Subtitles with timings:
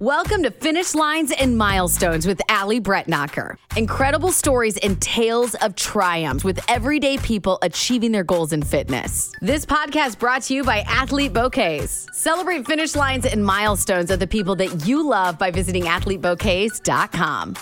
[0.00, 3.56] Welcome to Finish Lines and Milestones with Allie Bretnacher.
[3.76, 9.30] Incredible stories and tales of triumphs with everyday people achieving their goals in fitness.
[9.42, 12.06] This podcast brought to you by Athlete Bouquets.
[12.14, 17.56] Celebrate finish lines and milestones of the people that you love by visiting athletebouquets.com.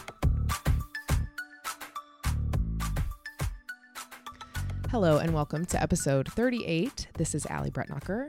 [4.92, 7.08] Hello and welcome to episode 38.
[7.14, 8.28] This is Allie Bretnacher,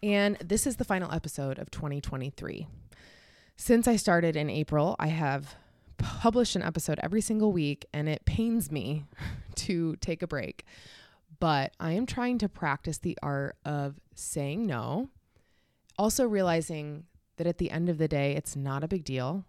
[0.00, 2.68] and this is the final episode of 2023.
[3.60, 5.56] Since I started in April, I have
[5.98, 9.04] published an episode every single week, and it pains me
[9.56, 10.64] to take a break.
[11.40, 15.08] But I am trying to practice the art of saying no,
[15.98, 17.04] also realizing
[17.36, 19.44] that at the end of the day, it's not a big deal.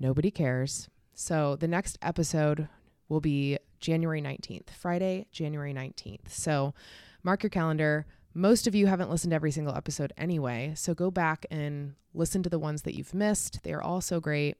[0.00, 0.88] Nobody cares.
[1.14, 2.68] So the next episode
[3.08, 6.28] will be January 19th, Friday, January 19th.
[6.28, 6.74] So
[7.22, 8.04] mark your calendar.
[8.34, 10.72] Most of you haven't listened to every single episode anyway.
[10.76, 13.62] So go back and listen to the ones that you've missed.
[13.62, 14.56] They are all so great.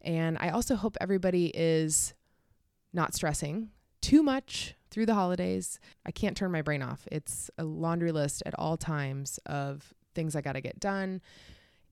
[0.00, 2.14] And I also hope everybody is
[2.92, 5.80] not stressing too much through the holidays.
[6.06, 7.08] I can't turn my brain off.
[7.10, 11.20] It's a laundry list at all times of things I got to get done.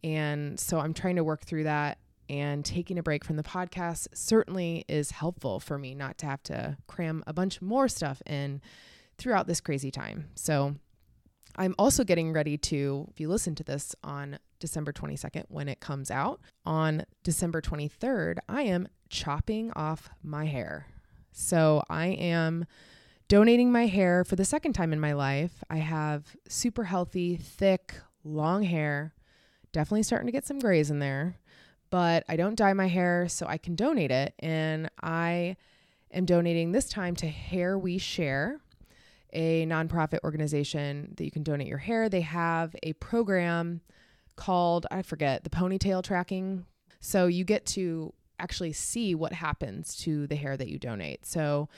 [0.05, 1.99] And so I'm trying to work through that
[2.29, 6.43] and taking a break from the podcast certainly is helpful for me not to have
[6.45, 8.61] to cram a bunch more stuff in
[9.19, 10.29] throughout this crazy time.
[10.35, 10.77] So
[11.57, 15.81] I'm also getting ready to, if you listen to this on December 22nd when it
[15.81, 20.87] comes out, on December 23rd, I am chopping off my hair.
[21.33, 22.67] So I am
[23.29, 25.65] donating my hair for the second time in my life.
[25.71, 29.15] I have super healthy, thick, long hair.
[29.73, 31.37] Definitely starting to get some grays in there
[31.93, 34.35] but I don't dye my hair, so I can donate it.
[34.39, 35.57] And I
[36.11, 38.62] am donating this time to Hair We Share,
[39.33, 42.09] a nonprofit organization that you can donate your hair.
[42.09, 43.81] They have a program
[44.37, 46.67] called, I forget, the ponytail tracking.
[47.01, 51.27] So you get to actually see what happens to the hair that you donate.
[51.27, 51.69] So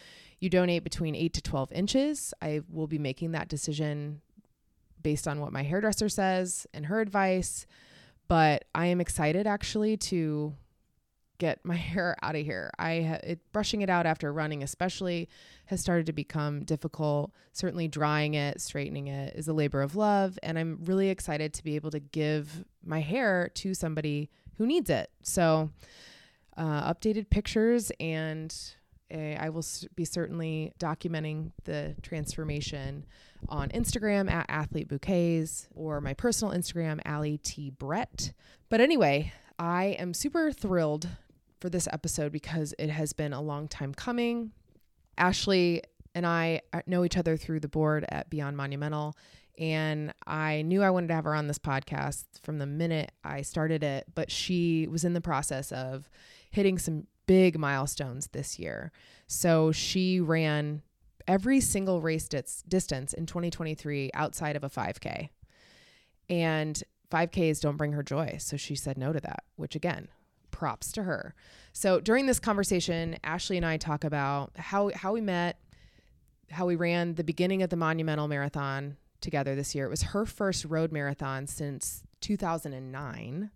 [0.41, 2.35] you donate between 8 to 12 inches.
[2.43, 4.21] I will be making that decision
[5.03, 7.67] based on what my hairdresser says and her advice
[8.29, 10.55] but I am excited actually to
[11.39, 12.71] get my hair out of here.
[12.79, 15.29] I it, brushing it out after running especially
[15.67, 17.33] has started to become difficult.
[17.53, 21.65] Certainly drying it, straightening it is a labor of love and I'm really excited to
[21.65, 25.11] be able to give my hair to somebody who needs it.
[25.23, 25.71] So
[26.57, 28.55] uh, updated pictures and
[29.15, 29.65] I will
[29.95, 33.07] be certainly documenting the transformation
[33.49, 37.71] on Instagram at Athlete Bouquets or my personal Instagram, Allie T.
[37.71, 38.33] Brett.
[38.71, 41.09] But anyway, I am super thrilled
[41.65, 44.53] for this episode because it has been a long time coming.
[45.17, 45.83] Ashley
[46.15, 49.17] and I uh, know each other through the board at Beyond Monumental.
[49.59, 53.41] And I knew I wanted to have her on this podcast from the minute I
[53.41, 56.11] started it, but she was in the process of
[56.51, 58.93] hitting some big milestones this year.
[59.27, 60.83] So she ran
[61.27, 65.31] every single race distance in 2023 outside of a 5K.
[66.29, 68.37] And 5Ks don't bring her joy.
[68.39, 70.09] So she said no to that, which again,
[70.55, 71.35] props to her.
[71.73, 75.59] So during this conversation, Ashley and I talk about how, how we met,
[76.49, 79.87] how we ran the beginning of the Monumental Marathon together this year.
[79.87, 83.51] It was her first road marathon since 2009.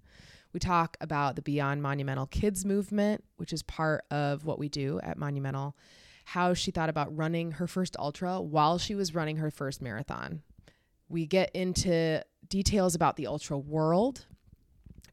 [0.53, 4.99] We talk about the Beyond Monumental Kids movement, which is part of what we do
[5.05, 5.77] at Monumental,
[6.25, 10.43] how she thought about running her first ultra while she was running her first marathon.
[11.09, 14.27] We get into details about the ultra world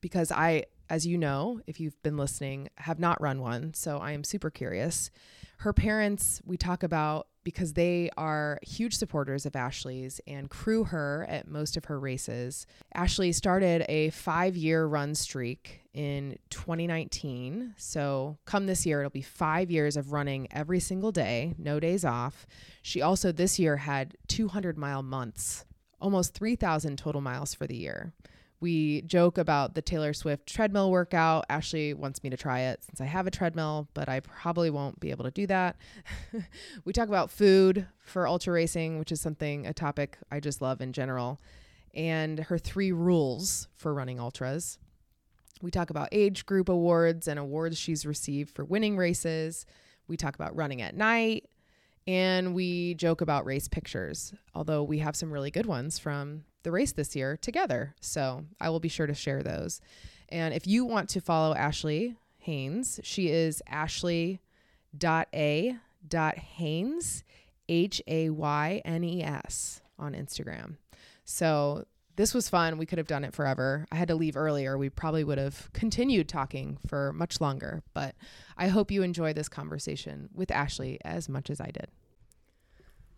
[0.02, 3.74] because I, as you know, if you've been listening, have not run one.
[3.74, 5.12] So I am super curious.
[5.60, 11.26] Her parents, we talk about because they are huge supporters of Ashley's and crew her
[11.30, 12.66] at most of her races.
[12.94, 17.76] Ashley started a five year run streak in 2019.
[17.78, 22.04] So, come this year, it'll be five years of running every single day, no days
[22.04, 22.48] off.
[22.82, 25.66] She also this year had 200 mile months,
[26.02, 28.14] almost 3,000 total miles for the year.
[28.60, 31.46] We joke about the Taylor Swift treadmill workout.
[31.50, 35.00] Ashley wants me to try it since I have a treadmill, but I probably won't
[35.00, 35.76] be able to do that.
[36.86, 40.82] we talk about food for ultra racing, which is something, a topic I just love
[40.82, 41.42] in general,
[41.94, 44.78] and her three rules for running ultras.
[45.62, 49.66] We talk about age group awards and awards she's received for winning races.
[50.08, 51.50] We talk about running at night,
[52.08, 56.72] and we joke about race pictures, although we have some really good ones from the
[56.72, 57.96] race this year together.
[58.02, 59.80] So I will be sure to share those.
[60.28, 64.44] And if you want to follow Ashley Haynes, she is ashley.a.haynes,
[67.70, 70.76] H A Y N E S, on Instagram.
[71.24, 71.86] So
[72.16, 72.78] this was fun.
[72.78, 73.86] We could have done it forever.
[73.92, 74.78] I had to leave earlier.
[74.78, 78.16] We probably would have continued talking for much longer, but
[78.58, 81.88] I hope you enjoy this conversation with Ashley as much as I did.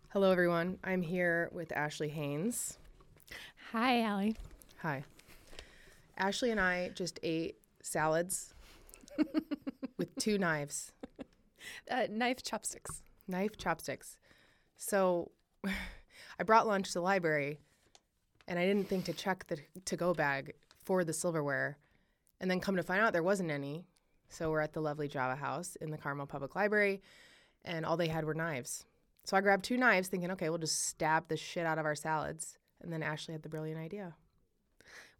[0.09, 0.79] Hello, everyone.
[0.83, 2.77] I'm here with Ashley Haynes.
[3.71, 4.35] Hi, Allie.
[4.81, 5.03] Hi.
[6.17, 8.53] Ashley and I just ate salads
[9.97, 10.91] with two knives,
[11.91, 13.01] Uh, knife chopsticks.
[13.27, 14.17] knife chopsticks.
[14.77, 15.31] So
[15.65, 17.59] I brought lunch to the library
[18.47, 20.53] and I didn't think to check the to go bag
[20.85, 21.77] for the silverware.
[22.39, 23.85] And then come to find out there wasn't any.
[24.29, 27.01] So we're at the lovely Java House in the Carmel Public Library
[27.65, 28.85] and all they had were knives.
[29.25, 31.95] So I grabbed two knives thinking, okay, we'll just stab the shit out of our
[31.95, 32.57] salads.
[32.81, 34.15] And then Ashley had the brilliant idea.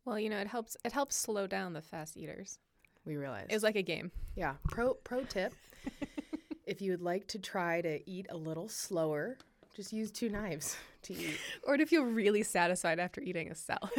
[0.06, 0.78] Well, you know, it helps.
[0.86, 2.60] It helps slow down the fast eaters.
[3.06, 3.52] We realized.
[3.52, 4.12] It was like a game.
[4.36, 4.56] Yeah.
[4.70, 5.54] Pro pro tip.
[6.66, 9.38] if you would like to try to eat a little slower,
[9.76, 11.40] just use two knives to eat.
[11.64, 13.92] Or to feel really satisfied after eating a salad.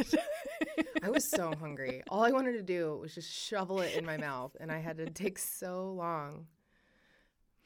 [1.03, 2.03] I was so hungry.
[2.09, 4.97] All I wanted to do was just shovel it in my mouth and I had
[4.97, 6.47] to take so long.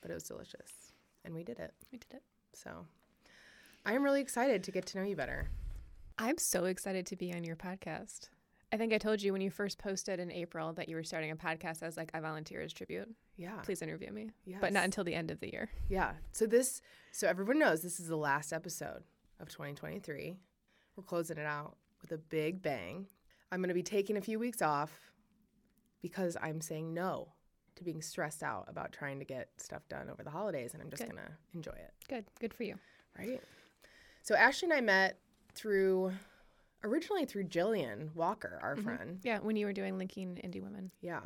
[0.02, 0.94] But it was delicious.
[1.26, 1.74] And we did it.
[1.92, 2.24] we did it.
[2.54, 2.86] So
[3.86, 5.50] I am really excited to get to know you better.
[6.18, 8.30] I'm so excited to be on your podcast.
[8.72, 11.32] I think I told you when you first posted in April that you were starting
[11.32, 11.84] a podcast.
[11.84, 13.08] I was like, I volunteer as tribute.
[13.38, 13.58] Yeah.
[13.64, 14.32] Please interview me.
[14.46, 14.60] Yes.
[14.62, 15.70] But not until the end of the year.
[15.90, 16.14] Yeah.
[16.32, 16.82] So this
[17.12, 19.04] so everyone knows this is the last episode
[19.40, 20.38] of 2023.
[20.96, 23.08] We're closing it out with a big bang.
[23.52, 25.12] I'm going to be taking a few weeks off
[26.02, 27.30] because I'm saying no
[27.76, 30.90] to being stressed out about trying to get stuff done over the holidays and I'm
[30.90, 32.26] just going to enjoy it, Good.
[32.40, 32.76] Good for you.
[33.18, 33.42] right?
[34.24, 35.20] So Ashley and I met
[35.56, 36.14] through
[36.84, 38.84] originally through Jillian Walker, our mm-hmm.
[38.84, 39.20] friend.
[39.24, 40.92] Yeah, when you were doing Linking Indie Women.
[41.02, 41.22] Yeah.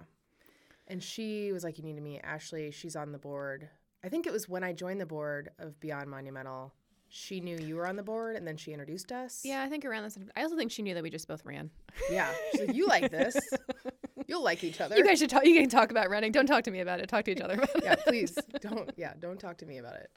[0.88, 2.72] And she was like, You need to meet Ashley.
[2.72, 3.70] She's on the board.
[4.04, 6.74] I think it was when I joined the board of Beyond Monumental.
[7.10, 9.42] She knew you were on the board and then she introduced us.
[9.44, 10.18] Yeah, I think around this.
[10.36, 11.70] I also think she knew that we just both ran.
[12.12, 12.32] Yeah.
[12.52, 13.38] She's like, You like this.
[14.28, 14.98] You'll like each other.
[14.98, 15.46] You guys should talk.
[15.46, 16.34] You can talk about running.
[16.34, 17.08] Don't talk to me about it.
[17.08, 17.84] Talk to each other about it.
[17.84, 18.92] yeah, please don't.
[18.98, 20.12] Yeah, don't talk to me about it.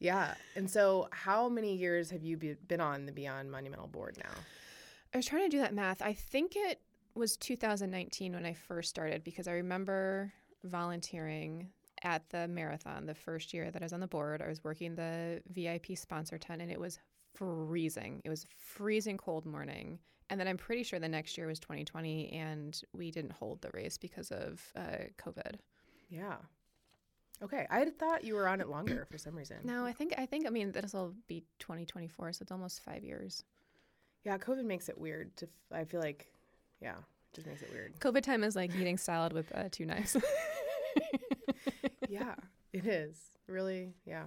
[0.00, 0.34] Yeah.
[0.54, 4.30] And so, how many years have you be, been on the Beyond Monumental board now?
[5.12, 6.02] I was trying to do that math.
[6.02, 6.80] I think it
[7.14, 10.32] was 2019 when I first started because I remember
[10.64, 11.68] volunteering
[12.02, 14.40] at the marathon the first year that I was on the board.
[14.42, 16.98] I was working the VIP sponsor tent and it was
[17.34, 18.20] freezing.
[18.24, 19.98] It was freezing cold morning.
[20.30, 23.70] And then I'm pretty sure the next year was 2020 and we didn't hold the
[23.72, 25.56] race because of uh, COVID.
[26.08, 26.36] Yeah.
[27.42, 27.66] Okay.
[27.70, 29.58] I had thought you were on it longer for some reason.
[29.64, 33.04] No, I think I think I mean this will be 2024, so it's almost five
[33.04, 33.44] years.
[34.24, 35.36] Yeah, COVID makes it weird.
[35.36, 36.26] To f- I feel like,
[36.80, 37.98] yeah, it just makes it weird.
[38.00, 40.16] COVID time is like eating salad with uh, two knives.
[42.08, 42.34] yeah,
[42.72, 43.18] it is.
[43.46, 44.24] Really, yeah.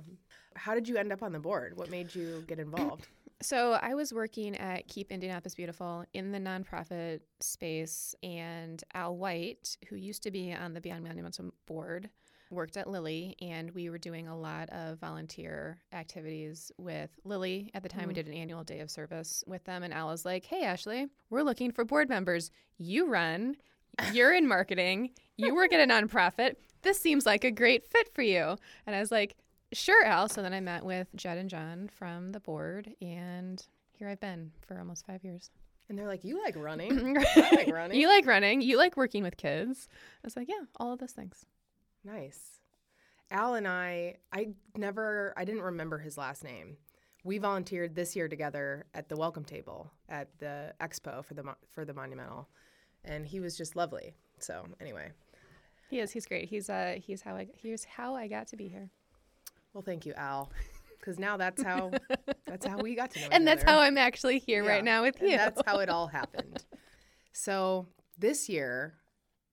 [0.56, 1.78] How did you end up on the board?
[1.78, 3.08] What made you get involved?
[3.44, 9.78] So I was working at Keep Indianapolis Beautiful in the nonprofit space, and Al White,
[9.90, 12.12] who used to be on the Beyond Monumental board,
[12.52, 17.72] worked at Lilly, and we were doing a lot of volunteer activities with Lilly.
[17.74, 18.16] At the time, we mm.
[18.16, 21.44] did an annual day of service with them, and Al was like, "Hey, Ashley, we're
[21.44, 22.52] looking for board members.
[22.78, 23.56] You run."
[24.14, 25.12] You're in marketing.
[25.36, 26.56] You work at a nonprofit.
[26.82, 28.56] This seems like a great fit for you.
[28.88, 29.36] And I was like,
[29.74, 30.28] Sure, Al.
[30.28, 34.52] So then I met with Jed and John from the board, and here I've been
[34.68, 35.50] for almost five years.
[35.88, 37.18] And they're like, "You like running?
[37.18, 38.00] I like running.
[38.00, 38.62] you like running.
[38.62, 39.88] You like working with kids.
[39.92, 41.46] I was like, yeah, all of those things.
[42.04, 42.60] Nice."
[43.30, 46.76] Al and I, I never, I didn't remember his last name.
[47.24, 51.86] We volunteered this year together at the welcome table at the expo for the for
[51.86, 52.50] the monumental,
[53.06, 54.16] and he was just lovely.
[54.40, 55.12] So anyway,
[55.90, 56.12] He is.
[56.12, 56.50] He's great.
[56.50, 58.90] He's uh he's how I here's how I got to be here,
[59.74, 60.52] well, thank you, Al,
[61.00, 61.92] because now that's how
[62.46, 63.28] that's how we got to know.
[63.32, 65.38] and that's how I'm actually here Yeah, right now with and you.
[65.38, 66.66] That's how it all happened.
[67.34, 68.96] So this year,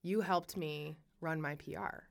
[0.02, 2.04] you helped me run my PR.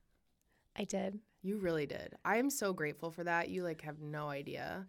[0.78, 1.20] I did.
[1.42, 2.16] You really did.
[2.24, 3.50] I am so grateful for that.
[3.50, 4.88] You like have no idea.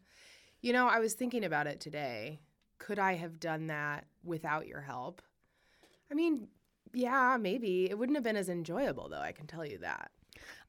[0.61, 2.41] You know, I was thinking about it today.
[2.79, 5.23] Could I have done that without your help?
[6.11, 6.49] I mean,
[6.93, 7.89] yeah, maybe.
[7.91, 10.11] It wouldn't have been as enjoyable though, I can tell you that.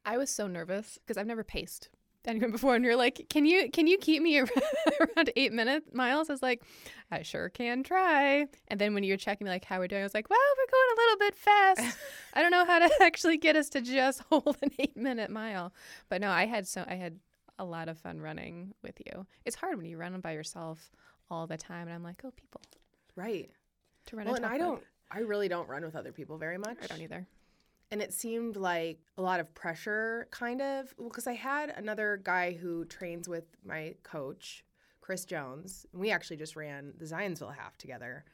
[0.05, 1.89] I was so nervous because I've never paced
[2.37, 4.39] before, and you're like, "Can you can you keep me
[4.99, 6.61] around eight minute miles?" I was like,
[7.09, 10.01] "I sure can try." And then when you were checking me like how we're doing,
[10.01, 11.97] I was like, "Well, we're going a little bit fast.
[12.35, 15.73] I don't know how to actually get us to just hold an eight minute mile."
[16.09, 17.19] But no, I had so I had
[17.57, 19.25] a lot of fun running with you.
[19.45, 20.91] It's hard when you run by yourself
[21.31, 22.61] all the time, and I'm like, "Oh, people
[23.15, 23.49] Right.
[24.05, 26.77] to run." Well, and I don't I really don't run with other people very much.
[26.83, 27.25] I don't either.
[27.91, 32.53] And it seemed like a lot of pressure kind of because i had another guy
[32.53, 34.63] who trains with my coach
[35.09, 35.87] Chris Jones.
[35.91, 38.25] And we actually just ran the Zionsville half together.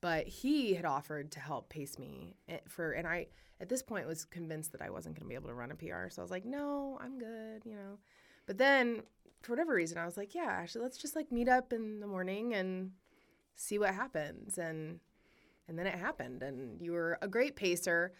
[0.00, 3.26] But he had offered to help pace me eh, for, and I
[3.60, 5.74] at this point was convinced that I wasn't going to be able to run a
[5.74, 6.08] PR.
[6.08, 7.98] So I was like, no, I'm good, you know.
[8.46, 9.02] But then
[9.42, 12.06] for whatever reason, I was like, yeah, actually, let's just like meet up in the
[12.06, 12.92] morning and
[13.54, 14.56] see what happens.
[14.56, 15.00] And
[15.68, 18.14] and then it happened, and you were a great pacer,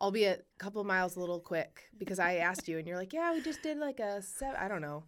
[0.00, 3.32] albeit a couple miles a little quick because I asked you, and you're like, yeah,
[3.32, 5.04] we just did like a seven, I don't know,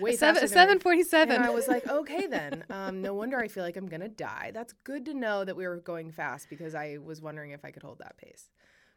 [0.00, 1.36] way seven faster than I- seven forty seven.
[1.36, 2.64] and I was like, okay, then.
[2.70, 4.50] Um, no wonder I feel like I'm gonna die.
[4.54, 7.70] That's good to know that we were going fast because I was wondering if I
[7.70, 8.48] could hold that pace.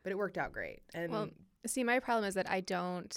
[0.03, 0.81] But it worked out great.
[0.93, 1.29] And Well,
[1.65, 3.15] see, my problem is that I don't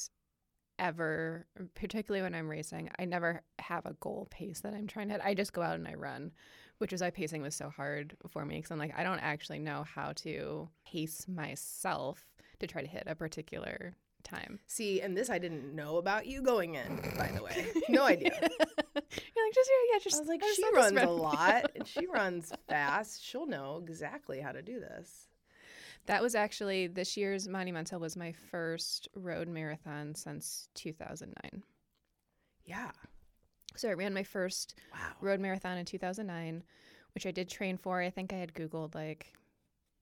[0.79, 5.15] ever, particularly when I'm racing, I never have a goal pace that I'm trying to
[5.15, 5.23] hit.
[5.23, 6.33] I just go out and I run,
[6.81, 9.59] which is why pacing was so hard for me because I'm like, I don't actually
[9.59, 12.25] know how to pace myself
[12.59, 14.61] to try to hit a particular time.
[14.67, 17.67] see, and this I didn't know about you going in, by the way.
[17.91, 18.33] No idea.
[18.41, 20.17] You're like, just yeah, just.
[20.17, 23.23] I was like, just she runs a lot and she runs fast.
[23.23, 25.29] She'll know exactly how to do this.
[26.07, 31.63] That was actually this year's Monumental was my first road marathon since 2009.
[32.65, 32.91] Yeah.
[33.77, 34.99] So I ran my first Wow.
[35.21, 36.63] road marathon in 2009,
[37.15, 38.01] which I did train for.
[38.01, 39.33] I think I had Googled like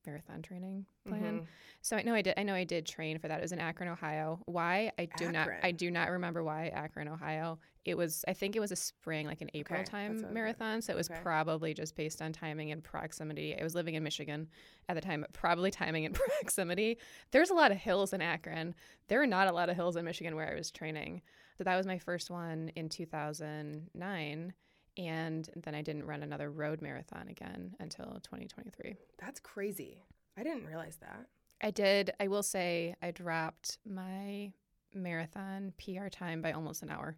[0.07, 1.41] marathon training plan.
[1.41, 1.47] Mhm.
[1.83, 2.35] So I know I did.
[2.39, 3.39] I know I did train for that.
[3.39, 4.41] It was in Akron, Ohio.
[4.47, 4.91] Why?
[4.99, 5.49] I do not.
[5.63, 7.59] I do not remember why Akron, Ohio.
[7.85, 8.25] It was.
[8.27, 10.33] I think it was a spring, like an April Okay, time what I thought.
[10.33, 10.83] marathon.
[10.83, 11.21] So it was Okay.
[11.23, 13.59] probably just based on timing and proximity.
[13.59, 14.49] I was living in Michigan
[14.89, 16.99] at the time, probably timing and proximity.
[17.31, 18.75] There's a lot of hills in Akron.
[19.09, 21.23] There are not a lot of hills in Michigan where I was training.
[21.59, 24.53] So that was my first one in 2009.
[24.97, 28.97] And then I didn't run another road marathon again until 2023.
[29.19, 30.05] That's crazy.
[30.37, 31.27] I didn't realize that.
[31.61, 32.13] I did.
[32.21, 34.53] I will say I dropped my
[34.95, 37.17] marathon PR time by almost an hour.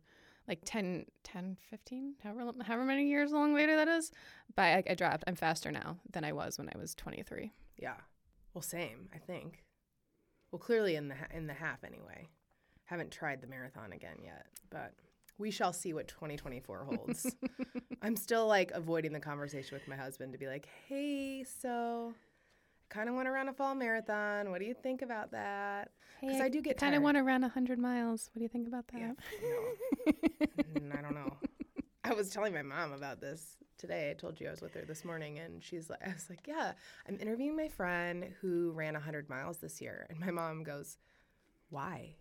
[0.48, 4.10] Like 10, 10 15, however, however many years long later that is.
[4.56, 5.24] But I, I dropped.
[5.26, 7.52] I'm faster now than I was when I was 23.
[7.76, 7.94] Yeah.
[8.54, 9.64] Well, same, I think.
[10.50, 12.28] Well, clearly in the in the half anyway.
[12.90, 14.92] Haven't tried the marathon again yet, but
[15.38, 17.36] we shall see what 2024 holds.
[18.02, 22.92] I'm still like avoiding the conversation with my husband to be like, "Hey, so I
[22.92, 24.50] kind of want to run a fall marathon.
[24.50, 27.42] What do you think about that?" Because I do get kind of want to run
[27.42, 28.28] 100 miles.
[28.34, 28.98] What do you think about that?
[28.98, 30.12] Yeah, no.
[30.74, 31.36] Mm, I don't know.
[32.02, 34.10] I was telling my mom about this today.
[34.10, 36.48] I told you I was with her this morning, and she's like, I was like,
[36.48, 36.72] yeah,
[37.08, 40.08] I'm interviewing my friend who ran 100 miles this year.
[40.10, 40.98] And my mom goes,
[41.68, 42.16] why?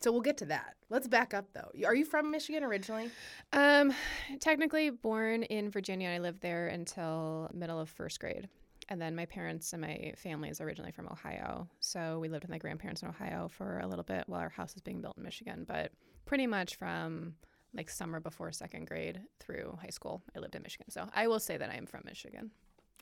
[0.00, 0.76] So we'll get to that.
[0.88, 1.70] Let's back up though.
[1.86, 3.10] Are you from Michigan originally?
[3.52, 3.92] Um,
[4.40, 6.08] technically born in Virginia.
[6.08, 8.48] I lived there until middle of first grade.
[8.88, 11.68] And then my parents and my family is originally from Ohio.
[11.78, 14.74] So we lived with my grandparents in Ohio for a little bit while our house
[14.74, 15.64] was being built in Michigan.
[15.68, 15.92] But
[16.24, 17.34] pretty much from
[17.74, 20.90] like summer before second grade through high school, I lived in Michigan.
[20.90, 22.50] So I will say that I am from Michigan.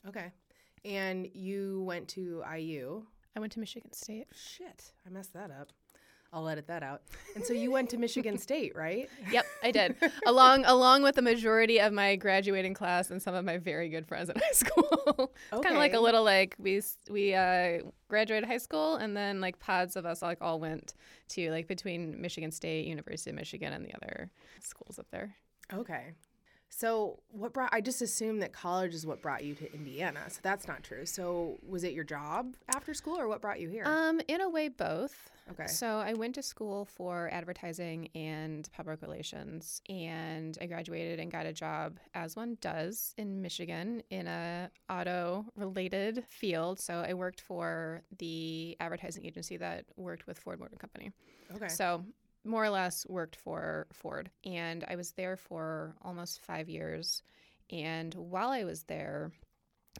[0.06, 0.32] Okay.
[0.84, 3.04] And you went to IU.
[3.36, 4.26] I went to Michigan State.
[4.34, 5.72] Shit, I messed that up.
[6.32, 7.02] I'll edit that out.
[7.34, 9.08] And so you went to Michigan State, right?
[9.30, 9.96] Yep, I did.
[10.26, 14.06] along along with the majority of my graduating class and some of my very good
[14.06, 15.32] friends in high school.
[15.52, 19.40] it's kind of like a little like we we uh, graduated high school and then
[19.40, 20.94] like pods of us like all went
[21.28, 24.30] to like between Michigan State, University of Michigan, and the other
[24.60, 25.34] schools up there.
[25.72, 26.12] Okay.
[26.70, 30.20] So what brought I just assumed that college is what brought you to Indiana.
[30.28, 31.06] So that's not true.
[31.06, 33.84] So was it your job after school or what brought you here?
[33.86, 35.30] Um, in a way, both.
[35.50, 35.66] okay.
[35.66, 41.46] So I went to school for advertising and public relations, and I graduated and got
[41.46, 46.78] a job, as one does in Michigan, in a auto-related field.
[46.78, 51.12] So I worked for the advertising agency that worked with Ford Motor Company.
[51.56, 51.68] Okay.
[51.68, 52.04] So
[52.48, 57.22] more or less worked for Ford, and I was there for almost five years.
[57.70, 59.30] And while I was there,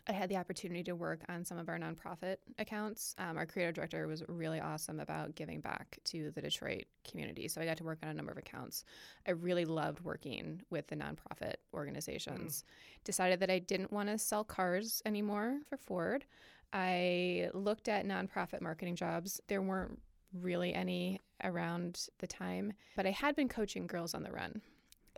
[0.07, 3.15] I had the opportunity to work on some of our nonprofit accounts.
[3.19, 7.49] Um, our creative director was really awesome about giving back to the Detroit community.
[7.49, 8.85] So I got to work on a number of accounts.
[9.27, 12.65] I really loved working with the nonprofit organizations.
[13.05, 16.25] Decided that I didn't want to sell cars anymore for Ford.
[16.73, 19.41] I looked at nonprofit marketing jobs.
[19.49, 20.01] There weren't
[20.33, 24.61] really any around the time, but I had been coaching Girls on the Run.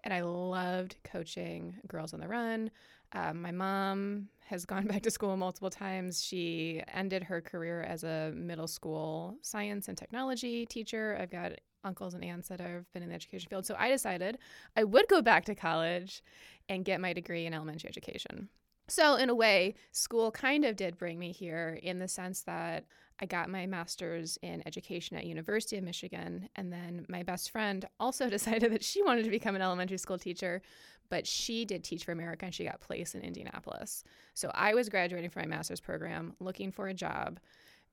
[0.03, 2.71] And I loved coaching Girls on the Run.
[3.13, 6.25] Um, my mom has gone back to school multiple times.
[6.25, 11.19] She ended her career as a middle school science and technology teacher.
[11.21, 11.53] I've got
[11.85, 13.67] uncles and aunts that have been in the education field.
[13.67, 14.39] So I decided
[14.77, 16.23] I would go back to college
[16.69, 18.49] and get my degree in elementary education.
[18.89, 22.87] So, in a way, school kind of did bring me here in the sense that
[23.21, 27.87] I got my master's in education at University of Michigan, and then my best friend
[27.99, 30.63] also decided that she wanted to become an elementary school teacher,
[31.11, 34.05] but she did Teach for America and she got placed in Indianapolis.
[34.35, 37.41] So I was graduating from my master's program, looking for a job.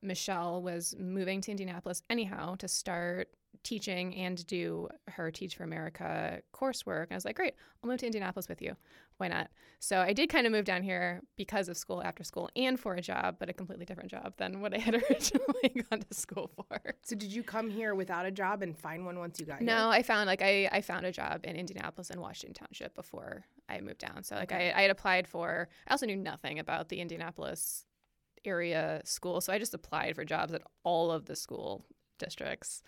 [0.08, 3.30] Michelle was moving to Indianapolis anyhow to start
[3.64, 7.04] teaching and do her Teach for America coursework.
[7.04, 8.76] And I was like, great, I'll move to Indianapolis with you.
[9.18, 9.50] Why not?
[9.80, 12.94] So I did kind of move down here because of school, after school, and for
[12.94, 16.52] a job, but a completely different job than what I had originally gone to school
[16.56, 16.80] for.
[17.02, 19.74] So did you come here without a job and find one once you got No,
[19.74, 19.82] here?
[19.84, 23.44] No, I found like I, I found a job in Indianapolis and Washington Township before
[23.68, 24.24] I moved down.
[24.24, 24.72] So like Okay.
[24.72, 27.86] I, I had applied for I also knew nothing about the Indianapolis
[28.48, 29.42] area school.
[29.42, 31.86] So I just applied for jobs at all of the school
[32.18, 32.82] districts.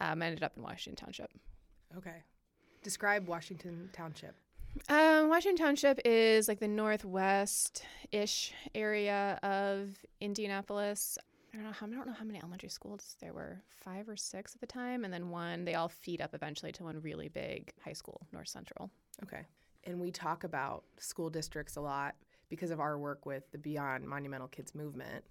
[0.00, 1.30] Um, I ended up in Washington Township.
[1.96, 2.22] Okay.
[2.82, 4.34] Describe Washington Township.
[4.88, 9.90] Um, Washington Township is like the northwest ish area of
[10.20, 11.16] Indianapolis.
[11.52, 14.16] I don't know how I don't know how many elementary schools there were, five or
[14.16, 15.64] six at the time, and then one.
[15.64, 18.90] They all feed up eventually to one really big high school, North Central.
[19.22, 19.46] Okay.
[19.84, 22.16] And we talk about school districts a lot
[22.54, 25.24] because of our work with the Beyond Monumental Kids movement,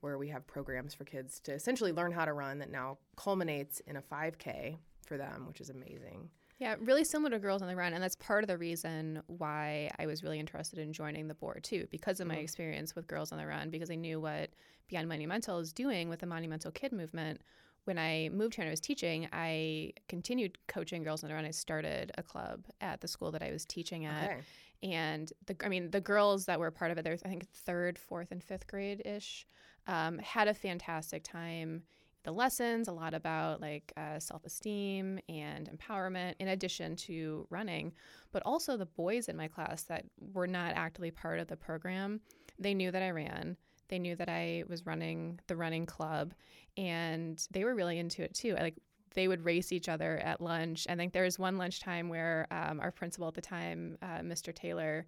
[0.00, 3.80] where we have programs for kids to essentially learn how to run that now culminates
[3.80, 6.30] in a 5K for them, which is amazing.
[6.58, 7.92] Yeah, really similar to Girls on the Run.
[7.92, 11.62] And that's part of the reason why I was really interested in joining the board,
[11.64, 12.42] too, because of my Mhm.
[12.42, 14.50] experience with Girls on the Run, because I knew what
[14.88, 17.42] Beyond Monumental is doing with the Monumental Kid movement.
[17.88, 21.46] When I moved here and I was teaching, I continued coaching Girls on the Run.
[21.46, 24.24] I started a club at the school that I was teaching at.
[24.24, 24.40] Okay.
[24.82, 27.50] And the, I mean, the girls that were part of it, there was, I think,
[27.50, 29.46] third, fourth, and fifth grade ish,
[29.86, 31.82] um, had a fantastic time.
[32.24, 37.94] The lessons, a lot about like uh, self esteem and empowerment, in addition to running.
[38.32, 40.04] But also the boys in my class that
[40.34, 42.20] were not actively part of the program,
[42.58, 43.56] they knew that I ran.
[43.88, 46.34] They knew that I was running the running club,
[46.76, 48.54] and they were really into it too.
[48.58, 48.76] I, like
[49.14, 50.86] they would race each other at lunch.
[50.88, 54.54] I think there was one lunchtime where um, our principal at the time, uh, Mr.
[54.54, 55.06] Taylor,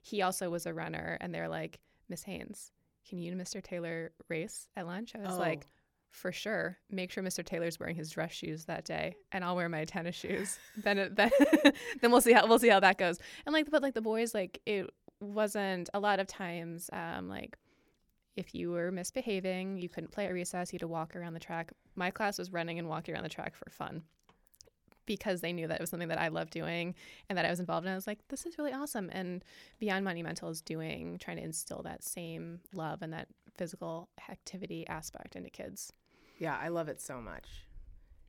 [0.00, 2.72] he also was a runner, and they're like, Miss Haynes,
[3.08, 3.62] can you and Mr.
[3.62, 5.12] Taylor race at lunch?
[5.14, 5.38] I was Oh.
[5.38, 5.68] like,
[6.10, 6.78] for sure.
[6.90, 7.44] Make sure Mr.
[7.44, 10.58] Taylor's wearing his dress shoes that day, and I'll wear my tennis shoes.
[10.82, 11.30] then, it, then,
[12.00, 13.18] then we'll see how we'll see how that goes.
[13.46, 14.90] And like, but like the boys, like it
[15.20, 17.56] wasn't a lot of times, um, like
[18.36, 21.40] if you were misbehaving, you couldn't play at recess, you had to walk around the
[21.40, 21.72] track.
[21.94, 24.02] My class was running and walking around the track for fun
[25.04, 26.94] because they knew that it was something that I loved doing
[27.28, 27.92] and that I was involved in.
[27.92, 29.10] I was like, this is really awesome.
[29.12, 29.44] And
[29.78, 35.36] Beyond Monumental is doing, trying to instill that same love and that physical activity aspect
[35.36, 35.92] into kids.
[36.38, 37.66] Yeah, I love it so much.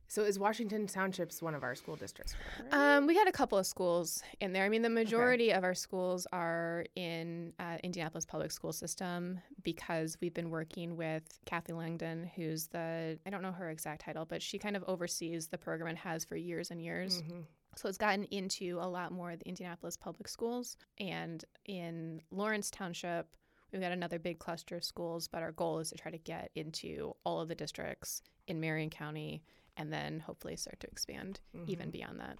[0.08, 2.34] So is Washington Township's one of our school districts?
[2.70, 4.64] Um, we had a couple of schools in there.
[4.64, 10.16] I mean, the majority of our schools are in uh, Indianapolis public school system because
[10.20, 14.42] we've been working with Kathy Langdon, who's the I don't know her exact title, but
[14.42, 17.22] she kind of oversees the program and has for years and years.
[17.22, 17.44] Mhm.
[17.76, 20.76] So it's gotten into a lot more of the Indianapolis public schools.
[20.98, 23.36] And in Lawrence Township,
[23.72, 26.52] we've got another big cluster of schools, but our goal is to try to get
[26.54, 29.42] into all of the districts in Marion County
[29.76, 31.90] and then hopefully start to expand even mm-hmm.
[31.90, 32.38] beyond that.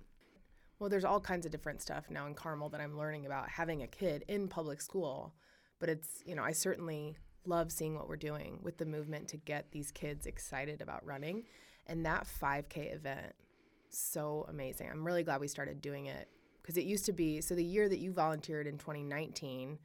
[0.79, 3.83] Well, there's all kinds of different stuff now in Carmel that I'm learning about having
[3.83, 5.35] a kid in public school.
[5.79, 7.17] But it's, you know, I certainly
[7.47, 11.45] love seeing what we're doing with the movement to get these kids excited about running.
[11.87, 13.35] And that 5K event,
[13.91, 14.89] so amazing.
[14.91, 16.29] I'm really glad we started doing it
[16.63, 19.79] because it used to be so the year that you volunteered in 2019,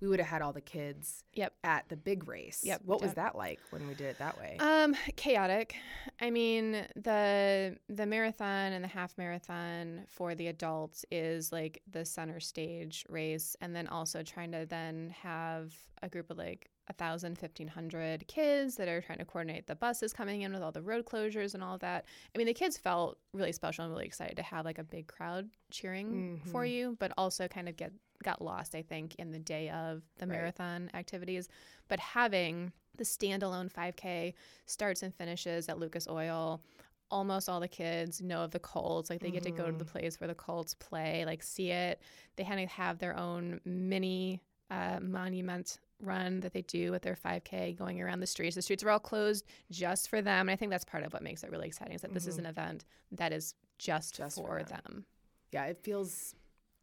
[0.00, 1.54] we would have had all the kids Yep.
[1.64, 2.60] at the big race.
[2.64, 4.56] Yep, What was that like when we did it that way?
[4.60, 5.74] Um, chaotic.
[6.20, 12.04] I mean, the the marathon and the half marathon for the adults is like the
[12.04, 16.92] center stage race, and then also trying to then have a group of like a
[16.92, 20.72] thousand, fifteen hundred kids that are trying to coordinate the buses coming in with all
[20.72, 22.04] the road closures and all of that.
[22.34, 25.06] I mean, the kids felt really special and really excited to have like a big
[25.06, 26.70] crowd cheering for Mhm.
[26.70, 27.92] you, but also kind of get
[28.22, 30.36] got lost, I think, in the day of the Right.
[30.36, 31.48] marathon activities.
[31.88, 34.34] But having the standalone 5K
[34.66, 36.62] starts and finishes at Lucas Oil.
[37.10, 39.10] Almost all the kids know of the Colts.
[39.10, 42.00] Like they get to go to the place where the Colts play, like see it.
[42.36, 47.16] They kind of have their own mini uh, monument run that they do with their
[47.16, 48.54] 5K going around the streets.
[48.54, 50.48] The streets are all closed just for them.
[50.48, 52.38] And I think that's part of what makes it really exciting is that this is
[52.38, 54.80] an event that is just, Just for for, them.
[54.84, 55.04] them.
[55.52, 56.34] Yeah, it feels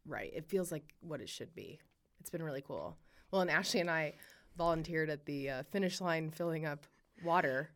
[0.06, 0.30] right.
[0.34, 1.78] It feels like what it should be.
[2.20, 2.96] It's been really cool.
[3.30, 4.14] Well, and Ashley and I
[4.56, 6.86] volunteered at the uh, finish line filling up
[7.24, 7.70] water.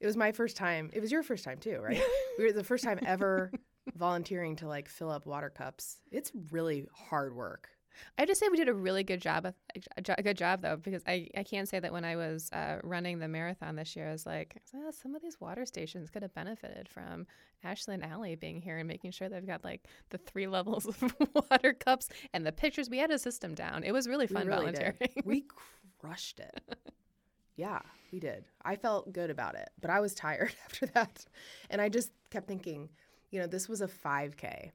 [0.00, 0.90] It was my first time.
[0.92, 2.00] It was your first time too, right?
[2.38, 3.50] we were the first time ever
[3.96, 5.98] volunteering to like fill up water cups.
[6.10, 7.68] It's really hard work.
[8.18, 9.52] I have to say we did a really good job,
[9.96, 13.18] a good job though, because I, I can't say that when I was uh, running
[13.18, 16.34] the marathon this year, I was like, oh, some of these water stations could have
[16.34, 17.26] benefited from
[17.62, 21.14] Ashley and Allie being here and making sure they've got like the three levels of
[21.34, 22.90] water cups and the pictures.
[22.90, 23.84] We had a system down.
[23.84, 24.94] It was really fun we really volunteering.
[25.00, 25.24] Did.
[25.24, 25.44] We
[25.98, 26.60] crushed it.
[27.56, 27.80] yeah,
[28.12, 28.44] we did.
[28.64, 31.24] I felt good about it, but I was tired after that.
[31.70, 32.90] And I just kept thinking,
[33.30, 34.70] you know, this was a 5K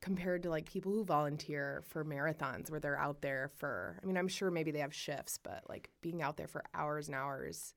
[0.00, 4.16] compared to like people who volunteer for marathons where they're out there for I mean
[4.16, 7.74] I'm sure maybe they have shifts but like being out there for hours and hours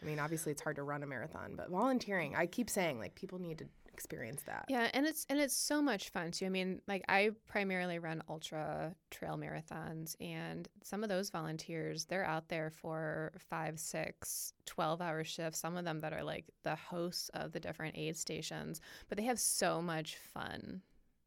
[0.00, 3.14] I mean obviously it's hard to run a marathon but volunteering I keep saying like
[3.14, 4.64] people need to experience that.
[4.68, 6.46] Yeah, and it's and it's so much fun too.
[6.46, 12.24] I mean, like I primarily run ultra trail marathons and some of those volunteers, they're
[12.24, 16.74] out there for five, six, 12 hour shifts, some of them that are like the
[16.74, 20.82] hosts of the different aid stations, but they have so much fun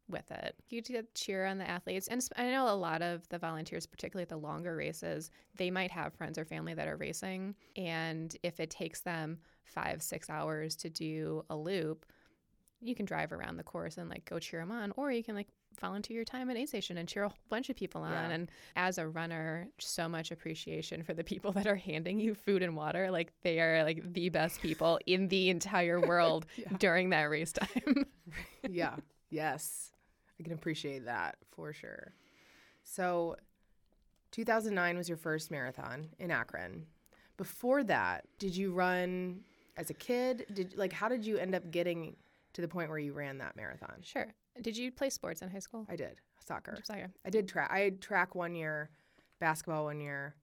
[0.09, 0.55] with it.
[0.69, 2.07] You get cheer on the athletes.
[2.07, 5.91] And I know a lot of the volunteers, particularly at the longer races, they might
[5.91, 7.55] have friends or family that are racing.
[7.75, 12.05] And if it takes them five, six hours to do a loop,
[12.81, 15.33] you can drive around the course and like go cheer them on, or you can
[15.33, 15.47] like
[15.81, 18.11] volunteer your time at aid station and cheer a whole bunch of people on.
[18.11, 18.29] Yeah.
[18.29, 22.61] And as a runner, so much appreciation for the people that are handing you food
[22.61, 23.09] and water.
[23.09, 26.67] Like they are like the best people in the entire world Yeah.
[26.77, 28.05] during that race time.
[28.69, 28.97] yeah.
[29.31, 29.91] Yes.
[30.39, 32.13] I can appreciate that for sure.
[32.83, 33.37] So,
[34.31, 36.85] 2009 was your first marathon in Akron.
[37.37, 39.41] Before that, did you run
[39.77, 40.45] as a kid?
[40.53, 42.15] Did like how did you end up getting
[42.53, 43.95] to the point where you ran that marathon?
[44.01, 44.27] sure.
[44.61, 45.85] Did you play sports in high school?
[45.89, 46.77] I did soccer.
[46.83, 47.11] Soccer.
[47.25, 47.69] I did track.
[47.71, 48.89] I had track one year,
[49.39, 50.35] basketball one year,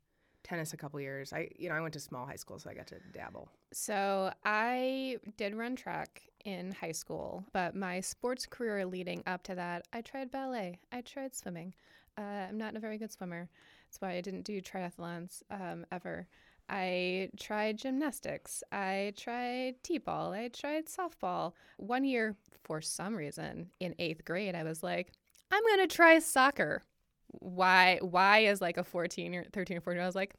[0.42, 1.32] tennis a couple years.
[1.32, 3.48] I you know I went to small high school, so I got to dabble.
[3.72, 9.54] So I did run track in high school, but my sports career leading up to
[9.54, 10.78] that, I tried ballet.
[10.90, 11.74] I tried swimming.
[12.18, 13.48] Uh, I'm not a very good swimmer.
[13.88, 16.26] That's why I didn't do triathlons um, ever.
[16.68, 18.62] I tried gymnastics.
[18.72, 20.32] I tried t-ball.
[20.32, 21.52] I tried softball.
[21.76, 25.12] One year, for some reason, in eighth grade, I was like,
[25.50, 26.82] I'm gonna try soccer.
[27.28, 27.98] Why?
[28.00, 30.02] Why is like a 14 or 13 or 14?
[30.02, 30.34] I was like,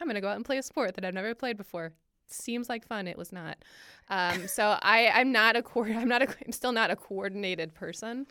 [0.00, 1.92] I'm gonna go out and play a sport that I've never played before
[2.32, 3.06] seems like fun.
[3.06, 3.58] It was not.
[4.08, 7.74] Um, so I, I'm not a co- I'm not a, I'm still not a coordinated
[7.74, 8.26] person.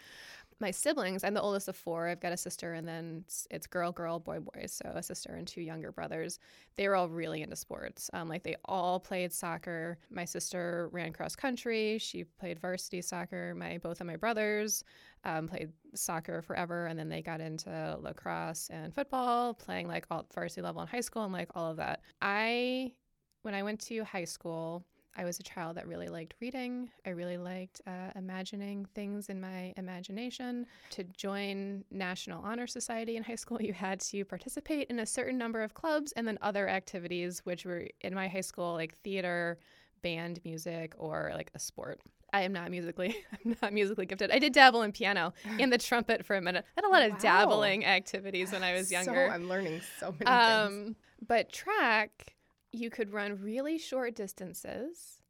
[0.60, 2.08] My siblings, I'm the oldest of four.
[2.08, 4.66] I've got a sister, and then it's, it's girl, girl, boy, boy.
[4.68, 6.38] So a sister and two younger brothers.
[6.76, 8.12] They were all really into sports.
[8.14, 9.98] Um, like they all played soccer.
[10.12, 11.98] My sister ran cross country.
[11.98, 13.56] She played varsity soccer.
[13.56, 14.84] My both of my brothers
[15.24, 20.28] um, played soccer forever, and then they got into lacrosse and football, playing like all
[20.34, 22.02] varsity level in high school and like all of that.
[22.22, 22.92] I
[23.41, 24.84] when I went to high school,
[25.17, 26.89] I was a child that really liked reading.
[27.06, 30.65] I really liked uh, imagining things in my imagination.
[30.91, 35.38] To join National Honor Society in high school, you had to participate in a certain
[35.38, 39.60] number of clubs and then other activities, which were in my high school, like theater,
[40.01, 41.99] band music, or like a sport.
[42.34, 43.13] I am not musically,
[43.45, 44.32] I'm not musically gifted.
[44.32, 46.63] I did dabble in piano and the trumpet for a minute.
[46.77, 47.19] I had a lot of Wow.
[47.19, 49.27] dabbling activities when I was younger.
[49.27, 49.34] So.
[49.34, 50.23] I'm learning so many
[50.69, 50.88] things.
[50.88, 50.95] Um,
[51.27, 52.36] but track,
[52.71, 55.21] you could run really short distances,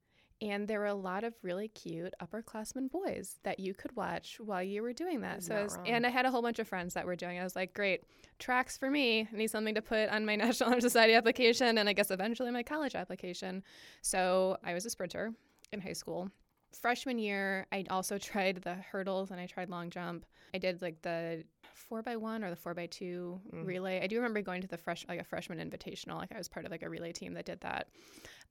[0.41, 4.63] and there were a lot of really cute upperclassmen boys that you could watch while
[4.63, 5.43] you were doing that.
[5.43, 7.37] So, I was, and I had a whole bunch of friends that were doing.
[7.37, 7.41] it.
[7.41, 8.03] I was like, great,
[8.39, 9.27] tracks for me.
[9.31, 12.51] I need something to put on my National Honor Society application, and I guess eventually
[12.51, 13.63] my college application.
[14.01, 15.33] So I was a sprinter
[15.71, 16.29] in high school.
[16.73, 20.25] Freshman year, I also tried the hurdles and I tried long jump.
[20.53, 21.43] I did like the
[21.81, 23.65] four by one or the four by two Mm.
[23.65, 24.01] relay.
[24.01, 26.17] I do remember going to the fresh like a freshman invitational.
[26.17, 27.87] Like I was part of like a relay team that did that.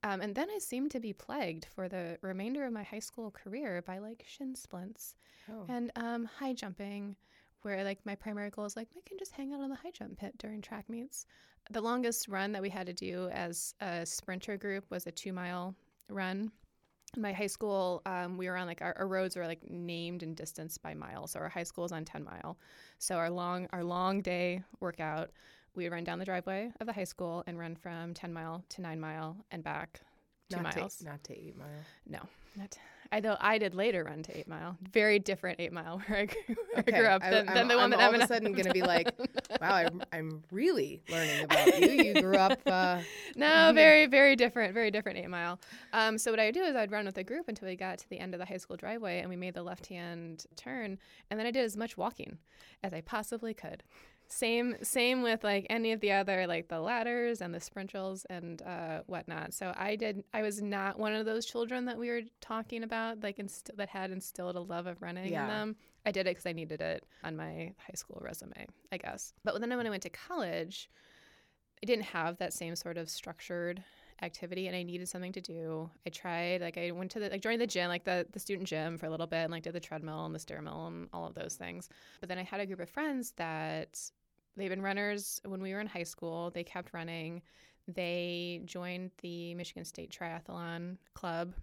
[0.03, 3.31] Um, and then I seemed to be plagued for the remainder of my high school
[3.31, 5.15] career by like shin splints
[5.49, 5.65] oh.
[5.69, 7.15] and um, high jumping,
[7.61, 9.91] where like my primary goal is like I can just hang out on the high
[9.91, 11.25] jump pit during track meets.
[11.69, 15.33] The longest run that we had to do as a sprinter group was a two
[15.33, 15.75] mile
[16.09, 16.51] run.
[17.17, 20.35] My high school, um, we were on like our, our roads were like named and
[20.35, 21.27] distanced by mile.
[21.27, 22.57] So our high school is on 10 mile.
[22.99, 25.31] So our long our long day workout,
[25.75, 28.63] we would run down the driveway of the high school and run from 10 mile
[28.69, 30.01] to 9 mile and back
[30.49, 30.97] two not miles.
[30.97, 31.67] To, not to eight mile.
[32.07, 32.19] No,
[32.55, 32.77] not.
[33.11, 34.77] I though I did later run to Eight Mile.
[34.93, 37.67] Very different Eight Mile where I grew, where I grew up I- than, I'm, than
[37.67, 39.11] the one I'm that all Eminem of a sudden going to be like,
[39.61, 41.89] wow, I'm, I'm really learning about you.
[41.89, 42.59] You grew up.
[42.65, 43.01] Uh,
[43.35, 45.59] no, very very different, very different Eight Mile.
[45.93, 47.97] Um, so what I would do is I'd run with a group until we got
[47.99, 50.97] to the end of the high school driveway and we made the left hand turn,
[51.29, 52.37] and then I did as much walking
[52.83, 53.83] as I possibly could.
[54.31, 58.61] Same same with like any of the other like the ladders and the sprintals and
[58.61, 59.53] uh, whatnot.
[59.53, 60.23] So I did.
[60.33, 63.89] I was not one of those children that we were talking about, like inst- that
[63.89, 65.43] had instilled a love of running Yeah.
[65.43, 65.75] in them.
[66.05, 69.33] I did it because I needed it on my high school resume, I guess.
[69.43, 70.89] But then when I went to college,
[71.83, 73.83] I didn't have that same sort of structured
[74.23, 75.89] activity and I needed something to do.
[76.05, 78.67] I tried like I went to the like joined the gym, like the the student
[78.67, 81.09] gym for a little bit and like did the treadmill and the stair mill and
[81.11, 81.89] all of those things.
[82.19, 83.99] But then I had a group of friends that
[84.57, 86.51] they've been runners when we were in high school.
[86.51, 87.41] They kept running.
[87.87, 91.53] They joined the Michigan State Triathlon Club.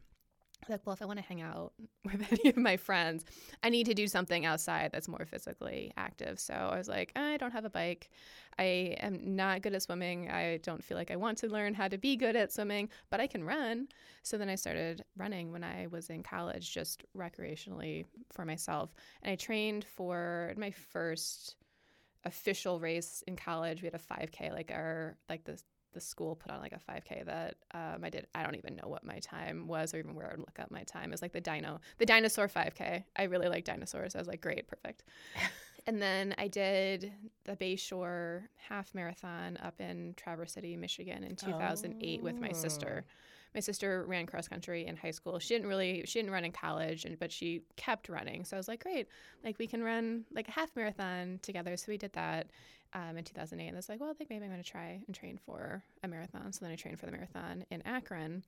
[0.68, 1.72] Like, well, if I want to hang out
[2.04, 3.24] with any of my friends,
[3.62, 6.40] I need to do something outside that's more physically active.
[6.40, 8.10] So I was like, I don't have a bike.
[8.58, 10.28] I am not good at swimming.
[10.30, 13.20] I don't feel like I want to learn how to be good at swimming, but
[13.20, 13.86] I can run.
[14.24, 18.92] So then I started running when I was in college, just recreationally for myself.
[19.22, 21.54] And I trained for my first
[22.24, 23.82] official race in college.
[23.82, 25.60] We had a 5K, like our, like the,
[25.92, 28.26] the school put on like a 5K that um, I did.
[28.34, 30.70] I don't even know what my time was or even where I would look up
[30.70, 31.06] my time.
[31.06, 33.04] It was like the dino, the dinosaur 5K.
[33.16, 34.14] I really like dinosaurs.
[34.14, 35.04] I was like, great, perfect.
[35.86, 37.12] and then I did
[37.44, 43.04] the Bayshore half marathon up in Traverse City, Michigan in 2008 with my sister.
[43.54, 45.38] My sister ran cross country in high school.
[45.38, 48.44] She didn't really, she didn't run in college, and but she kept running.
[48.44, 49.08] So I was like, great,
[49.44, 51.76] like we can run like a half marathon together.
[51.76, 52.48] So we did that
[52.94, 53.66] um, in 2008.
[53.66, 55.82] And I was like, well, I think maybe I'm going to try and train for
[56.02, 56.52] a marathon.
[56.52, 58.42] So then I trained for the marathon in Akron.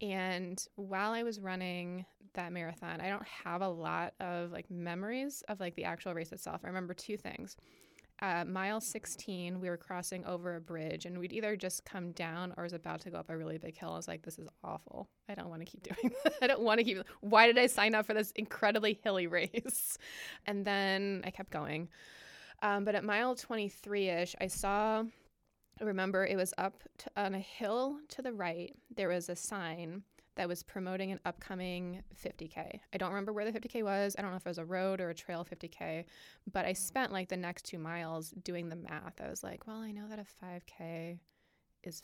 [0.00, 2.04] And while I was running
[2.34, 6.32] that marathon, I don't have a lot of like memories of like the actual race
[6.32, 6.62] itself.
[6.64, 7.56] I remember two things.
[8.24, 12.54] Uh, mile 16, we were crossing over a bridge and we'd either just come down
[12.56, 13.90] or was about to go up a really big hill.
[13.92, 15.10] I was like, this is awful.
[15.28, 16.32] I don't want to keep doing this.
[16.40, 17.02] I don't want to keep.
[17.20, 19.98] Why did I sign up for this incredibly hilly race?
[20.46, 21.90] And then I kept going.
[22.62, 25.04] Um, but at mile 23 ish, I saw,
[25.78, 28.74] I remember it was up to, on a hill to the right.
[28.96, 30.02] There was a sign
[30.36, 32.80] that was promoting an upcoming 50K.
[32.92, 34.16] I don't remember where the 50K was.
[34.18, 36.04] I don't know if it was a road or a trail 50K,
[36.52, 36.76] but I mm.
[36.76, 39.20] spent like the next two miles doing the math.
[39.20, 41.18] I was like, well, I know that a 5K
[41.84, 42.02] is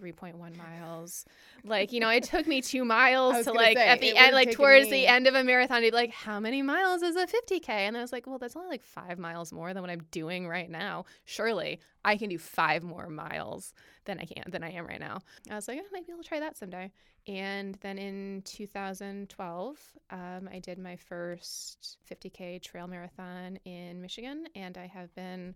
[0.00, 1.24] 3.1 miles.
[1.64, 4.52] Like, you know, it took me two miles to like say, at the end, like
[4.52, 7.26] towards me- the end of a marathon, to be like, how many miles is a
[7.26, 7.68] 50K?
[7.68, 10.48] And I was like, well, that's only like five miles more than what I'm doing
[10.48, 11.04] right now.
[11.24, 15.20] Surely I can do five more miles than I can than I am right now.
[15.50, 16.90] I was like, oh, maybe I'll try that someday.
[17.26, 19.78] And then in 2012,
[20.10, 25.54] um, I did my first 50K trail marathon in Michigan, and I have been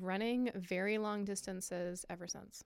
[0.00, 2.62] running very long distances ever since.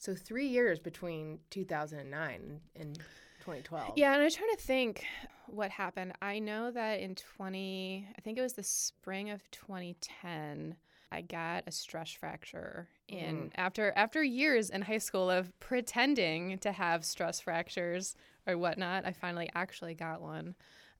[0.00, 2.96] So three years between 2009 and
[3.40, 3.92] 2012.
[3.96, 5.04] Yeah, and I'm trying to think
[5.46, 6.14] what happened.
[6.22, 10.74] I know that in 20, I think it was the spring of 2010,
[11.12, 16.72] I got a stress fracture in after after years in high school of pretending to
[16.72, 18.14] have stress fractures
[18.46, 19.04] or whatnot.
[19.04, 20.54] I finally actually got one,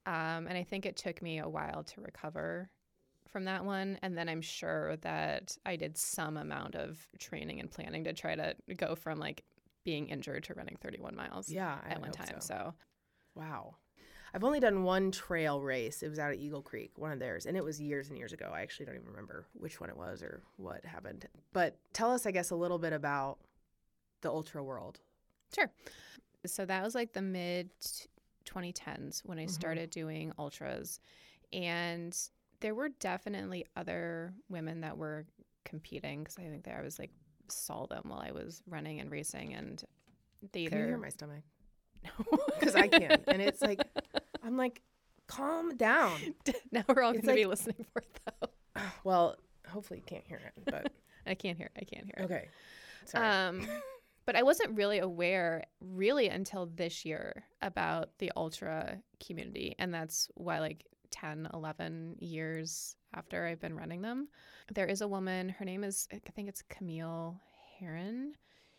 [0.06, 2.68] um, and I think it took me a while to recover
[3.30, 3.98] from that one.
[4.02, 8.34] And then I'm sure that I did some amount of training and planning to try
[8.34, 9.42] to go from like
[9.84, 12.26] being injured to running 31 miles Yeah, I at one time.
[12.28, 12.36] so.
[12.40, 12.74] So.
[13.34, 13.76] Wow.
[14.32, 16.02] I've only done one trail race.
[16.02, 18.32] It was out at Eagle Creek, one of theirs, and it was years and years
[18.32, 18.52] ago.
[18.54, 21.26] I actually don't even remember which one it was or what happened.
[21.52, 23.38] But tell us, I guess, a little bit about
[24.20, 25.00] the ultra world.
[25.52, 25.70] Sure.
[26.46, 27.70] So that was like the mid
[28.44, 29.50] 2010s when I Mhm.
[29.50, 31.00] started doing ultras.
[31.52, 32.16] And
[32.60, 35.26] there were definitely other women that were
[35.64, 37.10] competing because I think that I was like
[37.48, 39.82] saw them while I was running and racing and
[40.52, 41.42] they Can you hear my stomach?
[42.02, 43.82] No, because I can't and it's like
[44.42, 44.80] I'm like,
[45.26, 46.18] calm down.
[46.72, 48.82] now we're all going to be listening for it though.
[49.04, 49.36] Well,
[49.68, 50.92] hopefully you can't hear it, but
[51.26, 51.70] I can't hear.
[51.74, 51.82] It.
[51.82, 52.14] I can't hear.
[52.18, 52.24] it.
[52.24, 52.48] okay.
[53.04, 53.26] Sorry.
[53.26, 53.66] Um,
[54.26, 59.74] but I wasn't really aware really until this year about the ultra community.
[59.78, 64.28] And that's why, like 10, 11 years after I've been running them,
[64.74, 65.48] there is a woman.
[65.48, 67.40] Her name is, I think it's Camille
[67.78, 68.34] Herron.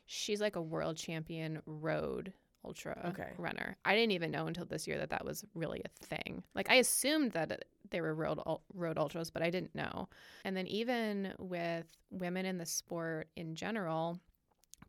[0.05, 3.31] She's like a world champion road ultra Okay.
[3.37, 3.77] runner.
[3.85, 6.43] I didn't even know until this year that that was really a thing.
[6.53, 8.39] Like I assumed that they were road
[8.73, 10.09] road ultras, but I didn't know.
[10.45, 14.19] And then even with women in the sport in general,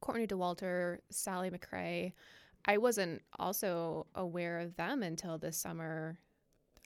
[0.00, 2.12] Courtney Dauwalter, Sally McRae,
[2.64, 6.18] I wasn't also aware of them until this summer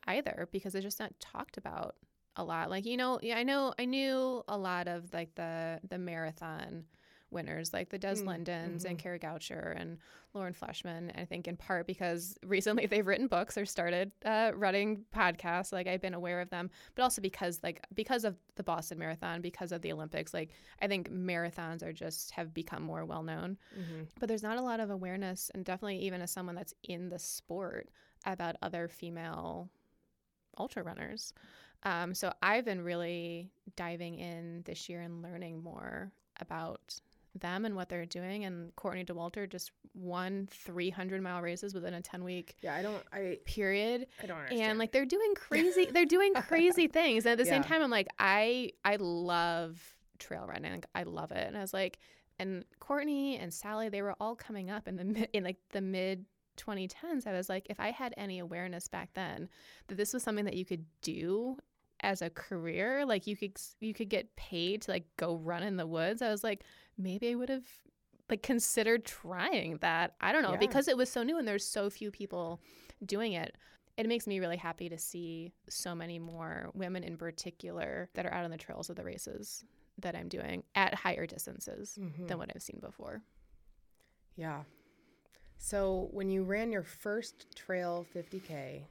[0.06, 1.96] either because it's just not talked about
[2.36, 2.70] a lot.
[2.70, 6.84] Like, you know, yeah, I know I knew a lot of like the the marathon
[7.30, 8.98] winners like the Des Mm, Lindens and mhm.
[8.98, 9.98] Kara Goucher and
[10.32, 11.10] Lauren Fleshman.
[11.20, 15.72] I think in part because recently they've written books or started uh, running podcasts.
[15.72, 19.40] Like I've been aware of them, but also because like because of the Boston Marathon,
[19.40, 20.32] because of the Olympics.
[20.32, 23.58] Like I think marathons are just have become more well known.
[23.78, 24.04] Mm-hmm.
[24.20, 27.18] But there's not a lot of awareness, and definitely even as someone that's in the
[27.18, 27.88] sport
[28.24, 29.70] about other female
[30.58, 31.32] ultra runners.
[31.82, 36.98] Um, so I've been really diving in this year and learning more about
[37.38, 38.44] them and what they're doing.
[38.44, 43.02] And Courtney Dauwalter just won 300 mile races within a 10 week Yeah, I don't.
[43.12, 44.70] I period I don't understand.
[44.70, 47.90] and like they're doing crazy they're doing crazy things and at the same time i'm
[47.90, 49.80] like i i love
[50.18, 51.98] trail running i love it and i was like
[52.38, 55.80] and courtney and sally they were all coming up in the mid in like the
[55.80, 59.48] mid 2010s i was like if i had any awareness back then
[59.88, 61.56] that this was something that you could do
[62.00, 65.76] as a career like you could you could get paid to like go run in
[65.76, 66.62] the woods i was like
[66.98, 67.66] maybe i would have
[68.28, 70.56] like considered trying that i don't know Yeah.
[70.58, 72.60] because it was so new and there's so few people
[73.04, 73.56] doing it
[73.96, 78.32] it makes me really happy to see so many more women in particular that are
[78.34, 79.64] out on the trails of the races
[79.98, 82.28] that I'm doing at higher distances Mhm.
[82.28, 83.22] than what I've seen before.
[84.36, 84.64] Yeah.
[85.58, 88.82] So when you ran your first trail 50k,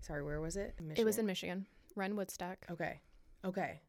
[0.00, 0.74] sorry, where was it?
[0.96, 2.58] It was in Michigan, Run Woodstock.
[2.70, 3.00] Okay.
[3.44, 3.80] Okay.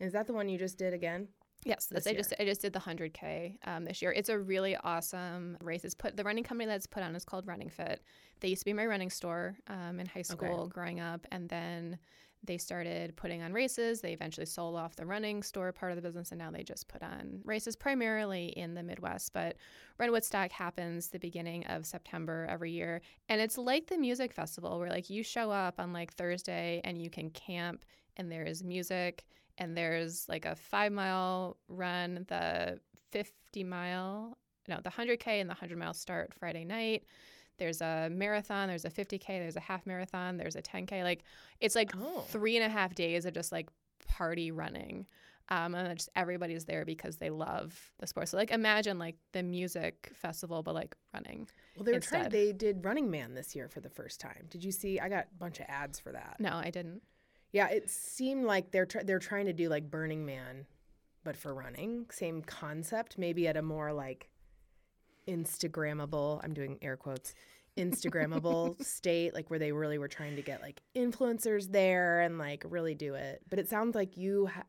[0.00, 1.28] Is that the one you just did again?
[1.64, 4.12] Yes, this I just I just did the 100k um, this year.
[4.12, 5.84] It's a really awesome race.
[5.84, 8.02] It's put the running company that's put on is called Running Fit.
[8.40, 11.98] They used to be my running store um, in high school growing up, and then
[12.44, 14.00] they started putting on races.
[14.00, 16.86] They eventually sold off the running store part of the business, and now they just
[16.86, 19.32] put on races primarily in the Midwest.
[19.32, 19.56] But
[19.98, 24.78] Run Woodstock happens the beginning of September every year, and it's like the music festival
[24.78, 27.84] where like you show up on like Thursday and you can camp,
[28.16, 29.24] and there is music
[29.58, 32.80] and there's like a five mile run, the
[33.12, 37.04] 50 mile, no, the 100K and the 100 mile start Friday night.
[37.58, 41.02] There's a marathon, there's a 50K, there's a half marathon, there's a 10K.
[41.02, 41.24] Like
[41.60, 42.20] it's like Oh.
[42.28, 43.68] three and a half days of just like
[44.06, 45.06] party running.
[45.50, 48.28] Um, and just everybody's there because they love the sport.
[48.28, 51.48] So like imagine like the music festival, but like running.
[51.74, 52.28] Well, they were trying.
[52.28, 54.44] They did Running Man this year for the first time.
[54.50, 55.00] Did you see?
[55.00, 56.36] I got a bunch of ads for that.
[56.38, 57.00] No, I didn't.
[57.52, 60.66] Yeah, it seemed like they're tr- they're trying to do like Burning Man,
[61.24, 62.06] but for running.
[62.10, 64.28] Same concept, maybe at a more like
[65.26, 66.40] Instagrammable.
[66.42, 67.34] I'm doing air quotes.
[67.76, 72.64] Instagrammable state, like where they really were trying to get like influencers there and like
[72.68, 73.40] really do it.
[73.48, 74.64] But it sounds like you ha-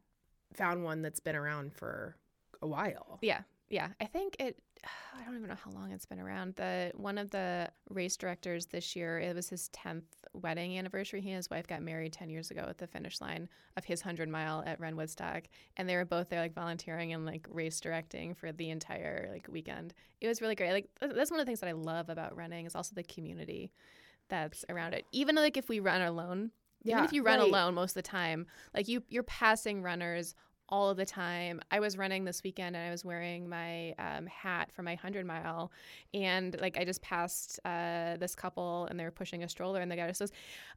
[0.54, 2.16] found one that's been around for
[2.62, 3.18] a while.
[3.22, 3.90] Yeah, yeah.
[4.00, 4.58] I think it.
[5.20, 6.56] I don't even know how long it's been around.
[6.56, 11.22] The one of the race directors this year, it was his tenth wedding anniversary.
[11.22, 14.02] He and his wife got married ten years ago at the finish line of his
[14.02, 15.44] hundred mile at Run Woodstock,
[15.78, 19.48] and they were both there, like volunteering and like race directing for the entire like
[19.50, 19.94] weekend.
[20.22, 20.72] It was really great.
[20.72, 23.72] Like that's one of the things that I love about running is also the community
[24.30, 25.06] that's around it.
[25.12, 26.52] Even like if we run alone,
[26.86, 27.50] even Yeah, if you run right.
[27.50, 30.36] alone most of the time, like you you're passing runners
[30.70, 31.60] all of the time.
[31.72, 35.26] I was running this weekend and I was wearing my um, hat for my 100
[35.26, 35.72] mile.
[36.14, 39.92] And like I just passed uh, this couple and they were pushing a stroller and
[39.92, 40.32] the guy just goes,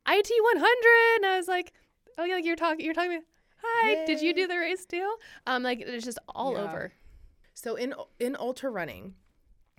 [0.08, 1.16] IT 100.
[1.16, 1.72] And I was like,
[2.18, 3.24] oh, yeah, like you're talking, you're talking to me.
[3.64, 5.14] Hi, did you do the race too?
[5.46, 6.64] Um, like it's just all Yeah.
[6.64, 6.92] over.
[7.54, 9.14] So in in ultra running,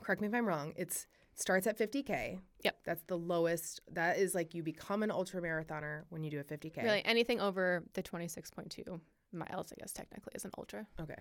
[0.02, 2.40] correct me if I'm wrong, it's starts at 50k.
[2.64, 2.78] Yep.
[2.86, 3.82] That's the lowest.
[3.92, 6.82] That is like you become an ultra marathoner when you do a 50k.
[6.82, 9.02] Really, anything over the 26.2
[9.34, 10.86] miles, I guess, technically is an ultra.
[11.00, 11.16] Okay.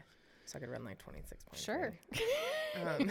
[0.45, 1.63] So I could run like 26 points.
[1.63, 1.95] Sure.
[2.85, 3.11] Um,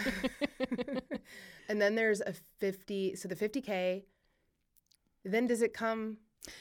[1.69, 3.15] and then there's a 50.
[3.15, 4.03] So the 50K,
[5.23, 6.17] then does it come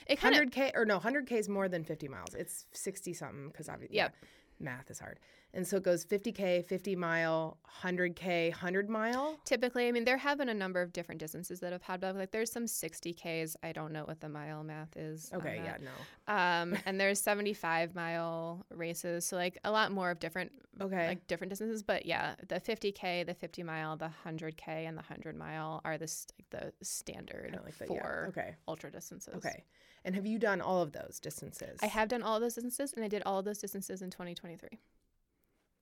[0.06, 0.72] It kind of 100K?
[0.74, 2.34] Or no, 100K is more than 50 miles.
[2.34, 4.14] It's 60 something because obviously Yep.
[4.60, 5.18] Math is hard.
[5.52, 9.36] And so it goes 50K, 50 mile, 100K, 100 mile.
[9.44, 12.14] Typically, I mean, there have been a number of different distances that have had, but
[12.14, 13.56] like there's some 60Ks.
[13.62, 15.28] I don't know what the mile math is.
[15.34, 16.32] Okay, yeah, no.
[16.32, 19.24] Um, and there's 75 mile races.
[19.24, 21.08] So like a lot more of different, Okay.
[21.08, 21.82] like different distances.
[21.82, 26.06] But yeah, the 50K, the 50 mile, the 100K, and the 100 mile are the,
[26.06, 28.02] st- the standard like yeah.
[28.02, 28.54] for Okay.
[28.68, 29.34] ultra distances.
[29.34, 29.64] Okay.
[30.04, 31.78] And have you done all of those distances?
[31.82, 34.10] I have done all of those distances, and I did all of those distances in
[34.10, 34.78] 2023.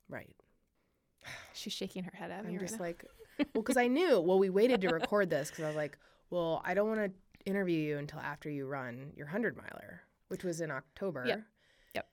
[0.09, 0.35] Right.
[1.53, 2.87] She's shaking her head at me I'm right just now.
[2.87, 3.05] like,
[3.39, 4.21] well, because I knew.
[4.21, 5.99] Well, we waited to record this because I was like,
[6.31, 7.11] well, I don't want to
[7.49, 11.25] interview you until after you run your hundred miler, which was in October.
[11.27, 11.43] Yep.
[11.95, 12.07] Yep.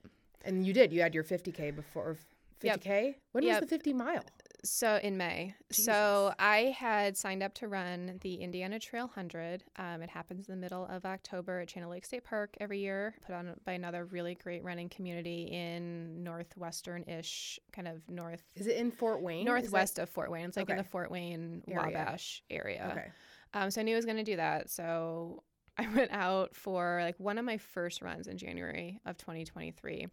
[0.44, 0.92] And you did.
[0.92, 2.16] You had your 50k before.
[2.62, 2.80] Yep.
[2.80, 3.14] 50k.
[3.32, 3.60] When Yep.
[3.62, 4.22] was the 50 mile?
[4.64, 5.54] So in May.
[5.70, 9.64] So I had signed up to run the Indiana Trail 100.
[9.76, 13.14] Um, it happens in the middle of October at Chain O'Lakes State Park every year,
[13.24, 18.76] put on by another really great running community in northwestern-ish, kind of north Is it
[18.76, 19.40] in Fort Wayne?
[19.40, 20.46] Is that- northwest of Fort Wayne.
[20.46, 21.98] It's like in the Fort Wayne Area.
[21.98, 22.88] Wabash area.
[22.92, 23.08] Okay.
[23.54, 24.70] Um, so I knew I was going to do that.
[24.70, 25.42] So
[25.78, 30.06] I went out for like one of my first runs in January of 2023.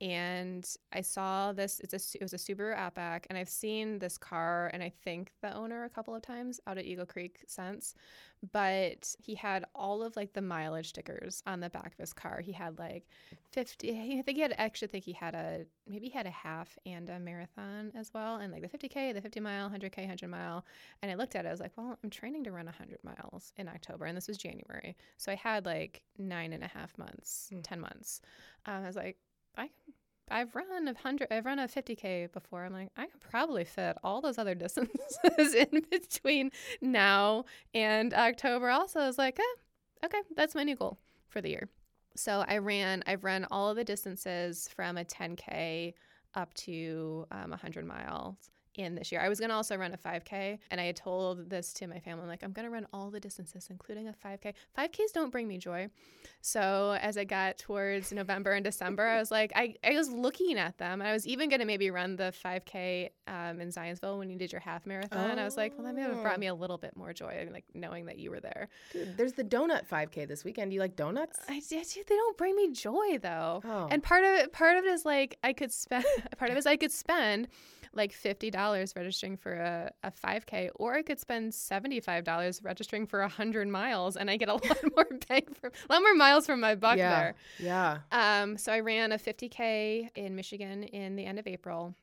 [0.00, 1.80] And I saw this.
[1.80, 5.32] It's a it was a Subaru Outback, and I've seen this car, and I think
[5.42, 7.94] the owner a couple of times out at Eagle Creek since.
[8.52, 12.40] But he had all of like the mileage stickers on the back of his car.
[12.40, 13.08] He had like
[13.50, 13.90] 50.
[13.90, 17.08] I think he had actually think he had a maybe he had a half and
[17.08, 20.64] a marathon as well, and like the 50k, the 50 mile, 100k, 100 mile.
[21.02, 23.52] And I looked at it, I was like, well, I'm training to run 100 miles
[23.56, 24.96] in October, and this was January.
[25.16, 27.64] So I had like nine and a half months, Mm.
[27.64, 28.20] 10 months.
[28.66, 29.16] Um, I was like,
[29.58, 29.68] I,
[30.30, 32.64] I've run a 100, I've run a 50K before.
[32.64, 36.50] I'm like, I could probably fit all those other distances in between
[36.80, 37.44] now
[37.74, 38.70] and October.
[38.70, 40.98] Also, I was like, eh, okay, that's my new goal
[41.28, 41.68] for the year.
[42.16, 45.94] So I ran, I've run all of the distances from a 10K
[46.34, 49.20] up to um, 100 miles in this year.
[49.20, 51.98] I was going to also run a 5K, and I had told this to my
[51.98, 52.22] family.
[52.22, 54.54] I'm like, I'm going to run all the distances, including a 5K.
[54.78, 55.88] 5Ks don't bring me joy.
[56.40, 60.58] So as I got towards November and December, I was like, I, I was looking
[60.58, 61.02] at them.
[61.02, 64.52] I was even going to maybe run the 5K um, in Zionsville when you did
[64.52, 65.38] your half marathon.
[65.38, 66.40] I was like, well, that may have brought Oh.
[66.40, 68.68] me a little bit more joy, like knowing that you were there.
[68.92, 70.70] Dude, there's the donut 5K this weekend.
[70.70, 71.38] Do you like donuts?
[71.48, 73.60] I, I- they don't bring me joy though.
[73.64, 73.88] Oh.
[73.90, 76.04] And part of it, part of it is like I could spend.
[76.38, 77.48] Part of it is I could spend
[77.92, 82.60] like fifty dollars registering for a, a 5K, or I could spend seventy five dollars
[82.62, 86.14] registering for hundred miles, and I get a lot more bang for a lot more
[86.14, 87.20] miles from my buck yeah.
[87.20, 87.34] there.
[87.58, 87.98] Yeah.
[88.42, 91.94] Um, so I ran a 50K in Michigan in the end of April.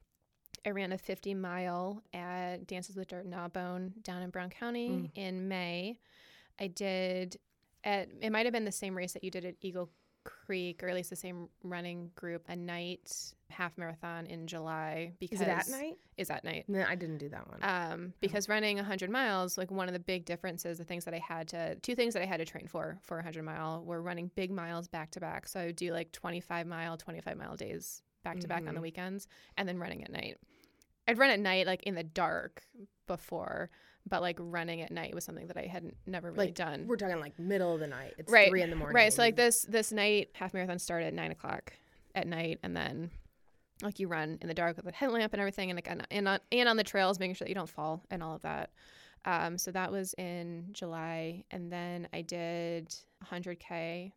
[0.65, 4.89] I ran a 50 mile at Dances with Dirt and Gnawbone down in Brown County
[4.89, 5.09] Mm.
[5.15, 5.99] in May.
[6.59, 7.37] I did
[7.83, 9.89] at it might have been the same race that you did at Eagle
[10.25, 13.13] Creek, or at least the same running group, a night
[13.49, 15.13] half marathon in July.
[15.19, 15.97] Because Is it at night?
[16.17, 16.65] Is at night.
[16.67, 17.59] No, I didn't do that one.
[17.61, 21.19] Um, because running 100 miles, like one of the big differences, the things that I
[21.19, 24.01] had to, two things that I had to train for for a 100 mile were
[24.01, 25.47] running big miles back to back.
[25.47, 28.79] So I would do like 25 mile, 25 mile days back to back on the
[28.79, 28.83] Mhm.
[28.83, 30.37] weekends, and then running at night.
[31.07, 32.63] I'd run at night, like in the dark
[33.05, 33.69] before,
[34.07, 36.85] but like running at night was something that I hadn't never really Like, done.
[36.87, 38.13] We're talking like middle of the night.
[38.17, 38.95] It's Right, three in the morning.
[38.95, 39.11] Right.
[39.11, 41.73] So like this this night half marathon started at nine o'clock
[42.13, 43.11] at night, and then
[43.81, 46.27] like you run in the dark with a headlamp and everything, and like and and
[46.27, 48.69] on, and on the trails, making sure that you don't fall and all of that.
[49.25, 52.93] Um, so that was in July, and then I did
[53.31, 54.11] 100k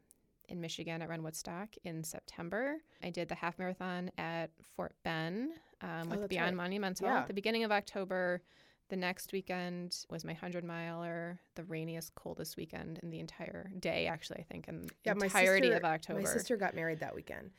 [0.51, 2.77] in Michigan at Run Woodstock in September.
[3.03, 6.55] I did the half marathon at Fort Ben um, Oh, with Beyond right.
[6.65, 7.21] Monumental Yeah.
[7.21, 8.43] at the beginning of October.
[8.89, 14.07] The next weekend was my 100 miler, the rainiest, coldest weekend in the entire day,
[14.07, 16.21] actually, I think, in Yeah, entirety sister- of October.
[16.21, 17.51] My sister got married that weekend.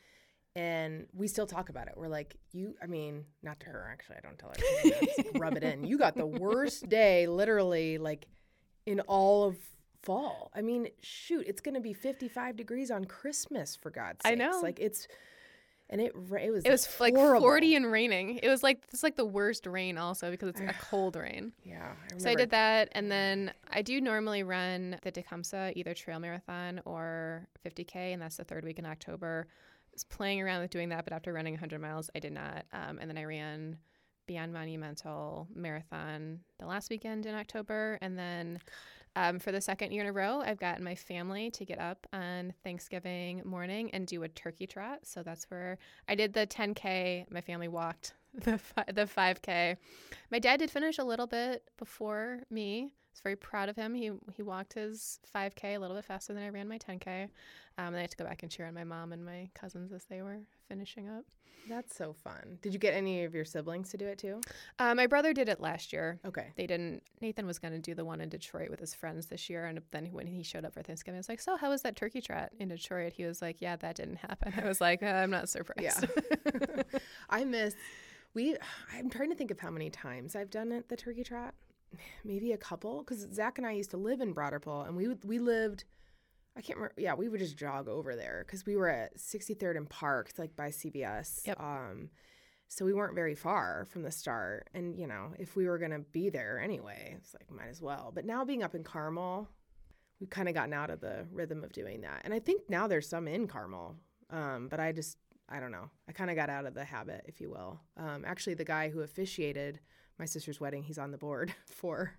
[0.56, 1.94] And we still talk about it.
[1.96, 4.16] We're like, you, I mean, not to her, actually.
[4.16, 5.38] I don't tell her.
[5.38, 5.84] Rub it in.
[5.84, 8.26] You got the worst day, literally, like
[8.84, 9.56] in all of
[10.02, 10.50] fall.
[10.52, 14.32] I mean, shoot, it's going to be 55 degrees on Christmas, for God's sake.
[14.32, 14.58] I know.
[14.60, 15.06] Like, it's,
[15.90, 18.38] and it, ra- it was, it was like 40 and raining.
[18.42, 21.52] It was like, it's like the worst rain also because it's a cold rain.
[21.64, 21.92] Yeah.
[22.14, 26.20] I So I did that, and then I do normally run the Tecumseh, either trail
[26.20, 29.48] marathon or 50k, and that's the third week in October.
[29.48, 32.64] I was playing around with doing that, but after running 100 miles, I did not.
[32.72, 33.76] Um, and then I ran
[34.26, 38.60] Beyond Monumental Marathon the last weekend in October, and then
[39.16, 42.06] um, for the second year in a row, I've gotten my family to get up
[42.12, 45.00] on Thanksgiving morning and do a turkey trot.
[45.04, 47.30] So that's where I did the 10k.
[47.30, 49.76] My family walked the fi- the 5k.
[50.30, 52.84] My dad did finish a little bit before me.
[52.84, 53.94] I was very proud of him.
[53.94, 57.24] He he walked his 5k a little bit faster than I ran my 10k.
[57.78, 59.92] Um, and I had to go back and cheer on my mom and my cousins
[59.92, 61.24] as they were finishing up.
[61.68, 62.58] That's so fun.
[62.62, 64.40] Did you get any of your siblings to do it too?
[64.78, 66.18] Uh, my brother did it last year.
[66.24, 66.52] Okay.
[66.56, 67.02] They didn't.
[67.20, 69.80] Nathan was going to do the one in Detroit with his friends this year, and
[69.90, 72.20] then when he showed up for Thanksgiving, I was like, "So, how was that turkey
[72.20, 75.30] trot in Detroit?" He was like, "Yeah, that didn't happen." I was like, uh, "I'm
[75.30, 76.06] not surprised."
[76.56, 76.82] Yeah.
[77.30, 77.74] I miss
[78.34, 78.56] we
[78.94, 81.54] I'm trying to think of how many times I've done it the turkey trot.
[82.24, 85.08] Maybe a couple cuz Zach and I used to live in Broad Ripple and we
[85.08, 85.84] would- we lived
[86.56, 89.76] I can't remember yeah, we would just jog over there cuz we were at 63rd
[89.76, 91.60] and Park like by cbs Yep.
[91.60, 92.10] Um
[92.68, 95.90] so we weren't very far from the start and you know, if we were going
[95.90, 98.12] to be there anyway, it's like might as well.
[98.14, 99.48] But now being up in Carmel,
[100.20, 102.20] we've kind of gotten out of the rhythm of doing that.
[102.24, 103.96] And I think now there's some in Carmel.
[104.30, 105.18] Um, but I just
[105.50, 105.90] I don't know.
[106.08, 107.80] I kind of got out of the habit, if you will.
[107.96, 109.80] Um, actually, the guy who officiated
[110.18, 112.12] my sister's wedding, he's on the board for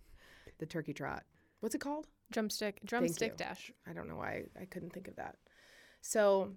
[0.57, 1.23] the turkey trot.
[1.61, 2.07] What's it called?
[2.31, 3.71] Drumstick, drumstick dash.
[3.87, 5.35] I don't know why I couldn't think of that.
[6.01, 6.53] So,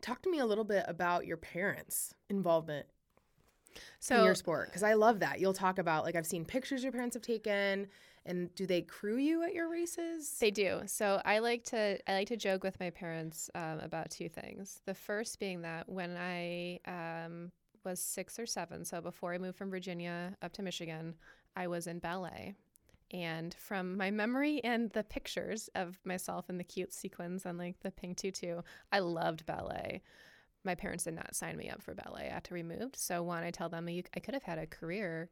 [0.00, 2.86] talk to me a little bit about your parents' involvement
[4.00, 5.38] So in your sport because I love that.
[5.40, 7.88] You'll talk about like I've seen pictures your parents have taken,
[8.26, 10.36] and do they crew you at your races?
[10.38, 10.82] They do.
[10.86, 14.80] So I like to I like to joke with my parents um, about two things.
[14.84, 17.52] The first being that when I um,
[17.84, 21.14] was six or seven, so before I moved from Virginia up to Michigan,
[21.54, 22.54] I was in ballet.
[23.12, 27.78] And from my memory and the pictures of myself in the cute sequins and like
[27.80, 30.02] the pink tutu, I loved ballet.
[30.64, 32.96] My parents did not sign me up for ballet after we moved.
[32.96, 35.30] So when I tell them I could have had a career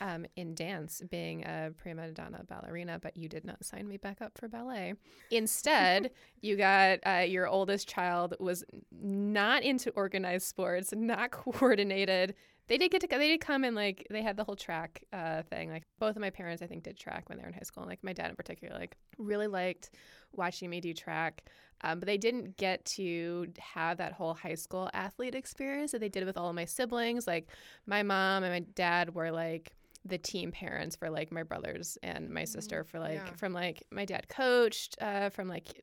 [0.00, 4.20] um, in dance, being a prima donna ballerina, but you did not sign me back
[4.20, 4.94] up for ballet.
[5.30, 6.10] Instead,
[6.40, 12.34] you got uh, your oldest child was not into organized sports, not coordinated.
[12.68, 15.42] They did get to they did come and like they had the whole track uh,
[15.42, 15.70] thing.
[15.70, 17.84] Like both of my parents, I think, did track when they were in high school.
[17.84, 19.90] And, like my dad in particular, like really liked
[20.32, 21.44] watching me do track.
[21.82, 26.08] Um, but they didn't get to have that whole high school athlete experience that they
[26.08, 27.26] did with all of my siblings.
[27.26, 27.48] Like
[27.86, 29.75] my mom and my dad were like
[30.08, 33.32] the team parents for like my brothers and my sister for like yeah.
[33.36, 35.82] from like my dad coached uh, from like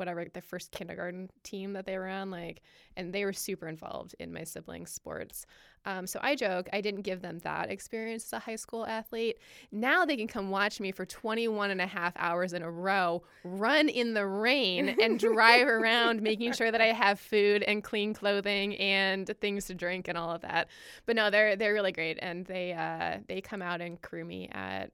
[0.00, 2.62] whatever the first kindergarten team that they were on like
[2.96, 5.46] and they were super involved in my siblings sports.
[5.86, 9.38] Um, so i joke i didn't give them that experience as a high school athlete.
[9.70, 13.22] Now they can come watch me for 21 and a half hours in a row
[13.44, 18.12] run in the rain and drive around making sure that i have food and clean
[18.14, 20.68] clothing and things to drink and all of that.
[21.06, 24.48] But no they're they're really great and they uh, they come out and crew me
[24.52, 24.90] at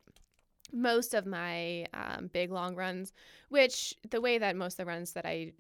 [0.73, 3.13] most of my um, big long runs,
[3.49, 5.53] which the way that most of the runs that I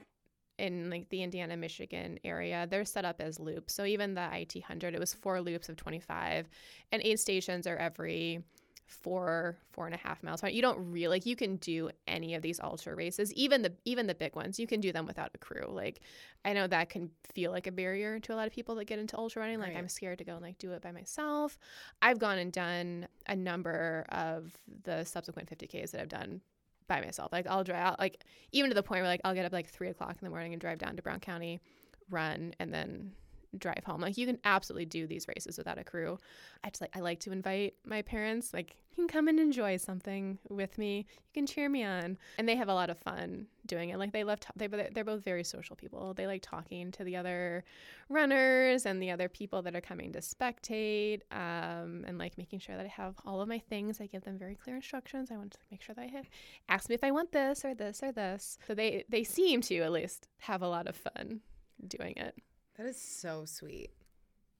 [0.58, 3.74] in like the Indiana Michigan area, they're set up as loops.
[3.74, 6.48] So even the IT 100, it was four loops of 25,
[6.92, 8.42] and eight stations are every
[8.86, 12.42] four four and a half miles you don't really like you can do any of
[12.42, 14.60] these ultra races even the even the big ones.
[14.60, 15.66] You can do them without a crew.
[15.68, 16.00] Like
[16.44, 18.98] i know that can feel like a barrier to a lot of people that get
[19.00, 19.58] into ultra running.
[19.58, 19.78] Like Right.
[19.78, 21.58] i'm scared to go and like do it by myself.
[22.00, 24.52] I've gone and done a number of
[24.84, 26.40] the subsequent 50ks that i've done
[26.86, 27.32] by myself.
[27.32, 28.22] Like i'll drive out like
[28.52, 30.52] even to the point where like i'll get up like three o'clock in the morning
[30.52, 31.60] and drive down to brown county
[32.08, 33.10] run and then
[33.58, 34.00] drive home.
[34.00, 36.18] Like you can absolutely do these races without a crew.
[36.64, 39.76] I just like i like to invite my parents like you can come and enjoy
[39.76, 40.98] something with me.
[40.98, 42.16] You can cheer me on.
[42.38, 43.98] And they have a lot of fun doing it.
[43.98, 46.14] Like they love they, they're both very social people.
[46.14, 47.64] They like talking to the other
[48.08, 52.76] runners and the other people that are coming to spectate um, and like making sure
[52.76, 54.00] that i have all of my things.
[54.00, 55.30] I give them very clear instructions.
[55.30, 56.28] I want to make sure that i have
[56.68, 58.58] ask me if i want this or this or this.
[58.66, 61.40] So they they seem to at least have a lot of fun
[61.86, 62.34] doing it
[62.76, 63.90] That is so sweet.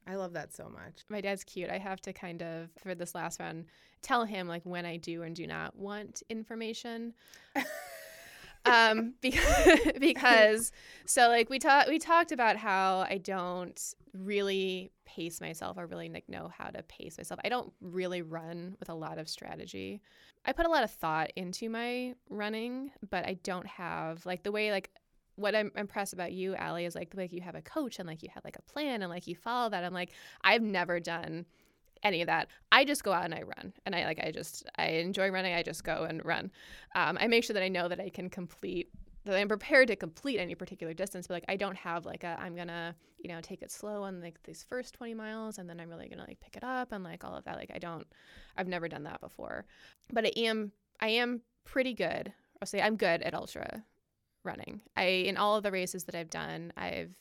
[0.07, 1.03] I love that so much.
[1.09, 1.69] my dad's cute.
[1.69, 3.67] I have to kind of for this last run
[4.03, 7.15] tell him like when I do and do not want information.
[8.65, 10.73] um because because
[11.07, 13.81] so like we talked we talked about how I don't
[14.13, 17.41] really pace myself or really like know how to pace myself.
[17.45, 20.01] I don't really run with a lot of strategy.
[20.45, 24.53] I put a lot of thought into my running, but I don't have like the
[24.53, 24.91] way like
[25.37, 28.09] what I'm impressed about you, Allie, is like the way you have a coach and
[28.09, 29.85] like you have like a plan and like you follow that.
[29.85, 30.11] I'm like,
[30.43, 31.47] I've never done
[32.03, 32.49] any of that.
[32.73, 35.55] I just go out and I run, and I like I just I enjoy running.
[35.55, 36.51] I just go and run.
[36.95, 38.91] Um, I make sure that I know that I can complete
[39.25, 42.37] that I'm prepared to complete any particular distance, but like I don't have like a
[42.41, 45.81] I'm gonna you know take it slow on like these first 20 miles and then
[45.81, 47.57] I'm really gonna like pick it up and like all of that.
[47.57, 48.07] Like I don't
[48.57, 49.67] I've never done that before,
[50.13, 52.33] but I am I am pretty good.
[52.63, 53.85] I'll say I'm good at ultra
[54.47, 54.81] running.
[54.97, 57.15] I in all of the races that I've done, I've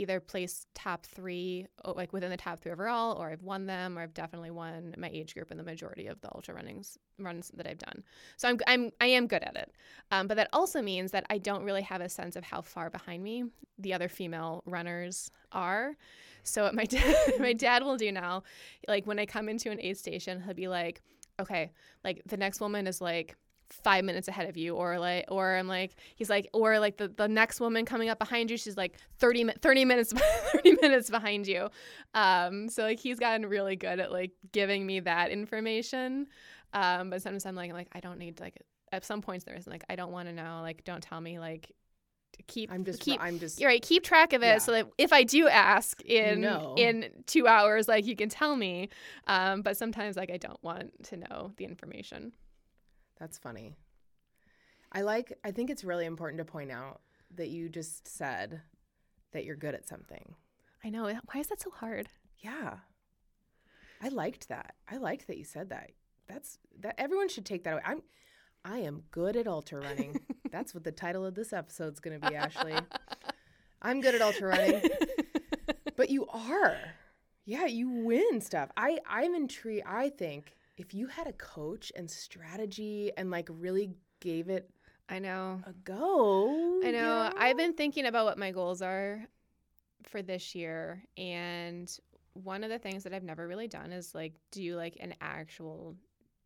[0.00, 4.02] either placed top three, like within the top three overall, or I've won them, or
[4.02, 7.66] I've definitely won my age group in the majority of the ultra runnings runs that
[7.66, 8.02] I've done.
[8.38, 9.72] So I'm I'm I am good at it.
[10.10, 12.88] Um, but that also means that I don't really have a sense of how far
[12.88, 13.44] behind me
[13.78, 15.96] the other female runners are.
[16.42, 18.42] So what my dad my dad will do now,
[18.88, 21.02] like when I come into an aid station, he'll be like,
[21.38, 21.72] okay,
[22.04, 23.36] like the next woman is like
[23.72, 27.08] five minutes ahead of you or like or i'm like he's like or like the,
[27.08, 30.12] the next woman coming up behind you she's like 30, 30 minutes
[30.52, 31.68] 30 minutes behind you
[32.14, 36.26] um so like he's gotten really good at like giving me that information
[36.72, 38.60] um but sometimes i'm like like i don't need like
[38.92, 41.72] at some points there's like i don't want to know like don't tell me like
[42.46, 43.82] keep I'm just keep I'm just you're right.
[43.82, 44.58] Keep track of it Yeah.
[44.58, 46.44] so that if I do ask in
[46.76, 48.88] in two hours, like you can tell me.
[49.26, 52.32] Um, but sometimes like I don't want to know the information.
[53.20, 53.76] That's funny.
[54.90, 57.00] I like I think it's really important to point out
[57.36, 58.62] that you just said
[59.32, 60.34] that you're good at something.
[60.82, 61.04] I know.
[61.04, 62.08] Why is that so hard?
[62.38, 62.78] Yeah.
[64.02, 64.74] I liked that.
[64.88, 65.90] I liked that you said that.
[66.26, 67.82] That's that everyone should take that away.
[67.84, 68.02] I'm
[68.64, 70.20] I am good at ultra running.
[70.50, 72.74] That's what the title of this episode's going to be, Ashley.
[73.82, 74.82] I'm good at ultra running.
[75.96, 76.76] but you are.
[77.44, 78.70] Yeah, you win stuff.
[78.76, 79.86] I I'm intrigued.
[79.86, 83.90] I think if you had a coach and strategy and like really
[84.20, 84.70] gave it
[85.08, 85.60] I know.
[85.66, 86.80] a go.
[86.84, 86.92] I know.
[86.92, 87.32] yeah.
[87.36, 89.26] I've been thinking about what my goals are
[90.04, 91.90] for this year and
[92.34, 95.96] one of the things that I've never really done is like do like an actual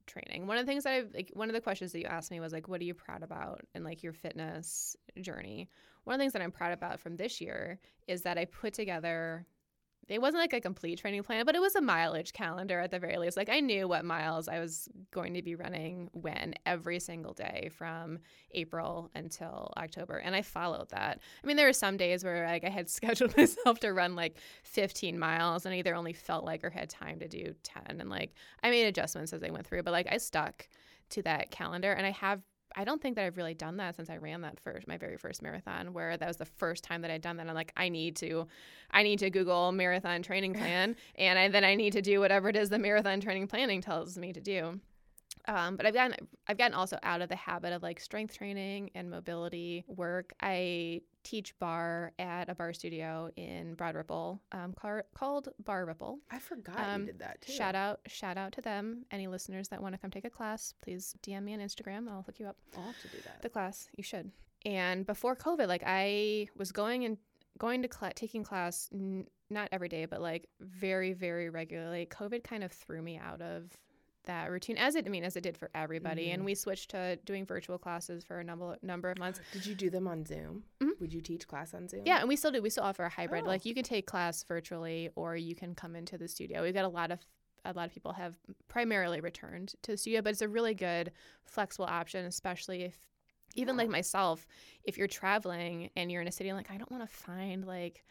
[0.06, 0.46] training.
[0.46, 2.40] One of the things that I've like one of the questions that you asked me
[2.40, 5.68] was like what are you proud about in like your fitness journey?
[6.04, 8.74] One of the things that I'm proud about from this year is that I put
[8.74, 9.46] together
[10.08, 12.98] it wasn't like a complete training plan, but it was a mileage calendar at the
[12.98, 13.36] very least.
[13.36, 17.70] Like I knew what miles I was going to be running when every single day
[17.74, 18.18] from
[18.52, 20.18] April until October.
[20.18, 21.20] And I followed that.
[21.42, 24.36] I mean, there were some days where like I had scheduled myself to run like
[24.64, 28.00] 15 miles and I either only felt like or had time to do 10.
[28.00, 30.68] And like I made adjustments as I went through, but like I stuck
[31.10, 32.42] to that calendar and I have
[32.74, 35.16] I don't think that I've really done that since I ran that first my very
[35.16, 37.48] first marathon where that was the first time that I'd done that.
[37.48, 38.46] I'm like, I need to
[38.90, 42.48] I need to Google marathon training plan and I then I need to do whatever
[42.48, 44.80] it is the marathon training planning tells me to do.
[45.46, 46.16] Um, but I've gotten
[46.46, 50.32] I've gotten also out of the habit of like strength training and mobility work.
[50.40, 56.18] I teach bar at a bar studio in Broad Ripple um, car- called Bar Ripple.
[56.30, 57.52] I forgot Um, you did that too.
[57.52, 59.04] Shout out, shout out to them.
[59.10, 62.08] Any listeners that want to come take a class, please DM me on Instagram.
[62.08, 62.56] I'll hook you up.
[62.76, 63.42] I'll have to do that.
[63.42, 64.30] The class, you should.
[64.64, 67.18] And before COVID, like I was going and
[67.58, 72.06] going to cla taking class n- not every day, but like very, very regularly.
[72.10, 73.70] COVID kind of threw me out of
[74.26, 76.30] that routine, as it I mean, as it did for everybody.
[76.30, 76.46] And Mhm.
[76.46, 79.40] we switched to doing virtual classes for a number number of months.
[79.52, 80.64] Did you do them on Zoom?
[80.80, 80.98] Mhm.
[81.00, 82.02] Would you teach class on Zoom?
[82.06, 82.62] Yeah, and we still do.
[82.62, 83.44] We still offer a hybrid.
[83.44, 83.46] Oh.
[83.48, 86.62] Like you can take class virtually, or you can come into the studio.
[86.62, 87.20] We've got a lot of
[87.66, 88.36] a lot of people have
[88.68, 91.10] primarily returned to the studio, but it's a really good
[91.44, 93.08] flexible option, especially if
[93.54, 94.46] even like myself,
[94.84, 98.04] if you're traveling and you're in a city like I don't want to find like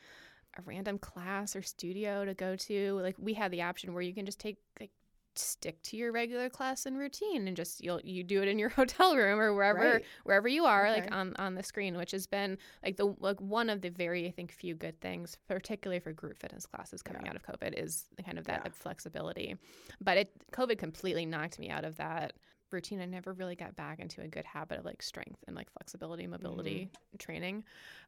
[0.57, 2.93] a random class or studio to go to.
[3.01, 4.91] Like we have the option where you can just take like
[5.35, 8.69] stick to your regular class and routine and just you'll you do it in your
[8.79, 10.05] hotel room or wherever Right.
[10.23, 13.69] wherever you are like on on the screen which has been like the like one
[13.69, 17.31] of the very i think few good things particularly for group fitness classes coming Yeah.
[17.31, 18.71] out of covid is kind of that Yeah.
[18.73, 19.55] flexibility
[20.01, 22.33] but it covid completely knocked me out of that
[22.71, 25.69] routine i never really got back into a good habit of like strength and like
[25.71, 27.19] flexibility mobility mm.
[27.19, 27.63] training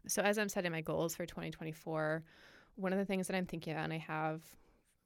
[0.08, 2.24] so as i'm setting my goals for 2024
[2.76, 4.42] one of the things that i'm thinking about and i have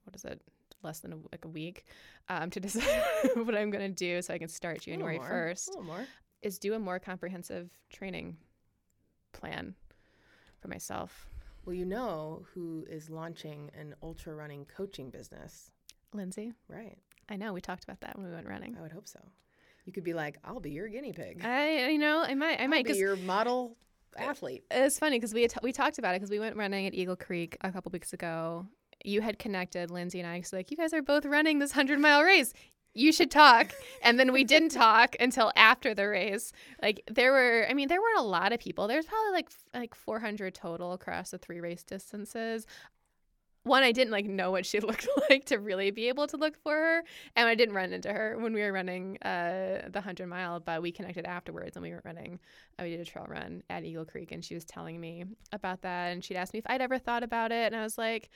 [0.06, 0.42] what is it
[0.84, 1.86] less than a, like a week
[2.30, 3.02] um, to decide
[3.36, 6.06] what i'm going to do so i can start january more, 1st A little more.
[6.42, 8.38] is do a more comprehensive training
[9.34, 9.76] plan
[10.62, 11.28] for myself.
[11.66, 15.72] Well, you know who is launching an ultra running coaching business,
[16.14, 16.98] Lindsay, right?
[17.30, 18.76] I know we talked about that when we went running.
[18.78, 19.20] I would hope so.
[19.86, 21.42] You could be like, I'll be your guinea pig.
[21.46, 23.78] I, you know, I might, I I'll might, be your model
[24.18, 24.64] athlete.
[24.72, 27.16] it's funny because we t- we talked about it because we went running at Eagle
[27.16, 28.66] Creek a couple weeks ago.
[29.04, 30.42] You had connected Lindsay and I.
[30.42, 32.54] So like, you guys are both running this hundred mile race.
[32.94, 33.72] You should talk.
[34.04, 36.52] And then we didn't talk until after the race.
[36.82, 38.88] Like there were, I mean, there weren't a lot of people.
[38.88, 42.66] There's probably like like 400 total across the three race distances.
[43.64, 46.56] One, I didn't like know what she looked like to really be able to look
[46.64, 47.04] for her,
[47.36, 50.60] and I didn't run into her when we were running uh, the hundred mile.
[50.60, 52.40] But we connected afterwards, and we were running.
[52.80, 55.82] Uh, we did a trail run at Eagle Creek, and she was telling me about
[55.82, 58.30] that, and she'd asked me if I'd ever thought about it, and I was like,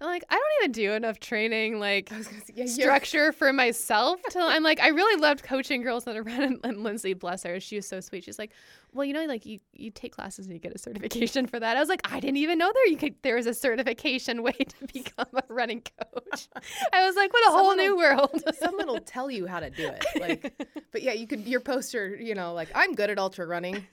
[0.00, 3.32] I'm like, I don't even do enough training, like I was gonna say, yeah, structure
[3.32, 4.20] for myself.
[4.30, 6.60] Till I'm like, I really loved coaching girls that are running.
[6.64, 8.24] And Lindsay, bless her, she was so sweet.
[8.24, 8.52] She's like,
[8.94, 11.76] well, you know, like you, you take classes and you get a certification for that.
[11.76, 14.52] I was like, I didn't even know there you could there was a certification way
[14.52, 16.48] to become a running coach.
[16.92, 18.42] I was like, what a whole new will- world.
[18.58, 20.04] Someone will tell you how to do it.
[20.20, 23.86] Like, but yeah, you could your poster, you know, like I'm good at ultra running.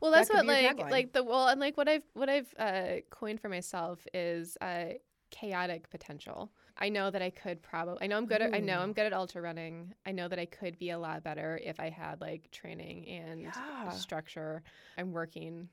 [0.00, 3.00] well, that's could what like like the well and like what I've what I've uh,
[3.10, 4.84] coined for myself is uh,
[5.30, 6.52] chaotic potential.
[6.82, 7.98] I know that I could probably.
[8.02, 8.42] I know I'm good.
[8.42, 8.82] At, I know mm.
[8.82, 9.94] I'm good at ultra running.
[10.04, 13.40] I know that I could be a lot better if I had like training and
[13.42, 13.90] Yeah.
[13.90, 14.64] structure.
[14.98, 15.68] I'm working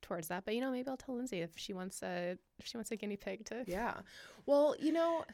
[0.00, 0.44] towards that.
[0.44, 2.96] But you know, maybe I'll tell Lindsay if she wants a if she wants a
[2.96, 3.64] guinea pig to.
[3.66, 3.94] Yeah.
[4.46, 5.24] Well, you know,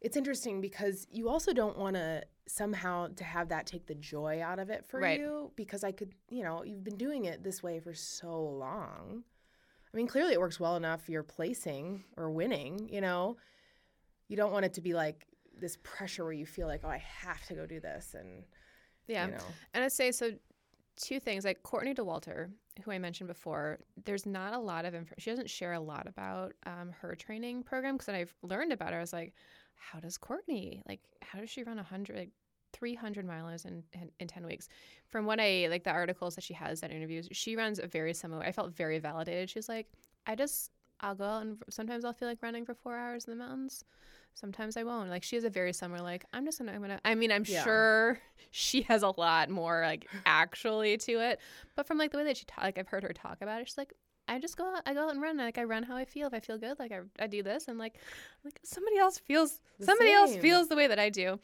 [0.00, 4.40] it's interesting because you also don't want to somehow to have that take the joy
[4.40, 5.18] out of it for Right.
[5.18, 9.24] you because I could, you know, you've been doing it this way for so long.
[9.92, 13.36] I mean, clearly it works well enough you're placing or winning, you know.
[14.28, 15.26] You don't want it to be like
[15.58, 18.44] this pressure where you feel like, "Oh, I have to go do this." And
[19.06, 19.26] Yeah.
[19.26, 19.44] you know.
[19.74, 20.32] And I'd say so.
[20.96, 22.50] Two things like Courtney Dauwalter,
[22.82, 23.78] who I mentioned before.
[24.04, 25.14] There's not a lot of info.
[25.18, 28.98] She doesn't share a lot about um, her training program because I've learned about her.
[28.98, 29.32] I was like,
[29.78, 32.30] how does Courtney like how does she run 100
[32.74, 34.68] 300 miles in, in, in 10 weeks
[35.06, 38.12] from what i like the articles that she has that interviews she runs a very
[38.12, 39.86] similar i felt very validated she's like
[40.26, 40.70] i just
[41.00, 43.84] i'll go out and sometimes i'll feel like running for four hours in the mountains
[44.34, 47.00] sometimes i won't like she has a very similar like i'm just gonna i'm gonna
[47.04, 47.64] i mean i'm Yeah.
[47.64, 48.18] sure
[48.50, 51.40] she has a lot more like actually to it
[51.76, 53.68] but from like the way that she talk like i've heard her talk about it
[53.68, 53.92] she's like
[54.30, 55.38] I just go out, I go out and run.
[55.38, 56.26] Like I run how I feel.
[56.26, 57.94] If I feel good, like I, I do this, and like,
[58.44, 61.40] like somebody else feels, The somebody else feels the way that I do.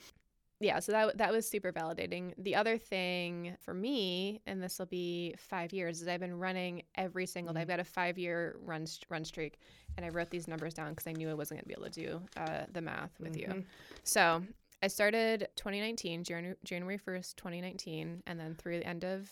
[0.65, 2.33] Yeah, so that that was super validating.
[2.39, 6.85] The other thing for me, and this will be five years, is I've been running
[6.95, 7.61] every single day.
[7.61, 9.59] I've got a five year run run streak,
[9.99, 11.91] and I wrote these numbers down because I knew I wasn't going to be able
[11.91, 13.63] to do uh, the math with you.
[14.05, 14.43] So
[14.83, 19.31] I started 2019, Jan- January 1st, 2019, and then through the end of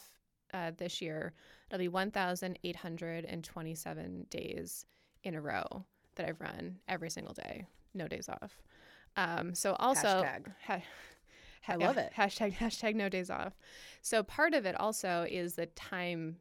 [0.53, 1.33] uh, this year,
[1.71, 4.85] it'll be 1,827 days
[5.25, 7.65] in a row that I've run every single day,
[7.95, 8.59] no days off.
[9.17, 10.53] Um, so also, Hashtag.
[10.67, 10.83] ha-
[11.69, 12.13] I love it.
[12.17, 13.53] Hashtag hashtag no days off.
[14.01, 16.37] So part of it also is the time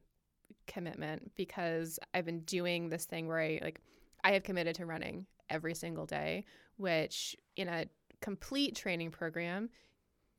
[0.67, 3.81] commitment because I've been doing this thing where I like
[4.23, 6.45] I have committed to running every single day,
[6.77, 7.85] which in a
[8.21, 9.69] complete training program,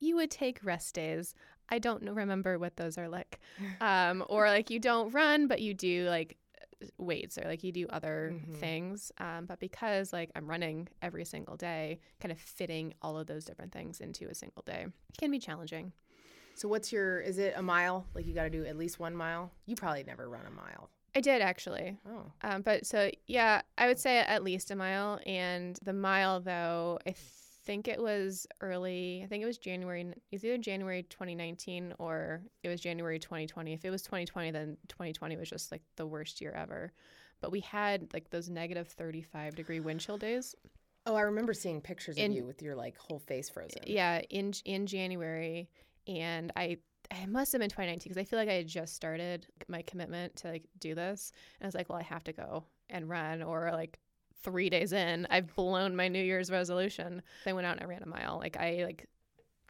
[0.01, 1.35] you would take rest days.
[1.69, 3.41] I don't remember what those are like.
[3.81, 6.37] Um, or like you don't run, but you do like
[6.99, 8.57] weights or like you do other Mhm.
[8.57, 9.13] things.
[9.19, 13.45] Um, but because like I'm running every single day, kind of fitting all of those
[13.45, 14.87] different things into a single day
[15.19, 15.93] can be challenging.
[16.55, 17.21] So what's your?
[17.21, 18.07] Is it a mile?
[18.15, 19.51] Like you got to do at least one mile.
[19.67, 20.91] You probably never run a mile.
[21.15, 21.99] I did actually.
[22.09, 25.21] Oh, Um, but so yeah, I would say at least a mile.
[25.27, 27.15] And the mile though, I
[27.65, 29.23] think it was early.
[29.25, 30.03] I think it was January.
[30.03, 33.73] It was either January 2019 or it was January 2020.
[33.73, 36.93] If it was 2020, then 2020 was just like the worst year ever.
[37.41, 40.55] But we had like those negative 35 degree wind chill days.
[41.07, 43.83] oh, I remember seeing pictures In- of you with your like whole face frozen.
[43.87, 45.69] Yeah, in in January,
[46.07, 46.79] and I.
[47.11, 50.35] I must have been 2019 because I feel like I had just started my commitment
[50.37, 53.43] to like do this, and I was like, "Well, I have to go and run,"
[53.43, 53.99] or like
[54.43, 57.23] three days in, I've blown my New Year's resolution.
[57.47, 58.39] I went out and I ran a mile.
[58.39, 59.07] Like I like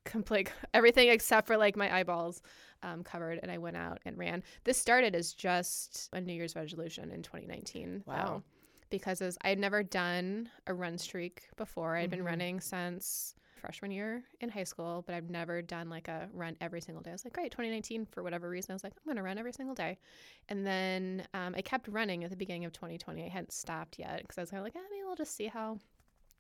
[0.05, 2.43] complete everything except for like my eyeballs
[2.83, 4.43] um, covered, and I went out and ran.
[4.65, 8.03] This started as just a New Year's resolution in 2019.
[8.07, 8.15] Wow.
[8.27, 8.43] though,
[8.91, 11.97] because as I had never done a run streak before.
[11.97, 12.11] I'd Mhm.
[12.11, 16.57] been running since freshman year in high school, but I've never done like a run
[16.61, 17.11] every single day.
[17.11, 19.39] I was like, great, 2019, for whatever reason, I was like, I'm going to run
[19.39, 19.97] every single day.
[20.51, 23.25] And then um, I kept running at the beginning of 2020.
[23.25, 25.47] I hadn't stopped yet because I was kind of like, eh, maybe we'll just see
[25.47, 25.79] how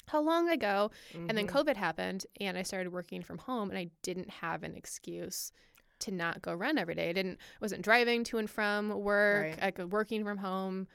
[0.09, 0.91] how long I go.
[1.29, 1.51] And then Mhm.
[1.53, 5.53] COVID happened, and I started working from home, and I didn't have an excuse
[6.01, 7.09] to not go run every day.
[7.11, 9.43] I didn't wasn't driving to and from work.
[9.51, 9.62] Right.
[9.62, 10.89] I could working from home.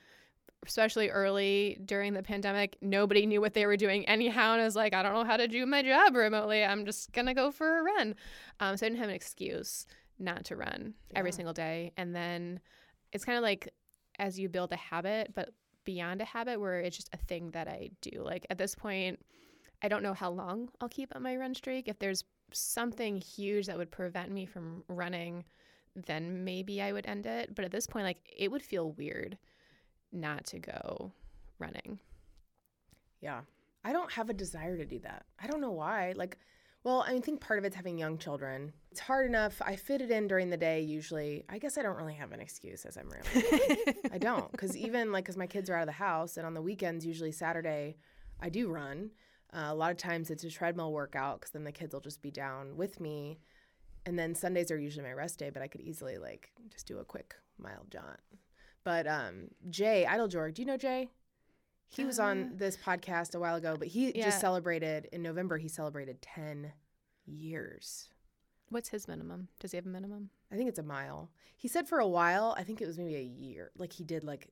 [0.66, 4.76] Especially early during the pandemic, nobody knew what they were doing anyhow, and I was
[4.76, 6.64] like, I don't know how to do my job remotely.
[6.64, 8.16] I'm just gonna go for a run.
[8.60, 9.86] Um, so I didn't have an excuse
[10.20, 11.94] not to run every single day.
[11.98, 12.60] And then
[13.12, 13.70] it's kind of like
[14.20, 15.50] as you build a habit, but
[15.84, 18.22] beyond a habit where it's just a thing that I do.
[18.24, 19.20] Like at this point,
[19.82, 21.88] I don't know how long I'll keep on my run streak.
[21.88, 25.46] If there's something huge that would prevent me from running,
[25.96, 27.54] then maybe I would end it.
[27.56, 29.38] But at this point, like it would feel weird
[30.20, 31.12] not to go
[31.60, 32.00] running.
[33.22, 33.42] Yeah.
[33.84, 35.26] I don't have a desire to do that.
[35.42, 36.14] I don't know why.
[36.16, 36.38] Like,
[36.84, 38.74] well, I think part of it's having young children.
[38.92, 39.62] It's hard enough.
[39.66, 41.44] I fit it in during the day usually.
[41.50, 43.94] I guess I don't really have an excuse as I'm running.
[44.12, 44.52] I don't.
[44.52, 47.06] Because even like, because my kids are out of the house and on the weekends,
[47.06, 47.98] usually Saturday,
[48.40, 49.12] I do run.
[49.54, 52.22] Uh, a lot of times it's a treadmill workout because then the kids will just
[52.22, 53.40] be down with me.
[54.06, 57.00] And then Sundays are usually my rest day, but I could easily like just do
[57.00, 58.20] a quick mile jaunt.
[58.88, 61.10] But um, Jay Idlejorg, do you know Jay?
[61.90, 64.24] He was on this podcast a while ago, but he Yeah.
[64.28, 65.58] just celebrated in November.
[65.58, 66.72] He celebrated ten
[67.26, 68.08] years.
[68.70, 69.50] What's his minimum?
[69.60, 70.30] Does he have a minimum?
[70.50, 71.30] I think it's a mile.
[71.58, 72.56] He said for a while.
[72.58, 73.72] I think it was maybe a year.
[73.78, 74.48] Like he did like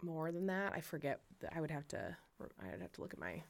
[0.00, 0.72] more than that.
[0.74, 1.20] I forget.
[1.40, 2.16] that I would have to.
[2.58, 3.42] I would have to look at my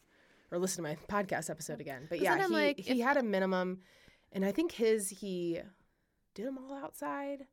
[0.50, 2.06] or listen to my podcast episode again.
[2.10, 3.82] But yeah, he, like, he if- had a minimum,
[4.32, 5.60] and I think his he
[6.34, 7.46] did them all outside.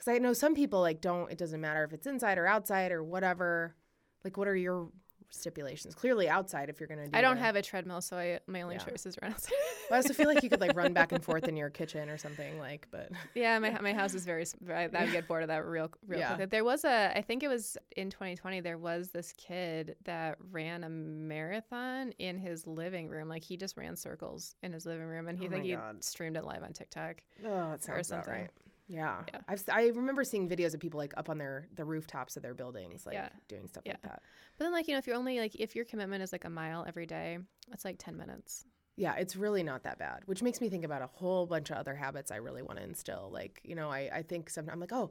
[0.00, 1.30] Because I know some people like don't.
[1.30, 3.74] It doesn't matter if it's inside or outside or whatever.
[4.24, 4.88] Like, what are your
[5.28, 5.94] stipulations?
[5.94, 7.10] Clearly outside if you're gonna do.
[7.12, 8.84] I don't the- have a treadmill, so I, my only Yeah.
[8.84, 9.52] choice is run outside.
[9.92, 12.16] I also feel like you could like run back and forth in your kitchen or
[12.16, 12.58] something.
[12.58, 14.42] Like, but Yeah, my my house is very.
[14.42, 16.34] s- I, I would get bored of that real real Yeah.
[16.36, 16.48] quick.
[16.48, 17.12] There was a.
[17.14, 18.60] I think it was in 2020.
[18.62, 23.28] There was this kid that ran a marathon in his living room.
[23.28, 26.02] Like he just ran circles in his living room, and he Oh think he God.
[26.02, 27.16] streamed it live on TikTok.
[27.46, 28.32] Oh, it sounds about something.
[28.42, 28.50] right.
[28.90, 29.22] Yeah.
[29.32, 29.40] Yeah.
[29.48, 32.54] I've, I remember seeing videos of people like up on their the rooftops of their
[32.54, 33.28] buildings, like Yeah.
[33.48, 33.92] doing stuff Yeah.
[33.92, 34.22] like that.
[34.58, 36.50] But then, like you know, if you're only like if your commitment is like a
[36.50, 37.38] mile every day,
[37.68, 38.64] that's like 10 minutes.
[38.96, 41.76] Yeah, it's really not that bad, which makes me think about a whole bunch of
[41.78, 43.30] other habits I really want to instill.
[43.32, 45.10] Like, you know, I, I think sometimes I'm like, oh,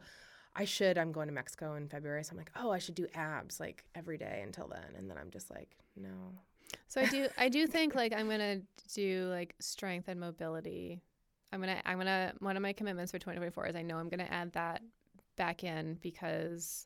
[0.55, 0.97] I should.
[0.97, 2.23] I'm going to Mexico in February.
[2.23, 4.95] So I'm like, oh, I should do abs like every day until then.
[4.97, 6.33] And then I'm just like, no.
[6.87, 8.61] So I do I do think like I'm gonna
[8.93, 11.01] do like strength and mobility.
[11.51, 14.27] I'm gonna I'm gonna one of my commitments for 2024 is I know I'm gonna
[14.29, 14.81] add that
[15.37, 16.85] back in because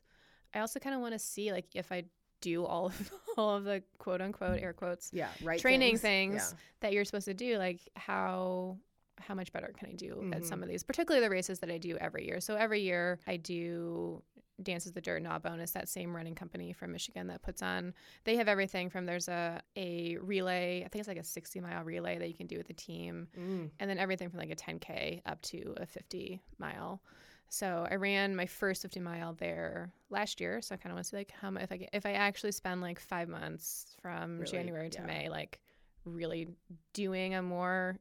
[0.54, 2.04] I also kind of want to see like if I
[2.40, 5.60] do all of all of the quote unquote air quotes Yeah, right.
[5.60, 6.32] training things.
[6.42, 8.78] things that you're supposed to do like how
[9.20, 10.46] how much better can I do at Mhm.
[10.46, 13.36] some of these particularly the races that I do every year so every year I
[13.36, 14.22] do
[14.62, 17.92] Dances the Dirt Gnawbone that same running company from Michigan that puts on
[18.24, 21.82] they have everything from there's a a relay I think it's like a 60 mile
[21.84, 23.70] relay that you can do with a team Mm.
[23.80, 27.02] and then everything from like a 10k up to a 50 mile.
[27.50, 30.60] So I ran my first 50 mile there last year.
[30.60, 32.12] So I kind of want to see like how much if I get, if I
[32.12, 35.06] actually spend like five months from Really, January to yeah.
[35.06, 35.60] May, like
[36.04, 36.48] really
[36.94, 37.98] doing a more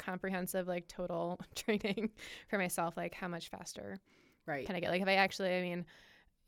[0.00, 2.10] comprehensive like total training
[2.48, 3.98] for myself, like how much faster
[4.46, 4.66] Right.
[4.66, 4.90] can I get?
[4.90, 5.84] Like if I actually, I mean,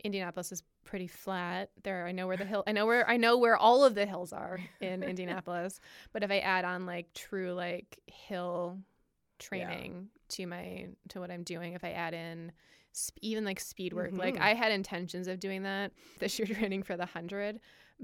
[0.02, 1.70] Indianapolis is pretty flat.
[1.84, 2.64] There, I know where the hill.
[2.66, 5.78] I know where I know where all of the hills are in Indianapolis.
[6.12, 8.78] But if I add on like true like hill
[9.38, 12.50] training to my to what I'm doing, if I add in
[12.90, 14.40] sp- even like speed work, like Mhm.
[14.40, 17.60] I had intentions of doing that this year training for the hundred,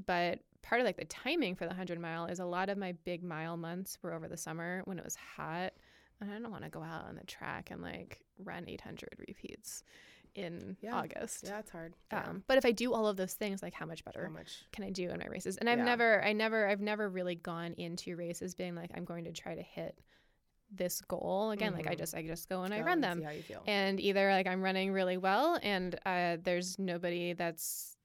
[0.07, 2.93] but part of like the timing for the hundred mile is a lot of my
[3.05, 5.73] big mile months were over the summer when it was hot.
[6.21, 9.85] And I don't want to go out on the track and like run 800 repeats
[10.35, 10.97] in Yeah.
[10.97, 11.45] August.
[11.47, 11.95] Yeah, it's hard.
[12.13, 12.25] Yeah.
[12.29, 14.65] Um, but if I do all of those things, like how much better How much?
[14.73, 15.57] can I do in my races?
[15.59, 15.85] And I've Yeah.
[15.85, 19.55] never, I never, I've never really gone into races being like, I'm going to try
[19.55, 19.97] to hit
[20.71, 21.73] this goal again.
[21.73, 21.99] Like I Mhm.
[21.99, 23.63] just, I just go and I Go run and them, See how you feel.
[23.67, 27.97] and either like I'm running really well, and uh, there's nobody that's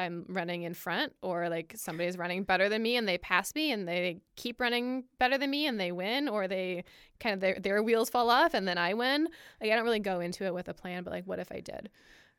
[0.00, 3.70] I'm running in front, or like somebody's running better than me and they pass me,
[3.72, 6.84] and they keep running better than me and they win, or they
[7.20, 9.28] kind of their their wheels fall off and then I win.
[9.60, 11.60] Like I don't really go into it with a plan, but like what if I
[11.60, 11.90] did?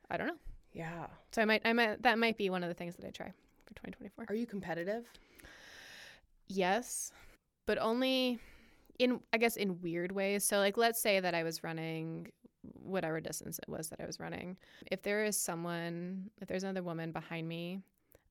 [0.10, 0.40] I don't know.
[0.74, 1.08] yeah.
[1.32, 3.28] So I might, I might, that might be one of the things that I try
[3.66, 4.26] for 2024.
[4.28, 5.06] Are you competitive?
[6.48, 7.12] Yes,
[7.66, 8.40] but only
[9.00, 10.44] in, I guess, in weird ways.
[10.44, 12.32] So, like, let's say that I was running
[12.84, 14.58] whatever distance it was that I was running.
[14.92, 17.80] If there is someone, if there's another woman behind me,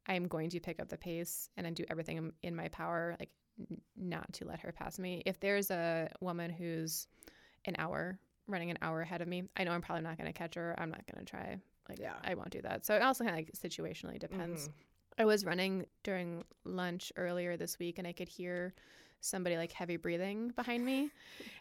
[0.06, 3.30] I'm going to pick up the pace and I do everything in- my power, like,
[3.70, 5.22] n- not to let her pass me.
[5.26, 7.06] If there's a woman who's
[7.66, 10.36] an hour running an hour ahead of me, I know I'm probably not going to
[10.36, 10.74] catch her.
[10.78, 11.58] I'm not going to try.
[11.88, 12.14] Like, Yeah.
[12.24, 12.86] I won't do that.
[12.86, 14.68] So it also kind of like situationally depends.
[14.68, 14.72] Mhm.
[15.18, 18.74] I was running during lunch earlier this week and I could hear
[19.20, 21.10] somebody like heavy breathing behind me.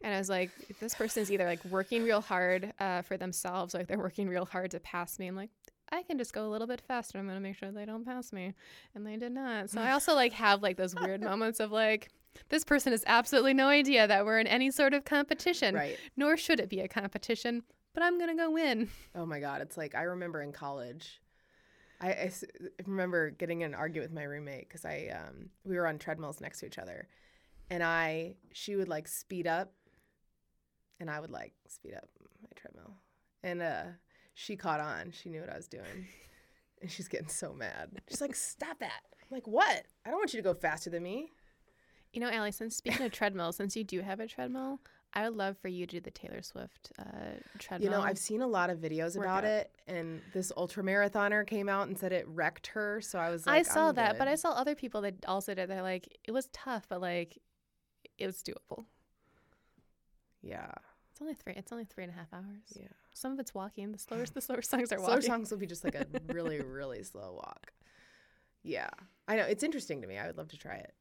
[0.03, 3.79] And I was like, this person's either like working real hard uh, for themselves or
[3.79, 5.27] like they're working real hard to pass me.
[5.27, 5.49] I'm like,
[5.91, 7.17] I can just go a little bit faster.
[7.17, 8.53] I'm going to make sure they don't pass me.
[8.95, 9.69] And they did not.
[9.71, 12.09] So I also like have like those weird moments of like,
[12.49, 15.97] this person has absolutely no idea that we're in any sort of competition, Right.
[16.15, 17.63] nor should it be a competition,
[17.95, 18.87] but I'm going to go win.
[19.15, 19.61] Oh my God.
[19.61, 21.19] It's like I remember in college,
[22.01, 22.31] I
[22.85, 26.39] remember getting in an argument with my roommate because I um, we were on treadmills
[26.39, 27.07] next to each other,
[27.69, 29.71] and I she would like speed up,
[30.99, 32.09] and I would like speed up
[32.41, 32.95] my treadmill,
[33.43, 33.83] and uh,
[34.33, 35.11] she caught on.
[35.11, 36.07] She knew what I was doing,
[36.81, 37.89] and she's getting so mad.
[38.09, 39.83] She's like, "Stop that!" I'm like, "What?
[40.05, 41.31] I don't want you to go faster than me."
[42.13, 44.79] You know, Allie, since speaking of treadmill, since you do have a treadmill,
[45.13, 47.03] I would love for you to do the Taylor Swift uh,
[47.59, 47.91] treadmill.
[47.91, 49.45] You know, I've seen a lot of videos about Workout.
[49.45, 53.01] it, and this ultra marathoner came out and said it wrecked her.
[53.01, 54.27] So I was I like, saw I'm that, but.
[54.27, 55.69] I saw other people that also did.
[55.69, 57.37] They're like, it was tough, but like,
[58.19, 58.85] it was doable.
[60.41, 60.71] yeah,
[61.11, 61.53] It's only three.
[61.55, 62.63] It's only three and a half hours.
[62.75, 62.87] yeah.
[63.13, 63.91] Some of it's walking.
[63.91, 65.21] The slower, the slower songs are Slower walking.
[65.21, 67.71] Slower songs will be just like a really, really slow walk.
[68.63, 68.89] Yeah,
[69.27, 70.17] I know it's interesting to me.
[70.17, 70.93] I would love to try it.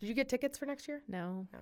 [0.00, 1.02] Did you get tickets for next year?
[1.08, 1.46] No.
[1.52, 1.60] No.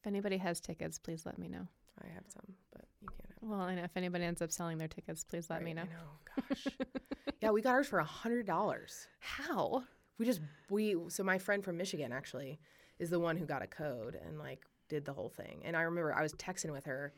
[0.00, 1.66] If anybody has tickets, please let me know.
[2.02, 3.30] I have some, but you can't.
[3.40, 5.82] Have Well, I know if anybody ends up selling their tickets, please let me know.
[5.82, 6.44] I know.
[6.48, 6.66] Gosh.
[7.40, 9.06] yeah, we got ours for a hundred dollars.
[9.20, 9.84] How?
[10.18, 10.40] We just
[10.70, 12.58] we so my friend from Michigan actually
[12.98, 15.62] is the one who got a code and like did the whole thing.
[15.64, 17.12] And I remember I was texting with her.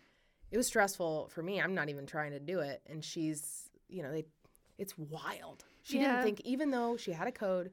[0.51, 1.61] It was stressful for me.
[1.61, 4.25] I'm not even trying to do it, and she's you know they,
[4.79, 5.65] it's wild.
[5.83, 6.13] She Yeah.
[6.13, 7.71] didn't think even though she had a code,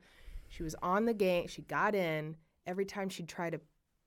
[0.49, 1.47] she was on the game.
[1.47, 2.35] She got in.
[2.67, 3.59] Every time she'd try to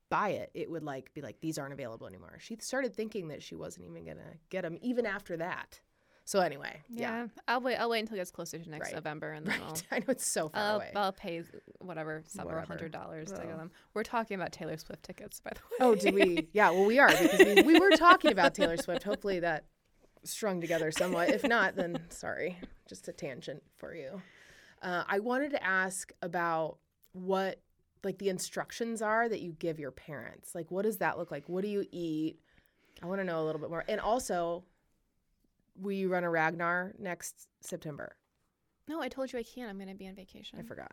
[0.09, 2.37] buy it, it would like be like these aren't available anymore.
[2.39, 5.79] She started thinking that she wasn't even gonna get them even after that.
[6.29, 7.77] So anyway, yeah, I'll wait.
[7.77, 8.93] I'll wait until it gets closer to next Right.
[8.93, 9.75] November, and then I'll.
[9.91, 10.91] I know it's so far I'll, away.
[10.95, 11.41] I'll pay
[11.79, 13.47] whatever several hundred dollars to Oh.
[13.47, 13.71] get them.
[13.95, 15.77] We're talking about Taylor Swift tickets, by the way.
[15.79, 16.47] Oh, do we?
[16.53, 19.01] Yeah, well, we are because we, we were talking about Taylor Swift.
[19.01, 19.65] Hopefully that
[20.23, 21.29] strung together somewhat.
[21.29, 24.21] If not, then sorry, just a tangent for you.
[24.83, 26.77] Uh, I wanted to ask about
[27.13, 27.59] what
[28.03, 30.53] like the instructions are that you give your parents.
[30.53, 31.49] Like what does that look like?
[31.49, 32.37] What do you eat?
[33.01, 33.83] I want to know a little bit more.
[33.89, 34.63] And also,
[35.79, 38.15] will you run a Ragnar next September?
[38.87, 39.69] No, I told you I can't.
[39.69, 40.59] I'm going to be on vacation.
[40.59, 40.91] I forgot.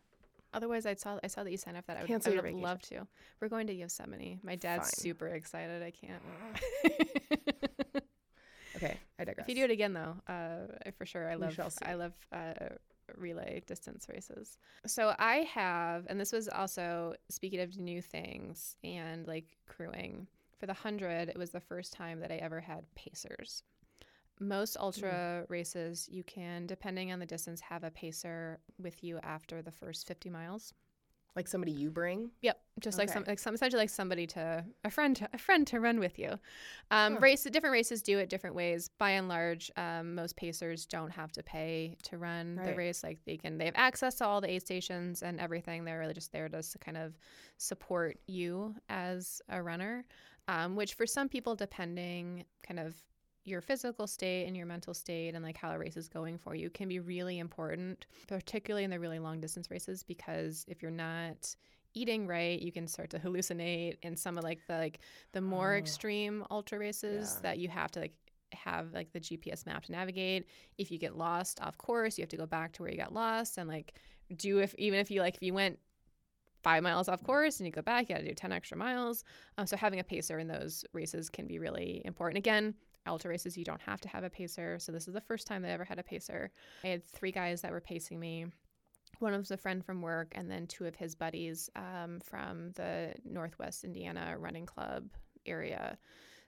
[0.53, 1.97] Otherwise, I saw I saw that you signed up that.
[1.97, 3.07] I would, Cancel I would loved to.
[3.41, 4.39] We're going to Yosemite.
[4.43, 5.03] My dad's Fine.
[5.03, 5.83] super excited.
[5.83, 6.23] I can't.
[8.77, 9.45] Okay, I digress.
[9.49, 11.59] if you do it again, though, uh, for sure, I love.
[11.83, 12.53] I love uh,
[13.17, 14.59] relay distance races.
[14.87, 20.27] So I have, and this was also speaking of new things and like crewing.
[20.59, 23.63] For the hundred, it was the first time that I ever had pacers.
[24.39, 25.53] Most ultra Hmm.
[25.53, 30.07] races, you can, depending on the distance, have a pacer with you after the first
[30.07, 30.75] 50 miles.
[31.35, 32.31] like somebody you bring.
[32.41, 33.13] Yep, just like Okay.
[33.13, 36.19] some, like some, essentially like somebody to a friend, to, a friend to run with
[36.19, 36.39] you.
[36.91, 37.21] Um, Huh.
[37.21, 38.89] Race, different races do it different ways.
[38.97, 43.03] By and large, um, most pacers don't have to pay to run the race.
[43.05, 45.85] Like they can, they have access to all the aid stations and everything.
[45.85, 47.19] They're really just there to kind of
[47.59, 50.07] support you as a runner.
[50.49, 52.97] Um, which for some people, depending kind of
[53.47, 56.55] your physical state and your mental state and like how a race is going for
[56.55, 60.91] you can be really important, particularly in the really long distance races, because if you're
[60.91, 61.55] not
[61.95, 63.97] eating right, you can start to hallucinate.
[64.03, 65.01] And some of like the like
[65.33, 65.79] the more Oh.
[65.79, 67.41] extreme ultra races Yeah.
[67.43, 68.15] that you have to like
[68.53, 70.47] have like the GPS map to navigate.
[70.79, 73.13] If you get lost off course, you have to go back to where you got
[73.15, 73.95] lost and like
[74.37, 75.79] do if even if you like if you went
[76.63, 79.23] five miles off course and you go back, you got to do 10 extra miles.
[79.57, 82.39] Um, so having a pacer in those races can be really important.
[82.39, 82.75] Again,
[83.07, 84.79] ultra races, you don't have to have a pacer.
[84.79, 86.51] So this is the first time I ever had a pacer.
[86.85, 88.47] I had three guys that were pacing me.
[89.19, 93.15] One was a friend from work, and then two of his buddies um, from the
[93.25, 95.09] Northwest Indiana Running Club
[95.47, 95.97] area.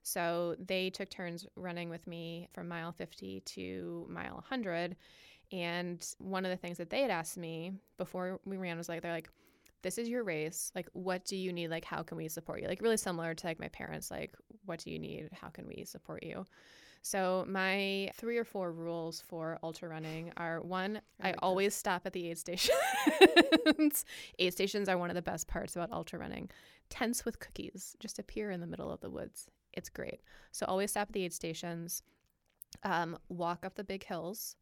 [0.03, 4.97] So they took turns running with me from mile 50 to mile 100.
[5.51, 9.03] And one of the things that they had asked me before we ran was like,
[9.03, 9.31] they're like,
[9.83, 10.73] this is your race.
[10.75, 11.69] Like, what do you need?
[11.69, 12.69] Like, how can we support you?
[12.69, 14.11] Like, really similar to like my parents.
[14.11, 15.29] Like, what do you need?
[15.33, 16.45] How can we support you?
[17.03, 21.75] So my three or four rules for ultra running are one, I I, like always
[21.75, 22.77] stop at the aid stations.
[24.39, 26.51] aid stations are one of the best parts about ultra running.
[26.91, 29.47] Tents with cookies just appear in the middle of the woods.
[29.73, 30.21] It's great.
[30.53, 32.03] So always stop at the aid stations.
[32.83, 34.57] Um, walk up the big hills.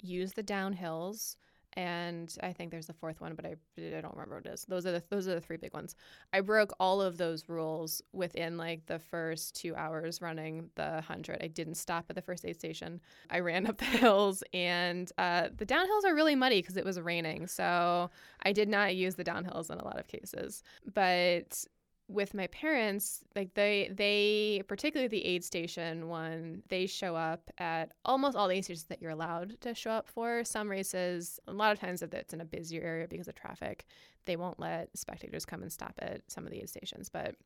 [0.00, 1.36] Use the downhills.
[1.76, 4.64] And I think there's a fourth one, but I, I don't remember what it is.
[4.66, 5.96] Those are the those are the three big ones.
[6.32, 11.42] I broke all of those rules within like the first two hours running the hundred.
[11.42, 13.00] I didn't stop at the first aid station.
[13.30, 17.00] I ran up the hills, and uh, the downhills are really muddy because it was
[17.00, 17.46] raining.
[17.46, 18.10] So
[18.42, 20.62] I did not use the downhills in a lot of cases.
[20.92, 21.64] But
[22.08, 27.92] with my parents, like they they particularly the aid station one, they show up at
[28.04, 30.44] almost all the aid stations that you're allowed to show up for.
[30.44, 33.86] Some races, a lot of times if it's in a busier area because of traffic,
[34.26, 37.08] they won't let spectators come and stop at some of the aid stations.
[37.08, 37.36] But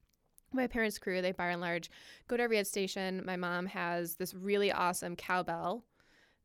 [0.53, 1.91] my parents' crew, they by and large
[2.27, 3.23] go to every aid station.
[3.25, 5.85] My mom has this really awesome cowbell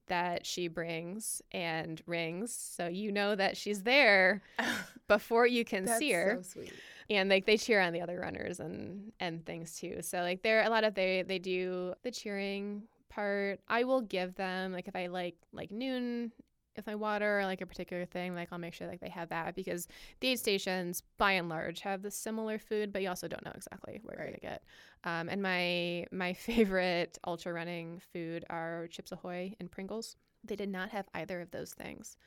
[0.08, 4.41] that she brings and rings, so you know that she's there
[5.08, 6.39] before you can see her.
[6.41, 6.74] so sweet.
[7.10, 9.97] and like they cheer on the other runners and and things too.
[10.01, 13.60] So like there a lot of they they do the cheering part.
[13.68, 16.32] I will give them like if i like like noon
[16.76, 19.30] if my water or like a particular thing like i'll make sure like they have
[19.30, 19.88] that because
[20.19, 23.53] the aid stations by and large have the similar food but you also don't know
[23.55, 24.63] exactly where you're gonna get
[25.03, 30.69] um, and my my favorite ultra running food are chips ahoy and pringles they did
[30.69, 32.17] not have either of those things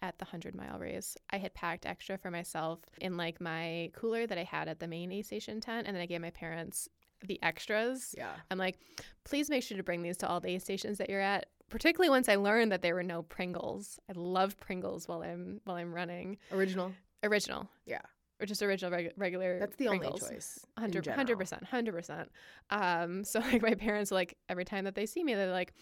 [0.00, 1.16] at the 100 mile race.
[1.30, 4.88] I had packed extra for myself in like my cooler that I had at the
[4.88, 6.88] main aid station tent, and then I gave my parents
[7.24, 8.14] the extras.
[8.16, 8.32] Yeah.
[8.50, 8.78] I'm like,
[9.24, 11.46] please make sure to bring these to all the aid stations that you're at.
[11.68, 13.98] Particularly once I learned that there were no Pringles.
[14.08, 16.38] I love Pringles while I'm while I'm running.
[16.52, 16.92] Original.
[17.24, 17.68] Original.
[17.86, 18.00] Yeah.
[18.38, 19.58] Or just original reg- regular.
[19.58, 20.64] That's the only choice.
[20.76, 21.16] in Hundred general.
[21.18, 22.30] hundred percent, hundred percent.
[22.70, 25.72] Um, so like my parents like every time that they see me, they're like,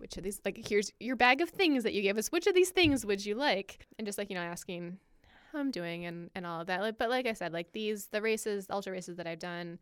[0.00, 0.40] "Which of these?
[0.44, 2.28] Like, here's your bag of things that you gave us.
[2.32, 4.98] Which of these things would you like?" And just like you know, asking
[5.52, 6.80] how I'm doing and and all of that.
[6.80, 9.78] Like, but like I said, like these the races, the ultra races that I've done,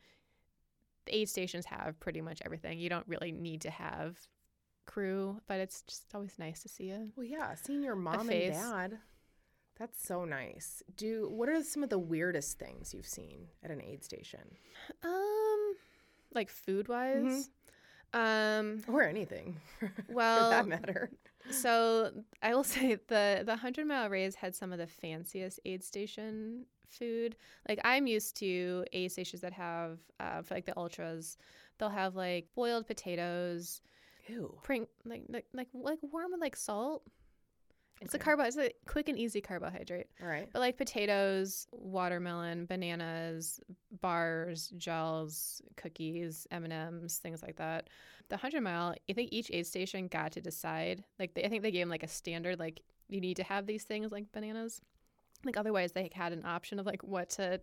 [1.06, 2.78] the aid stations have pretty much everything.
[2.78, 4.18] You don't really need to have
[4.86, 7.12] crew, but it's just always nice to see you.
[7.16, 8.98] Well, yeah, seeing your mom and dad.
[9.78, 10.82] That's so nice.
[10.96, 14.56] Do what are some of the weirdest things you've seen at an aid station
[15.02, 15.74] Um,
[16.34, 17.48] like food wise.
[18.12, 21.10] Um, or anything for well, that matter?
[21.50, 22.10] So
[22.42, 26.66] I will say the the hundred mile race had some of the fanciest aid station
[26.90, 27.36] food.
[27.68, 31.38] Like I'm used to aid stations that have uh, for like the ultras,
[31.78, 33.80] they'll have like boiled potatoes,
[34.30, 34.58] Ew.
[34.62, 37.02] pring like like like like warm with like salt.
[38.02, 38.44] It's a carbo.
[38.44, 40.06] It's a quick and easy carbohydrate.
[40.22, 40.48] All right.
[40.50, 43.60] But like potatoes, watermelon, bananas,
[44.00, 47.90] bars, gels, cookies, M and M's, things like that.
[48.30, 51.04] The hundred mile, I think each aid station got to decide.
[51.18, 53.66] Like they, I think they gave them like a standard, like you need to have
[53.66, 54.80] these things, like bananas.
[55.44, 57.60] Like otherwise, they had an option of like what to,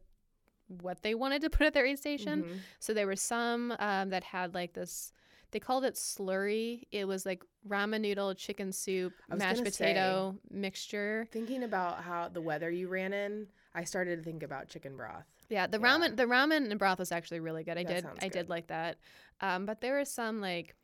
[0.67, 2.43] what they wanted to put at their aid station.
[2.43, 2.57] Mhm.
[2.79, 5.13] So there were some um, that had like this.
[5.57, 6.83] They called it slurry.
[6.91, 11.27] It was like ramen noodle, chicken soup, mashed gonna say- potato mixture.
[11.31, 15.25] Thinking about how the weather you ran in, I started to think about chicken broth.
[15.49, 15.87] Yeah, the Yeah.
[15.87, 17.75] ramen the ramen and broth was actually really good.
[17.75, 18.31] I That did I good.
[18.33, 18.99] did like that.
[19.41, 20.75] Um, but there were some like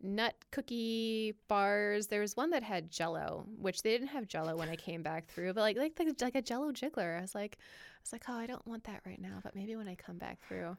[0.00, 2.06] nut cookie bars.
[2.06, 5.26] There was one that had jello, which they didn't have jello when I came back
[5.26, 7.18] through, but like like like, like a jello jiggler.
[7.18, 9.74] I was like I was like, "Oh, I don't want that right now, but maybe
[9.74, 10.76] when I come back through."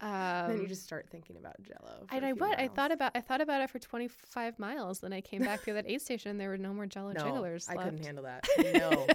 [0.00, 2.06] Um, then you just start thinking about Jello.
[2.10, 5.00] and I what I thought about I thought about it for 25 miles.
[5.00, 6.30] Then I came back through that aid station.
[6.32, 7.90] and There were no more Jello no, jigglers I left.
[7.90, 8.46] couldn't handle that.
[8.74, 9.06] No,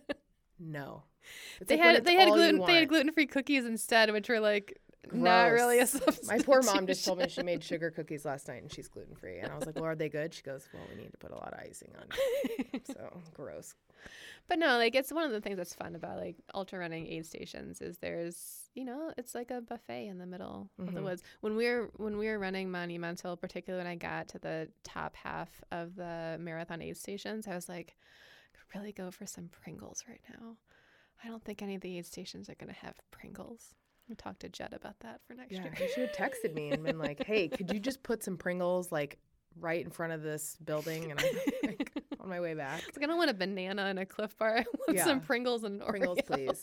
[0.58, 1.02] no.
[1.60, 4.40] It's they like had they had gluten they had gluten free cookies instead, which were
[4.40, 4.78] like
[5.12, 6.26] not really a Gross.
[6.26, 9.14] My poor mom just told me she made sugar cookies last night and she's gluten
[9.14, 9.38] free.
[9.38, 10.34] And I was like, well, are they good?
[10.34, 12.06] She goes, well, we need to put a lot of icing on.
[12.72, 13.74] it." so gross.
[14.48, 17.26] But no, like it's one of the things that's fun about like ultra running aid
[17.26, 21.04] stations is there's you know it's like a buffet in the middle of the Mhm.
[21.04, 21.22] woods.
[21.40, 25.16] When we were when we were running Monumental, particularly when I got to the top
[25.16, 27.96] half of the marathon aid stations, I was like,
[28.54, 30.56] I could really go for some Pringles right now.
[31.24, 33.74] I don't think any of the aid stations are going to have Pringles.
[34.08, 35.74] We talked to Jed about that for next Yeah, year.
[35.80, 38.92] you should have texted me and been like, hey, could you just put some Pringles
[38.92, 39.18] like
[39.58, 41.10] right in front of this building?
[41.10, 41.26] And I'm
[41.66, 42.82] like, on my way back.
[42.88, 44.58] It's like I don't want a banana and a Clif Bar.
[44.58, 45.04] I want Yeah.
[45.04, 46.26] some Pringles and Pringles, Oreo.
[46.26, 46.62] please.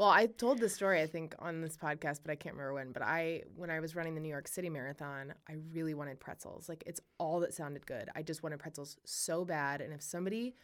[0.00, 2.90] Well, I told this story I think on this podcast, but I can't remember when.
[2.90, 6.70] But I, when I was running the New York City Marathon, I really wanted pretzels.
[6.70, 8.08] Like it's all that sounded good.
[8.16, 10.54] I just wanted pretzels so bad, and if somebody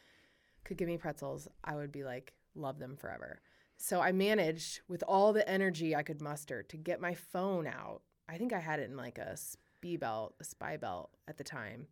[0.65, 3.43] could give me pretzels, I would be like love them forever.
[3.77, 8.01] So I managed with all the energy I could muster to get my phone out.
[8.31, 11.89] I think I had it in like a SPIbelt, a SPIbelt at the time.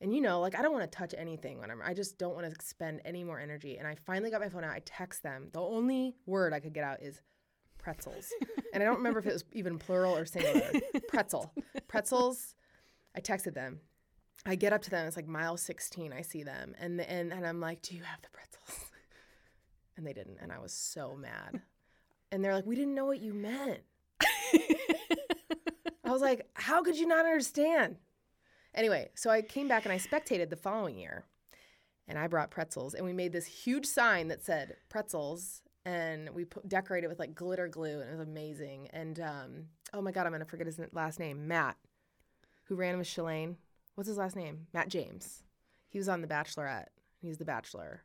[0.00, 2.34] And you know, like I don't want to touch anything when I'm I just don't
[2.34, 3.78] want to expend any more energy.
[3.78, 4.72] And I finally got my phone out.
[4.72, 5.48] I text them.
[5.52, 7.22] The only word I could get out is
[7.78, 8.30] pretzels.
[8.74, 10.72] and I don't remember if it was even plural or singular.
[11.08, 11.52] Pretzel.
[11.88, 12.54] Pretzels.
[13.14, 13.80] I texted them.
[14.44, 15.06] I get up to them.
[15.06, 16.12] It's like mile 16.
[16.12, 16.74] I see them.
[16.78, 18.90] And the, and, and I'm like, "Do you have the pretzels?"
[19.96, 20.36] And they didn't.
[20.42, 21.62] And I was so mad.
[22.30, 23.80] And they're like, "We didn't know what you meant."
[26.04, 27.96] I was like, "How could you not understand?"
[28.76, 31.24] Anyway, so I came back and I spectated the following year.
[32.08, 36.44] And I brought pretzels and we made this huge sign that said pretzels and we
[36.44, 38.88] put, decorated with like glitter glue and it was amazing.
[38.92, 41.76] And um, oh my God, I'm going to forget his last name, Matt,
[42.64, 43.56] who ran with Shalane.
[43.96, 44.68] What's his last name?
[44.72, 45.42] Matt James.
[45.88, 46.88] He was on The Bachelorette.
[47.20, 48.04] He's the Bachelor.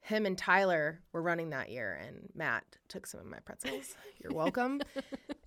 [0.00, 3.94] Him and Tyler were running that year, and Matt took some of my pretzels.
[4.22, 4.80] You're welcome.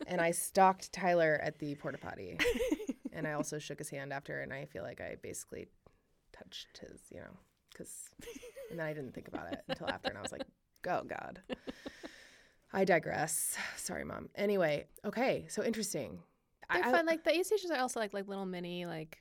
[0.08, 2.38] and I stalked Tyler at the porta potty
[3.20, 5.68] and I also shook his hand after, and I feel like I basically
[6.34, 7.38] touched his, you know,
[7.72, 8.10] because,
[8.72, 10.44] and then I didn't think about it until after, and I was like,
[10.88, 11.42] oh God.
[12.74, 13.58] I digress.
[13.78, 14.30] Sorry, mom.
[14.36, 16.20] Anyway, okay, so interesting.
[16.72, 17.06] They're I, fun.
[17.06, 19.18] Like the aid stations are also like like little mini like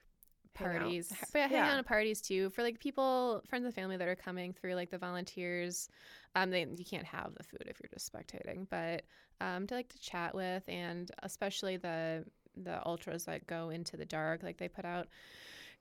[0.53, 1.33] parties, Hangouts.
[1.33, 1.73] but hang Yeah.
[1.73, 4.91] out at parties too for like people, friends and family that are coming through, like
[4.91, 5.89] the volunteers.
[6.35, 9.05] Um, they you can't have the food if you're just spectating, but
[9.41, 12.25] um, to like to chat with, and especially the
[12.65, 15.09] the ultras that go into the dark, like they put out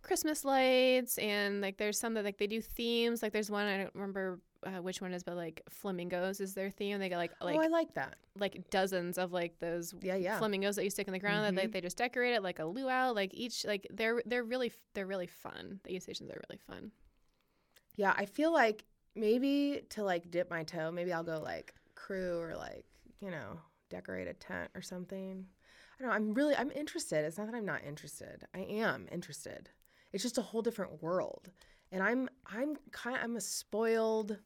[0.03, 3.21] Christmas lights, and like there's some that like they do themes.
[3.23, 6.69] Like there's one I don't remember uh, which one is, but like flamingos is their
[6.69, 6.99] theme.
[6.99, 8.15] They got like like oh, I like that.
[8.39, 10.37] like dozens of like those Yeah, yeah.
[10.37, 11.63] flamingos that you stick in the ground that Mhm.
[11.65, 15.05] like they just decorate it like a luau like each like they're they're really they're
[15.07, 16.91] really fun the aid stations are really fun
[17.95, 18.83] Yeah, I feel like
[19.15, 22.85] maybe to like dip my toe, maybe I'll go like crew or like,
[23.19, 23.59] you know,
[23.89, 25.45] decorate a tent or something.
[25.99, 26.15] I don't know.
[26.15, 27.25] I'm really I'm interested.
[27.25, 28.45] It's not that I'm not interested.
[28.53, 29.69] I am interested.
[30.13, 31.49] It's just a whole different world.
[31.91, 34.37] And I'm I'm kind I'm a spoiled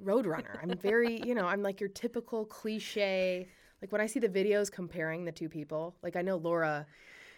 [0.00, 0.58] road runner.
[0.62, 3.48] I'm very, you know, I'm like your typical cliche.
[3.80, 6.86] Like when I see the videos comparing the two people, like I know Laura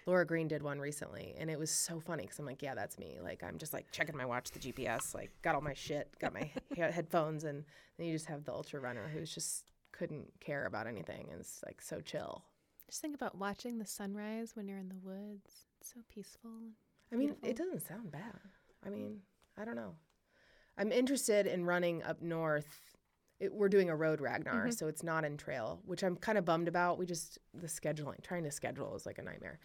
[0.06, 2.98] Laura Green did one recently, and it was so funny because I'm like, yeah, that's
[2.98, 3.18] me.
[3.22, 6.34] Like, I'm just like checking my watch, the GPS, like, got all my shit, got
[6.34, 7.64] my headphones, and
[7.96, 11.60] then you just have the ultra runner who's just couldn't care about anything and it's
[11.64, 12.44] like so chill.
[12.86, 16.50] Just think about watching the sunrise when you're in the woods it's so peaceful
[17.12, 18.40] I mean, it doesn't sound bad.
[18.84, 19.20] I mean,
[19.56, 19.94] I don't know.
[20.76, 22.66] I'm interested in running up north.
[23.38, 24.74] It, we're doing a road Ragnar, Mhm.
[24.76, 26.98] so it's not in trail, which I'm kind of bummed about.
[26.98, 29.60] We just the scheduling, trying to schedule is like a nightmare.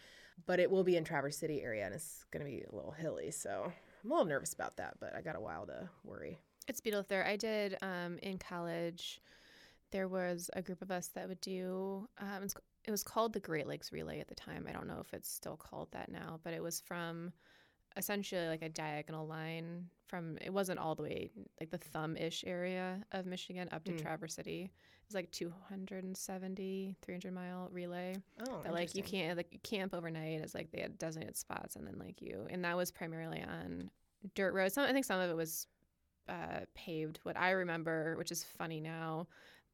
[0.46, 2.92] But it will be in Traverse City area, and it's going to be a little
[2.92, 3.32] hilly.
[3.32, 3.72] So
[4.04, 6.38] I'm a little nervous about that, but I got a while to worry.
[6.68, 7.26] It's beautiful there.
[7.26, 9.20] I did um, in college.
[9.90, 12.08] There was a group of us that would do.
[12.18, 12.46] Um,
[12.84, 14.66] it was called the Great Lakes Relay at the time.
[14.68, 17.32] I don't know if it's still called that now, but it was from
[17.96, 20.38] essentially like a diagonal line from.
[20.40, 21.30] It wasn't all the way
[21.60, 24.00] like the thumb-ish area of Michigan up to Mm.
[24.02, 24.62] Traverse City.
[24.62, 28.14] It was like 270, 300 mile relay.
[28.48, 30.40] Oh, But like you can't like you camp overnight.
[30.40, 33.90] It's like they had designated spots, and then like you, and that was primarily on
[34.34, 34.74] dirt roads.
[34.74, 35.66] Some I think some of it was
[36.28, 37.18] uh, paved.
[37.24, 39.26] What I remember, which is funny now,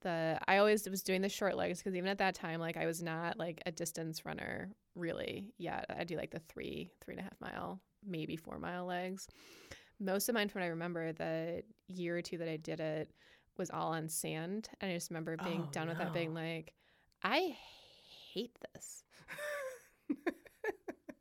[0.06, 2.86] the I always was doing the short legs because even at that time, like I
[2.86, 5.86] was not like a distance runner really yet.
[5.90, 9.26] I do like the three three and a half mile, maybe four mile legs.
[9.98, 13.10] Most of mine, from what I remember, the year or two that I did it
[13.58, 16.72] was all on sand, and I just remember being Oh, done with that, being like,
[17.24, 17.56] I
[18.32, 19.02] hate this.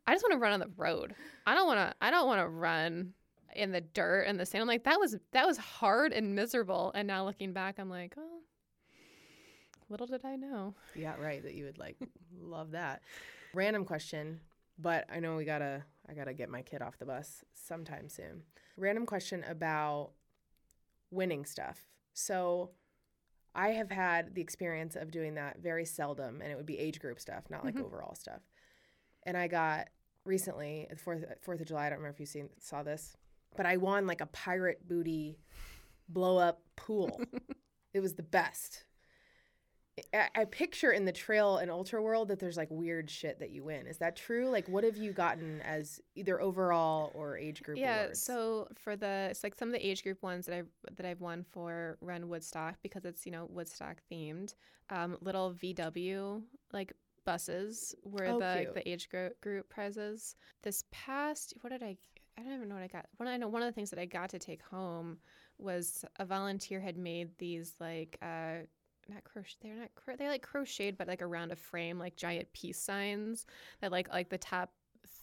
[0.06, 1.14] I just want to run on the road.
[1.46, 1.94] I don't want to.
[2.00, 3.14] I don't want to run
[3.56, 4.62] in the dirt and the sand.
[4.62, 6.92] I'm like that was that was hard and miserable.
[6.94, 8.40] And now looking back, I'm like, oh,
[9.88, 10.74] little did I know.
[10.94, 11.42] Yeah, right.
[11.42, 11.96] That you would like
[12.40, 13.02] love that.
[13.54, 14.40] Random question,
[14.78, 15.84] but I know we gotta.
[16.08, 18.42] I gotta get my kid off the bus sometime soon.
[18.76, 20.10] Random question about
[21.10, 21.80] winning stuff.
[22.12, 22.70] So,
[23.54, 27.00] I have had the experience of doing that very seldom, and it would be age
[27.00, 27.84] group stuff, not like Mhm.
[27.84, 28.42] overall stuff.
[29.24, 29.88] And I got
[30.24, 31.86] recently Fourth Fourth of July.
[31.86, 33.16] I don't remember if you seen saw this,
[33.56, 35.38] but I won like a pirate booty
[36.08, 37.20] blow up pool.
[37.94, 38.84] it was the best.
[40.12, 43.50] I, I picture in the trail and ultra world that there's like weird shit that
[43.50, 43.86] you win.
[43.86, 44.48] Is that true?
[44.48, 48.02] Like, what have you gotten as either overall or age group yeah.
[48.02, 48.20] awards?
[48.20, 50.62] So for the it's like some of the age group ones that I
[50.96, 54.54] that I've won for Run Woodstock because it's you know Woodstock themed.
[54.90, 56.42] Um, little VW
[56.72, 56.92] like
[57.24, 58.74] buses were Oh, the cute.
[58.74, 60.36] the age group group prizes.
[60.62, 61.96] This past what did I?
[62.38, 63.06] I don't even know what I got.
[63.16, 65.18] One I know one of the things that I got to take home
[65.58, 68.66] was a volunteer had made these like uh
[69.08, 72.50] not crochet they're not cro- they're like crocheted but like around a frame like giant
[72.52, 73.46] peace signs
[73.80, 74.70] that like like the top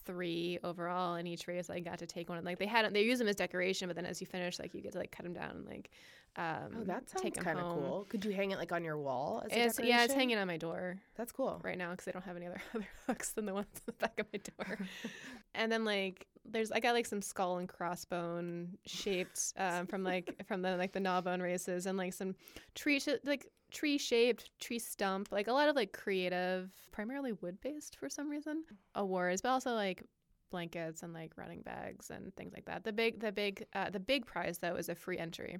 [0.05, 3.03] three overall in each race I got to take one and like they had they
[3.03, 5.23] use them as decoration but then as you finish like you get to like cut
[5.23, 5.89] them down and like
[6.35, 8.07] um oh, that sounds kind of cool.
[8.09, 9.43] Could you hang it like on your wall?
[9.45, 11.61] As a it's, yeah it's hanging on my door That's cool.
[11.63, 13.93] right now because I don't have any other other hooks than the ones on the
[13.93, 14.79] back of my door.
[15.55, 20.43] and then like there's I got like some skull and crossbone shaped um, from like
[20.47, 22.35] from the like the gnawbone races and like some
[22.73, 27.59] tree sh- like tree shaped tree stump like a lot of like creative primarily wood
[27.61, 28.63] based for some reason
[28.95, 30.03] awards but also like
[30.51, 33.99] blankets and like running bags and things like that the big the big uh, the
[33.99, 35.57] big prize though is a free entry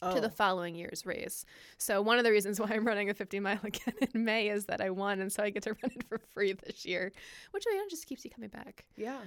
[0.00, 1.44] Oh, to the following year's race.
[1.76, 4.66] So one of the reasons why I'm running a 50 mile again in May is
[4.66, 7.10] that I won, and so I get to run it for free this year,
[7.50, 8.84] which you know, just keeps you coming back.
[8.96, 9.18] yeah.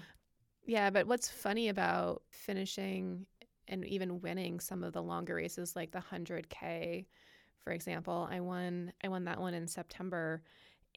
[0.66, 3.26] Yeah, but what's funny about finishing
[3.68, 7.06] and even winning some of the longer races, like the 100k,
[7.64, 8.94] for example, I won.
[9.04, 10.42] I won that one in September,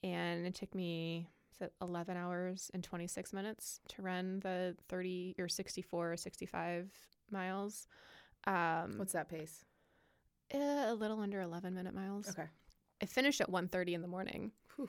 [0.02, 1.28] and it took me
[1.60, 6.90] it 11 hours and 26 minutes to run the 30 or 64 or 65
[7.30, 7.86] miles.
[8.46, 9.64] Um, What's that pace?
[10.50, 12.28] Eh, a little under 11 minute miles.
[12.28, 12.48] Okay.
[13.02, 14.52] I finished at 1.30 in the morning.
[14.76, 14.88] Whew.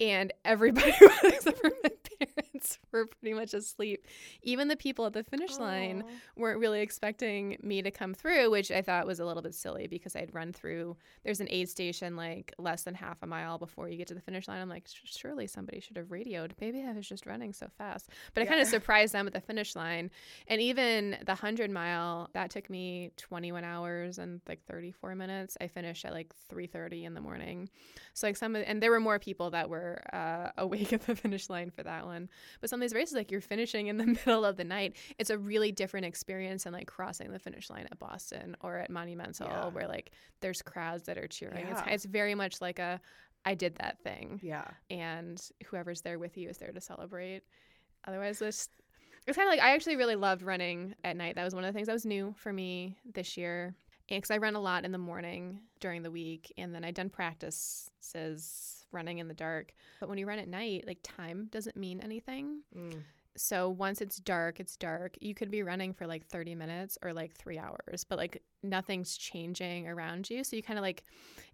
[0.00, 0.92] And everybody
[1.24, 2.41] except for my parents
[2.92, 4.06] were pretty much asleep.
[4.42, 6.04] Even the people at the finish line
[6.36, 9.86] weren't really expecting me to come through, which I thought was a little bit silly
[9.86, 10.96] because I'd run through.
[11.24, 14.20] There's an aid station like less than half a mile before you get to the
[14.20, 14.60] finish line.
[14.60, 16.54] I'm like, surely somebody should have radioed.
[16.60, 18.08] Maybe I was just running so fast.
[18.34, 20.10] But I kind of surprised them at the finish line.
[20.48, 25.56] And even the 100 mile, that took me 21 hours and like 34 minutes.
[25.60, 27.68] I finished at like 3:30 in the morning.
[28.14, 31.14] So like some of, and there were more people that were uh, awake at the
[31.16, 32.28] finish line for that one.
[32.60, 35.30] But some of these races, like you're finishing in the middle of the night, it's
[35.30, 39.46] a really different experience than like crossing the finish line at Boston or at Monumental,
[39.48, 39.68] Yeah.
[39.68, 41.66] where like there's crowds that are cheering.
[41.66, 41.92] It's, Yeah.
[41.94, 43.00] it's very much like a,
[43.44, 44.68] I did that thing, Yeah.
[44.90, 47.42] and whoever's there with you is there to celebrate.
[48.06, 48.68] Otherwise, it's
[49.26, 51.36] it's kind of like I actually really loved running at night.
[51.36, 53.74] That was one of the things that was new for me this year.
[54.08, 57.08] Because I run a lot in the morning during the week, and then I'd done
[57.08, 59.72] practices running in the dark.
[60.00, 62.60] But when you run at night, like time doesn't mean anything.
[62.76, 63.02] Mm.
[63.36, 65.16] So once it's dark, it's dark.
[65.20, 69.16] You could be running for like 30 minutes or like three hours, but like nothing's
[69.16, 70.44] changing around you.
[70.44, 71.02] So you kind of like,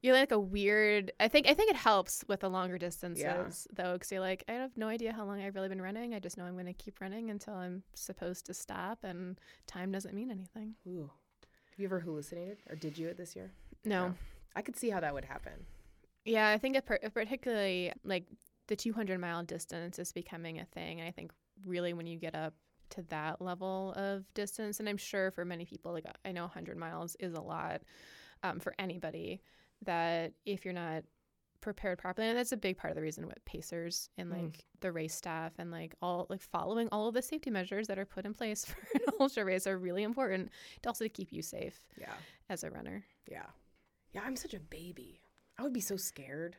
[0.02, 3.96] you're like a weird, I think, I think it helps with the longer distances though.
[3.96, 6.14] Cause you're like, I have no idea how long I've really been running.
[6.14, 9.92] I just know I'm going to keep running until I'm supposed to stop and time
[9.92, 10.74] doesn't mean anything.
[10.88, 11.10] Ooh.
[11.70, 13.52] Have you ever hallucinated, or did you it this year?
[13.84, 14.08] No.
[14.08, 14.14] No.
[14.56, 15.52] I could see how that would happen.
[16.24, 18.26] Yeah, I think it par- particularly like
[18.66, 21.00] the 200 mile distance is becoming a thing.
[21.00, 21.32] And I think
[21.64, 22.54] really when you get up
[22.90, 24.80] to that level of distance.
[24.80, 27.82] And I'm sure for many people, like I know 100 miles is a lot
[28.42, 29.40] um, for anybody.
[29.84, 31.04] That if you're not
[31.60, 34.60] prepared properly, and that's a big part of the reason with pacers and like mm.
[34.80, 38.04] the race staff and like all like following all of the safety measures that are
[38.04, 40.50] put in place for an ultra race are really important
[40.82, 41.80] to also to keep you safe.
[42.00, 42.12] Yeah,
[42.48, 43.04] as a runner.
[43.30, 43.46] Yeah,
[44.12, 44.22] yeah.
[44.24, 45.20] I'm such a baby.
[45.58, 46.56] I would be so scared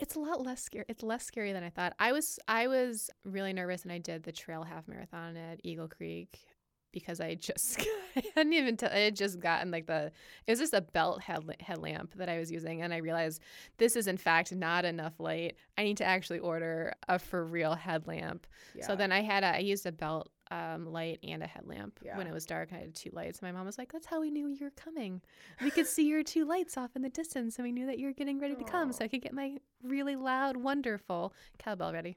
[0.00, 0.86] it's a lot less scary.
[0.88, 1.92] It's less scary than I thought.
[1.98, 5.88] I was I was really nervous, and I did the trail half marathon at Eagle
[5.88, 6.40] Creek
[6.92, 7.80] because I just
[8.16, 10.10] I hadn't even t- I had just gotten like the
[10.46, 13.42] it was just a belt head headlamp that I was using, and I realized
[13.76, 15.56] this is in fact not enough light.
[15.76, 18.46] I need to actually order a for real headlamp.
[18.74, 18.86] Yeah.
[18.86, 22.16] So then I had a I used a belt um, light and a headlamp yeah.
[22.16, 22.70] when it was dark.
[22.72, 23.42] I had two lights.
[23.42, 25.20] My mom was like, "That's how we knew you were coming.
[25.62, 28.06] We could see your two lights off in the distance, and we knew that you
[28.06, 32.16] were getting ready to come, so I could get my really loud, wonderful cowbell ready."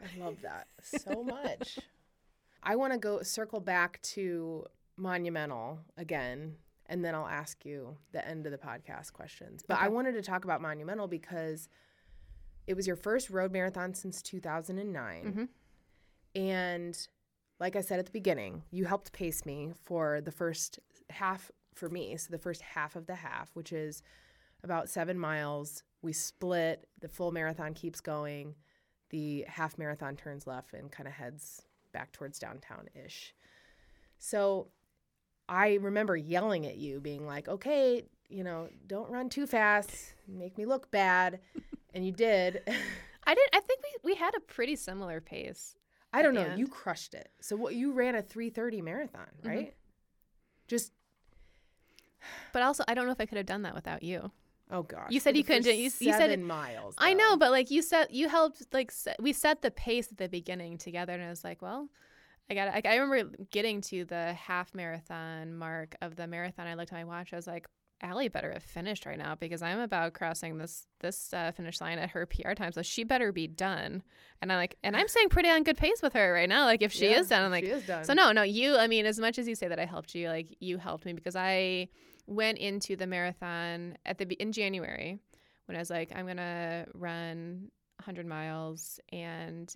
[0.00, 1.78] I love that so much.
[2.62, 6.56] I want to go circle back to Monumental again,
[6.86, 9.62] and then I'll ask you the end of the podcast questions.
[9.66, 9.86] But okay.
[9.86, 11.68] I wanted to talk about Monumental because
[12.66, 15.24] it was your first road marathon since 2009.
[15.24, 15.44] Mm-hmm.
[16.34, 16.96] And
[17.60, 20.78] like I said at the beginning, you helped pace me for the first
[21.10, 22.16] half for me.
[22.16, 24.02] So the first half of the half, which is
[24.64, 25.82] about seven miles.
[26.02, 26.86] We split.
[27.00, 28.54] The full marathon keeps going.
[29.10, 33.34] The half marathon turns left and kind of heads back towards downtown ish.
[34.18, 34.68] So
[35.48, 40.56] I remember yelling at you, being like, okay, you know, don't run too fast, make
[40.56, 41.40] me look bad.
[41.94, 42.62] and you did.
[43.24, 43.48] I did.
[43.52, 45.76] I think we, we had a pretty similar pace.
[46.12, 46.42] I don't know.
[46.42, 46.58] End.
[46.58, 47.30] You crushed it.
[47.40, 49.48] So what you ran a 3:30 marathon, mm-hmm.
[49.48, 49.58] right?
[49.58, 50.68] Mm-hmm.
[50.68, 50.92] Just
[52.52, 54.30] But also I don't know if I could have done that without you.
[54.70, 55.10] Oh gosh.
[55.10, 56.96] You said you couldn't do you, you said miles.
[56.96, 57.04] Though.
[57.04, 60.18] I know, but like you said you helped like set, we set the pace at
[60.18, 61.88] the beginning together and I was like, well,
[62.50, 66.66] I got I, I remember getting to the half marathon mark of the marathon.
[66.66, 67.32] I looked at my watch.
[67.32, 67.68] I was like,
[68.02, 71.98] Allie better have finished right now because I'm about crossing this this uh, finish line
[71.98, 74.02] at her PR time, so she better be done.
[74.40, 76.64] And I'm like, and I'm staying pretty on good pace with her right now.
[76.64, 78.04] Like if she yeah, is done, I'm like, done.
[78.04, 78.76] so no, no, you.
[78.76, 81.12] I mean, as much as you say that I helped you, like you helped me
[81.12, 81.88] because I
[82.26, 85.18] went into the marathon at the in January
[85.66, 89.72] when I was like, I'm gonna run 100 miles and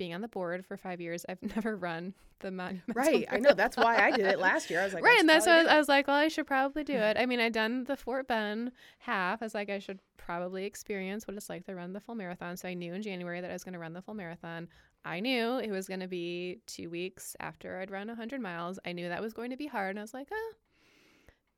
[0.00, 2.94] being on the board for five years, I've never run the monumental.
[2.94, 3.52] Right, I know.
[3.52, 4.80] That's why I did it last year.
[4.80, 6.94] I was like, right, and that's why I was like, well, I should probably do
[6.94, 7.16] it.
[7.20, 9.42] I mean, I'd done the Fort Bend half.
[9.42, 12.56] I was like, I should probably experience what it's like to run the full marathon.
[12.56, 14.68] So I knew in January that I was going to run the full marathon.
[15.04, 18.78] I knew it was going to be two weeks after I'd run 100 miles.
[18.86, 20.52] I knew that was going to be hard, and I was like, oh,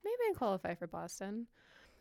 [0.05, 1.47] maybe I can qualify for Boston.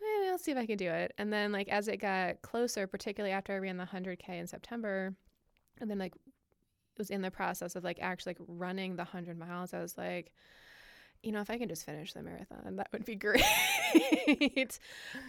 [0.02, 1.14] Maybe I'll see if I can do it.
[1.20, 5.14] And then, like, as it got closer, particularly after I ran the 100K in September,
[5.82, 9.38] and then like it was in the process of like actually like running the 100
[9.38, 10.32] miles, I was like,
[11.24, 14.80] you know, if I can just finish the marathon, that would be great.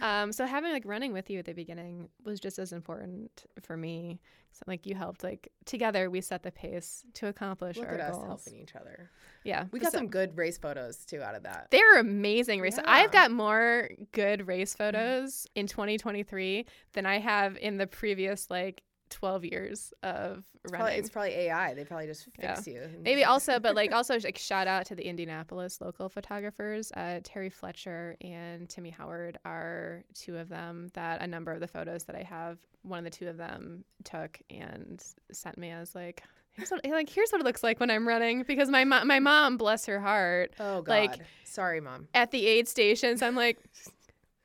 [0.01, 3.77] um, so having like running with you at the beginning was just as important for
[3.77, 4.19] me.
[4.53, 8.11] So like you helped like together we set the pace to accomplish Look our at
[8.11, 8.23] goals.
[8.23, 9.09] us helping each other.
[9.43, 11.67] Yeah, we got so, some good race photos too out of that.
[11.71, 12.77] They were amazing race.
[12.77, 12.83] Yeah.
[12.87, 18.83] I've got more good race photos in 2023 than I have in the previous like
[19.13, 20.85] 12 years of it's running.
[20.85, 21.73] Probably, it's probably AI.
[21.73, 22.73] They probably just fix yeah.
[22.73, 22.89] you.
[23.01, 26.91] Maybe also, but like also like shout out to the Indianapolis local photographers.
[26.97, 31.67] Uh, Terry Fletcher and Timmy Howard are two of them that a number of the
[31.67, 35.71] photos that I have, one of the two of them took and sent me.
[35.71, 36.23] I was like,
[36.53, 39.19] here's what like here's what it looks like when I'm running because my mom my
[39.19, 40.53] mom bless her heart.
[40.59, 40.91] Oh God.
[40.91, 42.07] Like sorry, mom.
[42.13, 43.59] At the aid stations, I'm like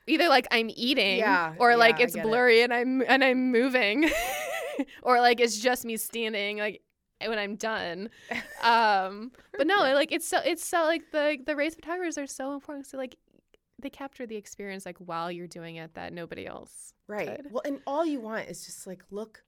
[0.06, 2.70] either like I'm eating yeah, or yeah, like it's blurry it.
[2.70, 4.10] and I'm and I'm moving.
[5.02, 6.82] or like it's just me standing like
[7.24, 8.10] when I'm done.
[8.60, 12.54] Um, but no, like it's so it's so like the the race photographers are so
[12.54, 12.88] important.
[12.88, 13.14] So like
[13.80, 16.92] they capture the experience like while you're doing it that nobody else.
[17.06, 17.36] Right.
[17.36, 17.52] Could.
[17.52, 19.44] Well, and all you want is just like look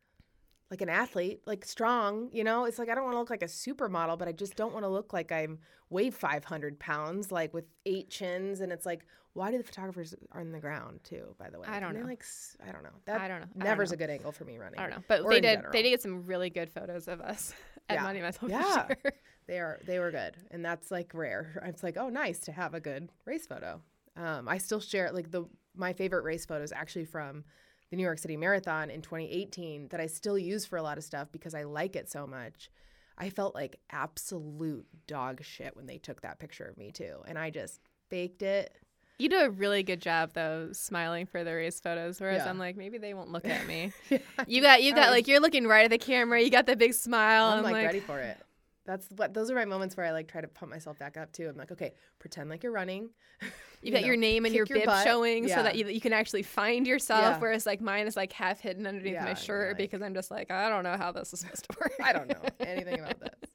[0.70, 2.64] like an athlete, like strong, you know?
[2.64, 4.84] It's like I don't want to look like a supermodel, but I just don't want
[4.84, 5.58] to look like I'm
[5.90, 8.60] weigh 500 pounds, like with eight chins.
[8.60, 11.34] And it's like, why do the photographers are in the ground too?
[11.38, 12.04] By the way, I don't know.
[12.04, 12.24] Like
[12.66, 12.90] I don't know.
[13.06, 13.46] That I don't know.
[13.54, 14.78] Never's a good angle for me running.
[14.78, 15.56] I don't know, but they did.
[15.56, 15.72] General.
[15.72, 17.52] They did get some really good photos of us
[17.88, 18.02] at yeah.
[18.02, 18.50] Monumental.
[18.50, 19.12] Yeah, sure.
[19.46, 19.78] they are.
[19.86, 21.62] They were good, and that's like rare.
[21.70, 23.80] It's like, oh, nice to have a good race photo.
[24.16, 25.44] Um, I still share like the
[25.76, 27.44] my favorite race photos actually from
[27.90, 31.04] the New York City Marathon in 2018 that I still use for a lot of
[31.04, 32.70] stuff because I like it so much.
[33.18, 37.38] I felt like absolute dog shit when they took that picture of me too, and
[37.38, 38.74] I just faked it
[39.18, 42.20] You do a really good job though, smiling for the race photos.
[42.20, 42.50] Whereas Yeah.
[42.50, 43.92] I'm like, maybe they won't look at me.
[44.10, 44.18] Yeah.
[44.46, 46.40] You got, you got was- like you're looking right at the camera.
[46.40, 47.46] You got the big smile.
[47.52, 48.38] I'm I'm like, like, ready for it.
[48.86, 51.32] That's what those are my moments where I like try to pump myself back up
[51.32, 51.48] too.
[51.48, 53.10] I'm like, okay, pretend like you're running.
[53.82, 56.42] you got know, your name and your bib showing so that you, you can actually
[56.42, 57.22] find yourself.
[57.22, 57.38] Yeah.
[57.38, 60.30] Whereas like mine is like half hidden underneath Yeah, my shirt like- because I'm just
[60.30, 61.92] like, I don't know how this is supposed to work.
[62.02, 63.50] I don't know anything about this.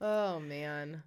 [0.00, 1.02] Oh man.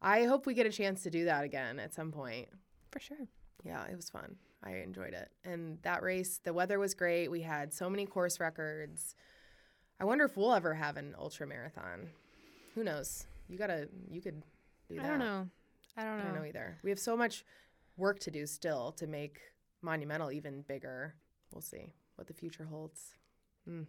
[0.00, 2.48] I hope we get a chance to do that again at some point.
[2.92, 3.28] For sure.
[3.64, 4.36] Yeah, it was fun.
[4.62, 5.28] I enjoyed it.
[5.44, 7.28] And that race, the weather was great.
[7.30, 9.14] We had so many course records.
[10.00, 12.10] I wonder if we'll ever have an ultra marathon.
[12.76, 13.26] Who knows?
[13.48, 14.42] You gotta, you could
[14.88, 15.04] do that.
[15.04, 15.48] I don't know.
[15.96, 16.24] I don't I know.
[16.24, 16.76] don't know either.
[16.84, 17.44] We have so much
[17.96, 19.40] work to do still to make
[19.82, 21.14] Monumental even bigger.
[21.52, 23.14] We'll see what the future holds.
[23.68, 23.86] Mm.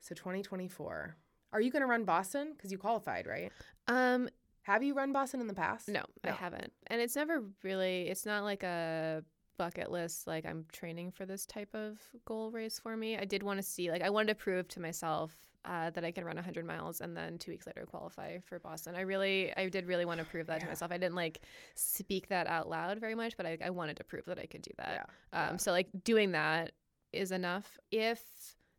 [0.00, 1.16] So 2024.
[1.54, 2.52] Are you going to run Boston?
[2.54, 3.50] Because you qualified, right?
[3.88, 4.28] Um,
[4.62, 5.88] Have you run Boston in the past?
[5.88, 6.72] No, I haven't.
[6.88, 9.24] And it's never really, it's not like a
[9.58, 13.16] bucket list, like I'm training for this type of goal race for me.
[13.16, 16.10] I did want to see, like, I wanted to prove to myself uh, that I
[16.10, 18.94] can run 100 miles and then two weeks later qualify for Boston.
[18.96, 20.90] I really, I did really want to prove that to myself.
[20.90, 21.40] I didn't like
[21.74, 24.62] speak that out loud very much, but I, I wanted to prove that I could
[24.62, 25.08] do that.
[25.32, 25.50] Yeah.
[25.50, 26.72] Um, So, like, doing that
[27.12, 27.78] is enough.
[27.90, 28.22] If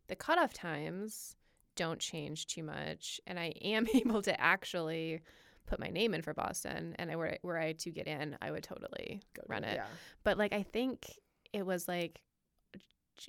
[0.08, 1.36] the cutoff times
[1.76, 5.22] don't change too much and I am able to actually
[5.66, 8.50] put my name in for Boston and I were, were I to get in, I
[8.50, 9.76] would totally Go run it.
[9.76, 9.86] Yeah.
[10.22, 11.06] But, like, I think
[11.54, 12.20] it was like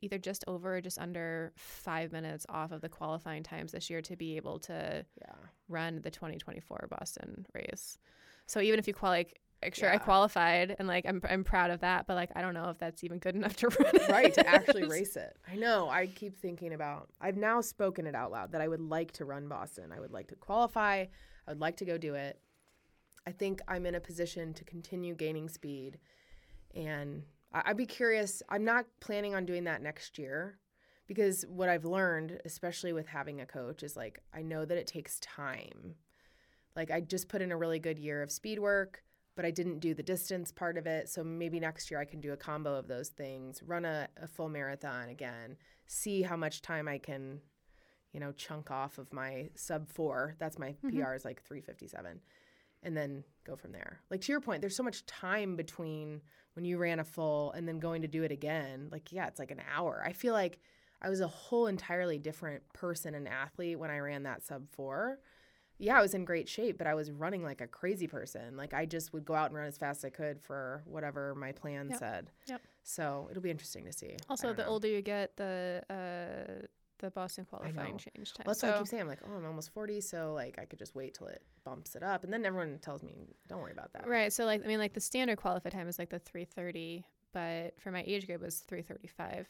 [0.02, 4.02] either just over or just under five minutes off of the qualifying times this year
[4.02, 5.34] to be able to Yeah.
[5.70, 7.98] run the 2024 Boston race.
[8.48, 9.40] So even if you qual like
[9.74, 12.70] sure I qualified and like I'm I'm proud of that, but like I don't know
[12.70, 14.10] if that's even good enough to run it.
[14.10, 15.36] right to actually race it.
[15.52, 15.90] I know.
[15.90, 17.10] I keep thinking about.
[17.20, 19.92] I've now spoken it out loud that I would like to run Boston.
[19.92, 21.06] I would like to qualify.
[21.48, 22.40] I would like to go do it.
[23.28, 25.98] I think I'm in a position to continue gaining speed,
[26.76, 28.42] and I- I'd be curious.
[28.50, 30.60] I'm not planning on doing that next year
[31.08, 34.88] because what I've learned, especially with having a coach, is like I know that it
[34.88, 35.96] takes time.
[36.76, 39.04] Like I just put in a really good year of speed work
[39.36, 41.10] but I didn't do the distance part of it.
[41.10, 44.28] So maybe next year I can do a combo of those things, run a, a
[44.28, 45.58] full marathon again,
[45.88, 47.42] see how much time I can,
[48.14, 50.36] you know, chunk off of my sub four.
[50.40, 51.02] That's my mm-hmm.
[51.02, 52.22] PR is like 357.
[52.84, 54.00] And then go from there.
[54.10, 56.22] Like to your point, there's so much time between
[56.56, 58.90] when you ran a full and then going to do it again.
[58.92, 60.04] Like, yeah, it's like an hour.
[60.06, 60.60] I feel like
[61.02, 65.20] I was a whole entirely different person and athlete when I ran that sub four
[65.78, 68.56] yeah, I was in great shape, but I was running like a crazy person.
[68.56, 71.36] Like I just would go out and run as fast as I could for whatever
[71.36, 72.00] my plan Yep.
[72.00, 72.32] said.
[72.48, 72.62] Yep.
[72.84, 74.16] So it'll be interesting to see.
[74.30, 74.70] Also, the know.
[74.70, 76.66] older you get, the uh,
[77.00, 78.46] the Boston qualifying change time.
[78.46, 79.02] Well, that's so, what I keep saying.
[79.02, 81.96] I'm like, oh, I'm almost 40, so like I could just wait till it bumps
[81.96, 84.08] it up, and then everyone tells me, don't worry about that.
[84.08, 84.32] right.
[84.32, 87.04] So like I mean, like the standard qualify time is like the 3:30,
[87.34, 89.46] but for my age group it was 3:35.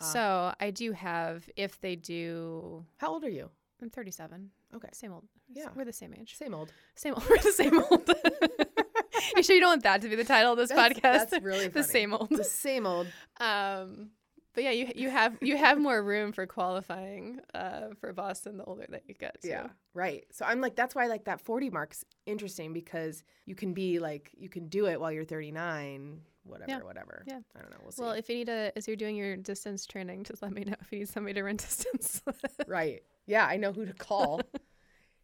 [0.00, 0.04] Ah.
[0.04, 2.84] So I do have if they do.
[2.98, 3.50] How old are you?
[3.80, 4.50] I'm 37.
[4.74, 5.24] Okay, Same old.
[5.54, 5.68] Yeah.
[5.76, 6.36] we're the same age.
[6.36, 6.72] same old.
[6.96, 7.24] Same old.
[7.30, 8.10] We're the same old.
[9.36, 11.30] you sure you don't want that to be the title of this That's- podcast?
[11.30, 12.28] that's really the same old.
[12.28, 13.06] The same old.
[13.40, 14.10] Um,
[14.58, 18.64] but yeah, you you have you have more room for qualifying uh, for Boston the
[18.64, 19.36] older that you get.
[19.44, 20.24] Yeah, right.
[20.32, 24.30] So I'm like, that's why like that 40 mark's interesting because you can be like,
[24.36, 26.78] you can do it while you're 39, whatever, Yeah.
[26.80, 27.22] whatever.
[27.26, 27.38] Yeah.
[27.56, 27.76] I don't know.
[27.82, 28.02] We'll see.
[28.02, 30.74] Well, if you need a, as you're doing your distance training, just let me know
[30.80, 32.20] if you need somebody to run distance.
[32.66, 33.02] Right.
[33.26, 34.40] Yeah, I know who to call.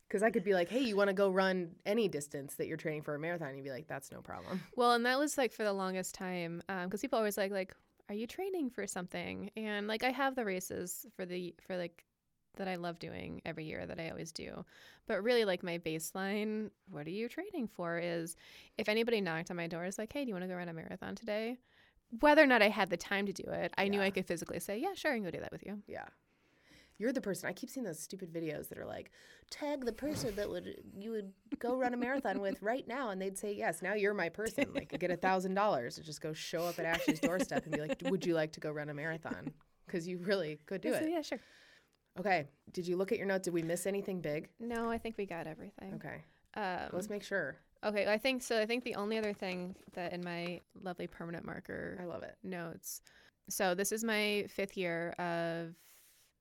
[0.06, 2.76] Because I could be like, hey, you want to go run any distance that you're
[2.76, 3.56] training for a marathon?
[3.56, 4.60] You'd be like, that's no problem.
[4.76, 7.74] well, and that was like for the longest time, because people always like, like,
[8.08, 9.50] are you training for something?
[9.56, 12.04] And like, I have the races for the for like
[12.56, 14.64] that I love doing every year that I always do,
[15.06, 17.98] but really like my baseline, what are you training for?
[17.98, 18.36] Is
[18.78, 20.68] if anybody knocked on my door, is like, hey, do you want to go run
[20.68, 21.58] a marathon today?
[22.20, 24.60] Whether or not I had the time to do it, I knew I could physically
[24.60, 25.82] say, yeah, sure, I can go do that with you.
[25.88, 26.06] Yeah.
[26.98, 27.48] You're the person.
[27.48, 29.10] I keep seeing those stupid videos that are like,
[29.50, 33.20] tag the person that would you would go run a marathon with right now, and
[33.20, 33.82] they'd say yes.
[33.82, 34.66] Now you're my person.
[34.74, 37.80] Like, get a thousand dollars to just go show up at Ashley's doorstep and be
[37.80, 39.52] like, would you like to go run a marathon?
[39.86, 41.08] Because you really could do it.
[41.10, 41.40] yeah, sure.
[42.18, 42.46] Okay.
[42.72, 43.44] Did you look at your notes?
[43.44, 44.48] Did we miss anything big?
[44.60, 45.94] No, I think we got everything.
[45.94, 46.22] Okay.
[46.56, 47.56] Um, Let's make sure.
[47.84, 48.58] Okay, I think so.
[48.60, 52.36] I think the only other thing that in my lovely permanent marker I love it.
[52.42, 53.02] notes.
[53.50, 55.74] So this is my fifth year of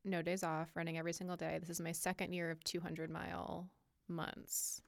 [0.03, 1.57] no days off, running every single day.
[1.59, 3.69] This is my second year of 200 mile
[4.07, 4.81] months.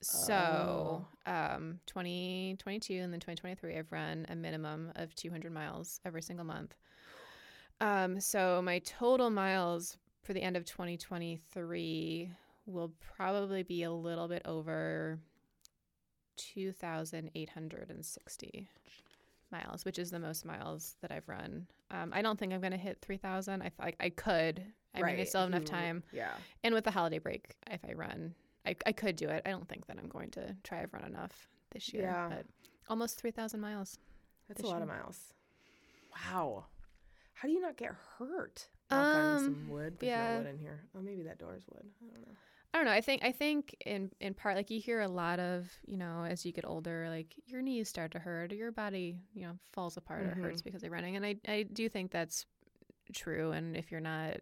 [0.00, 6.44] So, um, 2022 and then 2023, I've run a minimum of 200 miles every single
[6.44, 6.74] month.
[7.80, 12.30] Um, so my total miles for the end of 2023
[12.66, 15.18] will probably be a little bit over
[16.36, 18.68] 2,860.
[19.52, 21.66] Miles, which is the most miles that I've run.
[21.90, 23.60] Um, I don't think I'm going to hit 3,000.
[23.62, 24.64] I, th- I, could.
[24.94, 26.02] I mean, I still have enough you- time.
[26.12, 26.32] Yeah.
[26.64, 28.34] And with the holiday break, if I run,
[28.66, 29.42] I, I could do it.
[29.46, 30.82] I don't think that I'm going to try.
[30.82, 32.04] I've run enough this year.
[32.04, 32.28] Yeah.
[32.30, 32.46] But
[32.88, 33.98] almost 3,000 miles.
[34.48, 35.18] That's a lot of miles.
[36.12, 36.64] Wow.
[37.34, 38.68] How do you not get hurt?
[38.90, 39.96] Knock on some Um, wood.
[39.98, 40.32] There's yeah.
[40.34, 40.80] no wood in here.
[40.96, 41.86] Oh, maybe that door is wood.
[42.02, 42.34] I don't know.
[42.74, 42.92] I don't know.
[42.92, 46.24] I think I think in in part like you hear a lot of you know
[46.24, 49.58] as you get older like your knees start to hurt or your body you know
[49.72, 50.42] falls apart or Mm-hmm.
[50.42, 52.46] hurts because of running and I I do think that's
[53.14, 54.36] true and if you're not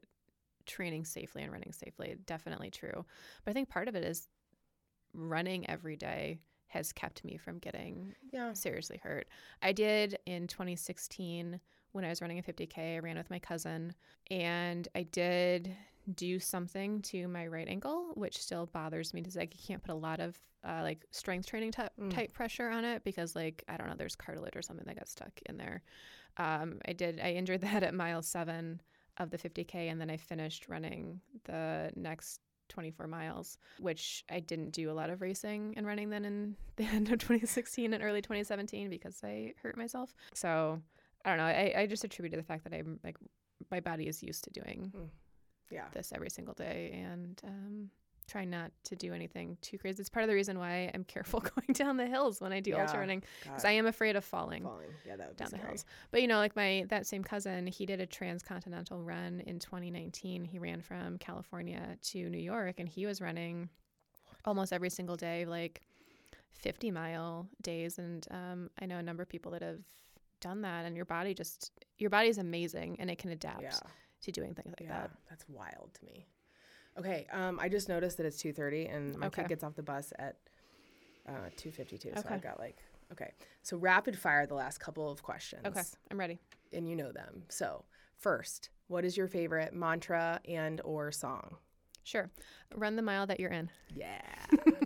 [0.66, 3.04] training safely and running safely definitely true
[3.44, 4.28] but I think part of it is
[5.14, 6.38] running every day
[6.68, 8.54] has kept me from getting Yeah.
[8.54, 9.26] seriously hurt.
[9.60, 11.60] I did in 2016
[11.92, 12.94] when I was running a 50K.
[12.94, 13.92] I ran with my cousin
[14.30, 15.76] and I did
[16.14, 19.96] do something to my right ankle, which still bothers me because I can't put a
[19.96, 22.12] lot of uh, like strength training type, Mm.
[22.14, 25.08] type pressure on it because like I don't know, there's cartilage or something that got
[25.08, 25.82] stuck in there.
[26.36, 27.20] Um, I did.
[27.20, 28.80] I injured that at mile seven
[29.18, 32.40] of the 50K, and then I finished running the next
[32.70, 36.84] 24 miles, which I didn't do a lot of racing and running then in the
[36.84, 40.14] end of 2016 and early 2017 because I hurt myself.
[40.34, 40.80] So
[41.24, 41.44] I don't know.
[41.44, 43.16] I, I just attribute to the fact that I'm like,
[43.70, 44.92] my body is used to doing
[45.70, 45.84] Yeah.
[45.92, 47.90] this every single day and um,
[48.28, 50.00] try not to do anything too crazy.
[50.00, 52.70] It's part of the reason why I'm careful going down the hills when I do
[52.70, 52.82] Yeah.
[52.82, 54.90] ultra running because I am afraid of falling falling.
[55.06, 55.84] Yeah, that down the hills.
[56.10, 60.44] But you know, like my that same cousin, he did a transcontinental run in 2019.
[60.44, 63.68] He ran from California to New York, and he was running
[64.44, 65.80] almost every single day, like
[66.52, 67.98] 50 mile days.
[67.98, 69.80] And um, I know a number of people that have
[70.40, 73.78] done that, and your body just your body is amazing, and it can adapt Yeah.
[74.22, 75.10] To doing things like Yeah, that.
[75.28, 76.26] that's wild to me.
[76.98, 79.42] Okay, um, I just noticed that it's two thirty, and my Okay.
[79.42, 80.36] kid gets off the bus at
[81.28, 82.10] uh, two fifty two.
[82.16, 82.40] So I Okay.
[82.42, 82.76] got like
[83.12, 83.32] okay.
[83.62, 85.66] So rapid fire the last couple of questions.
[85.66, 86.38] Okay, I'm ready.
[86.72, 87.44] and you know them.
[87.48, 87.84] So
[88.16, 91.56] first, what is your favorite mantra and or song?
[92.02, 92.30] Sure,
[92.74, 93.70] run the mile that you're in.
[93.94, 94.20] Yeah,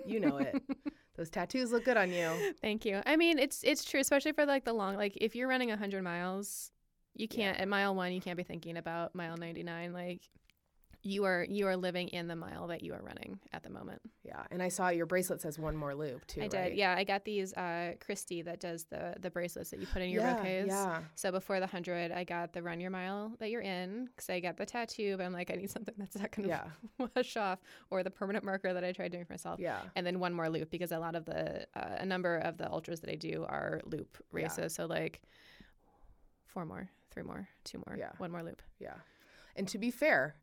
[0.05, 0.61] you know it.
[1.16, 2.28] Those tattoos look good on you.
[2.61, 3.01] Thank you.
[3.06, 4.97] I mean, it's it's true, especially for like the long.
[4.97, 6.70] Like if you're running hundred miles,
[7.15, 8.12] you can't at mile one.
[8.12, 9.93] You can't be thinking about mile ninety nine.
[9.93, 10.23] Like
[11.07, 14.01] you are you are living in the mile that you are running at the moment.
[14.23, 16.41] Yeah, and I saw your bracelet says one more loop too.
[16.41, 16.57] I did.
[16.57, 16.74] right?
[16.74, 17.53] Yeah, I got these.
[17.53, 20.69] Uh, Christy that does the the bracelets that you put in your yeah, bouquets.
[20.69, 21.01] yeah.
[21.15, 24.41] So before the hundred, I got the run your mile that you're in because I
[24.41, 26.55] got the tattoo, but I'm like, I need something that's not going to
[26.99, 27.07] Yeah.
[27.16, 27.59] wash off,
[27.91, 29.61] or the permanent marker that I tried doing for myself.
[29.61, 29.81] Yeah.
[29.97, 32.70] and then one more loop because a lot of the uh, a number of the
[32.73, 34.45] ultras that I do are loop Yeah.
[34.45, 34.74] races.
[34.74, 35.20] So like
[36.55, 38.12] four more, three more, two more, Yeah.
[38.18, 38.62] one more loop.
[38.78, 38.94] Yeah.
[39.56, 40.36] And to be fair,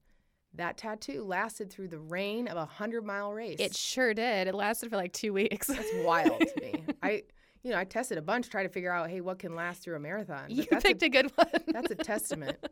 [0.54, 3.58] that tattoo lasted through the rain of a hundred mile race.
[3.60, 4.48] It sure did.
[4.48, 5.68] It lasted for like two weeks.
[5.68, 6.84] That's wild to me.
[7.04, 7.24] I,
[7.64, 9.96] you know, I tested a bunch, trying to figure out, hey, what can last through
[9.96, 10.46] a marathon?
[10.48, 11.48] But you that's picked a, a, good one.
[11.68, 12.58] that's a testament.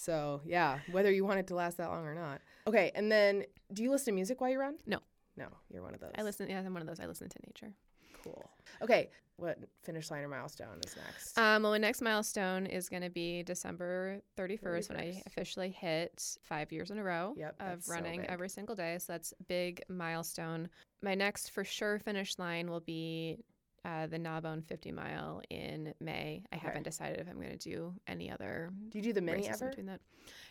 [0.00, 2.40] So yeah, whether you want it to last that long or not.
[2.68, 3.42] Okay, and then
[3.72, 4.76] do you listen to music while you run?
[4.86, 4.98] No.
[5.36, 6.12] No, you're one of those.
[6.16, 6.48] I listen.
[6.48, 7.00] Yeah, I'm one of those.
[7.00, 7.74] I listen to nature.
[8.22, 8.48] Cool.
[8.80, 11.38] Okay, what finish line or milestone is next?
[11.38, 16.36] Um, well, my next milestone is going to be December 31st, when I officially hit
[16.42, 18.98] five years in a row Yep, of that's so running every single day.
[18.98, 20.68] So that's big milestone.
[21.02, 23.38] My next for sure finish line will be
[23.84, 26.42] uh, the Gnawbone 50 mile in May.
[26.52, 26.66] I Okay.
[26.66, 29.68] haven't decided if I'm going to do any other do you do the mini ever?
[29.68, 30.00] between that.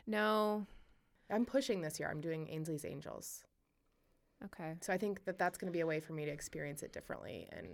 [0.07, 0.65] No.
[1.30, 2.09] I'm pushing this year.
[2.09, 3.43] I'm doing Ainsley's Angels.
[4.45, 4.76] Okay.
[4.80, 6.93] So I think that that's going to be a way for me to experience it
[6.93, 7.49] differently.
[7.51, 7.68] And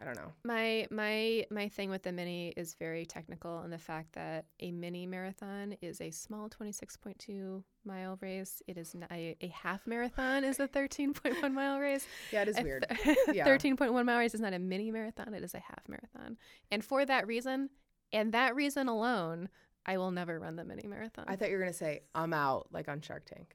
[0.00, 0.32] I don't know.
[0.44, 4.70] My my my thing with the mini is very technical in the fact that a
[4.70, 8.62] mini marathon is a small 26.2 mile race.
[8.68, 12.06] It is not a, a half marathon is a 13.1 mile race.
[12.32, 12.86] Yeah, it is A weird.
[13.02, 13.46] th- Yeah.
[13.46, 16.36] 13.1 mile race is not a mini marathon, it is a half marathon.
[16.70, 17.70] And for that reason,
[18.12, 19.48] and that reason alone,
[19.84, 21.24] I will never run the mini marathon.
[21.28, 23.54] I thought you were going to say, I'm out, like on Shark Tank.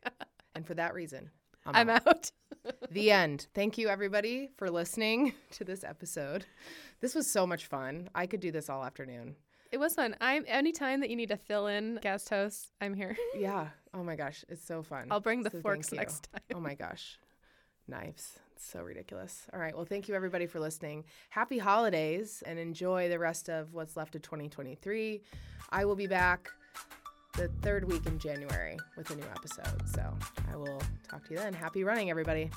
[0.55, 1.29] and for that reason,
[1.65, 2.07] I'm, I'm out.
[2.07, 2.31] out.
[2.91, 3.47] the end.
[3.53, 6.45] Thank you, everybody, for listening to this episode.
[6.99, 8.09] This was so much fun.
[8.13, 9.35] I could do this all afternoon.
[9.71, 10.15] It was fun.
[10.21, 13.17] I'm anytime that you need to fill in guest hosts, I'm here.
[13.35, 13.69] Yeah.
[13.93, 14.45] Oh my gosh.
[14.49, 15.07] It's so fun.
[15.09, 16.41] I'll bring the So forks next time.
[16.53, 17.17] Oh my gosh.
[17.87, 18.39] Knives.
[18.55, 19.47] It's so ridiculous.
[19.51, 19.75] All right.
[19.75, 21.05] Well, thank you, everybody, for listening.
[21.29, 25.21] Happy holidays and enjoy the rest of what's left of 2023.
[25.71, 26.51] I will be back
[27.33, 29.87] the third week in January with a new episode.
[29.87, 30.13] So
[30.51, 31.53] I will talk to you then.
[31.53, 32.49] Happy running, everybody.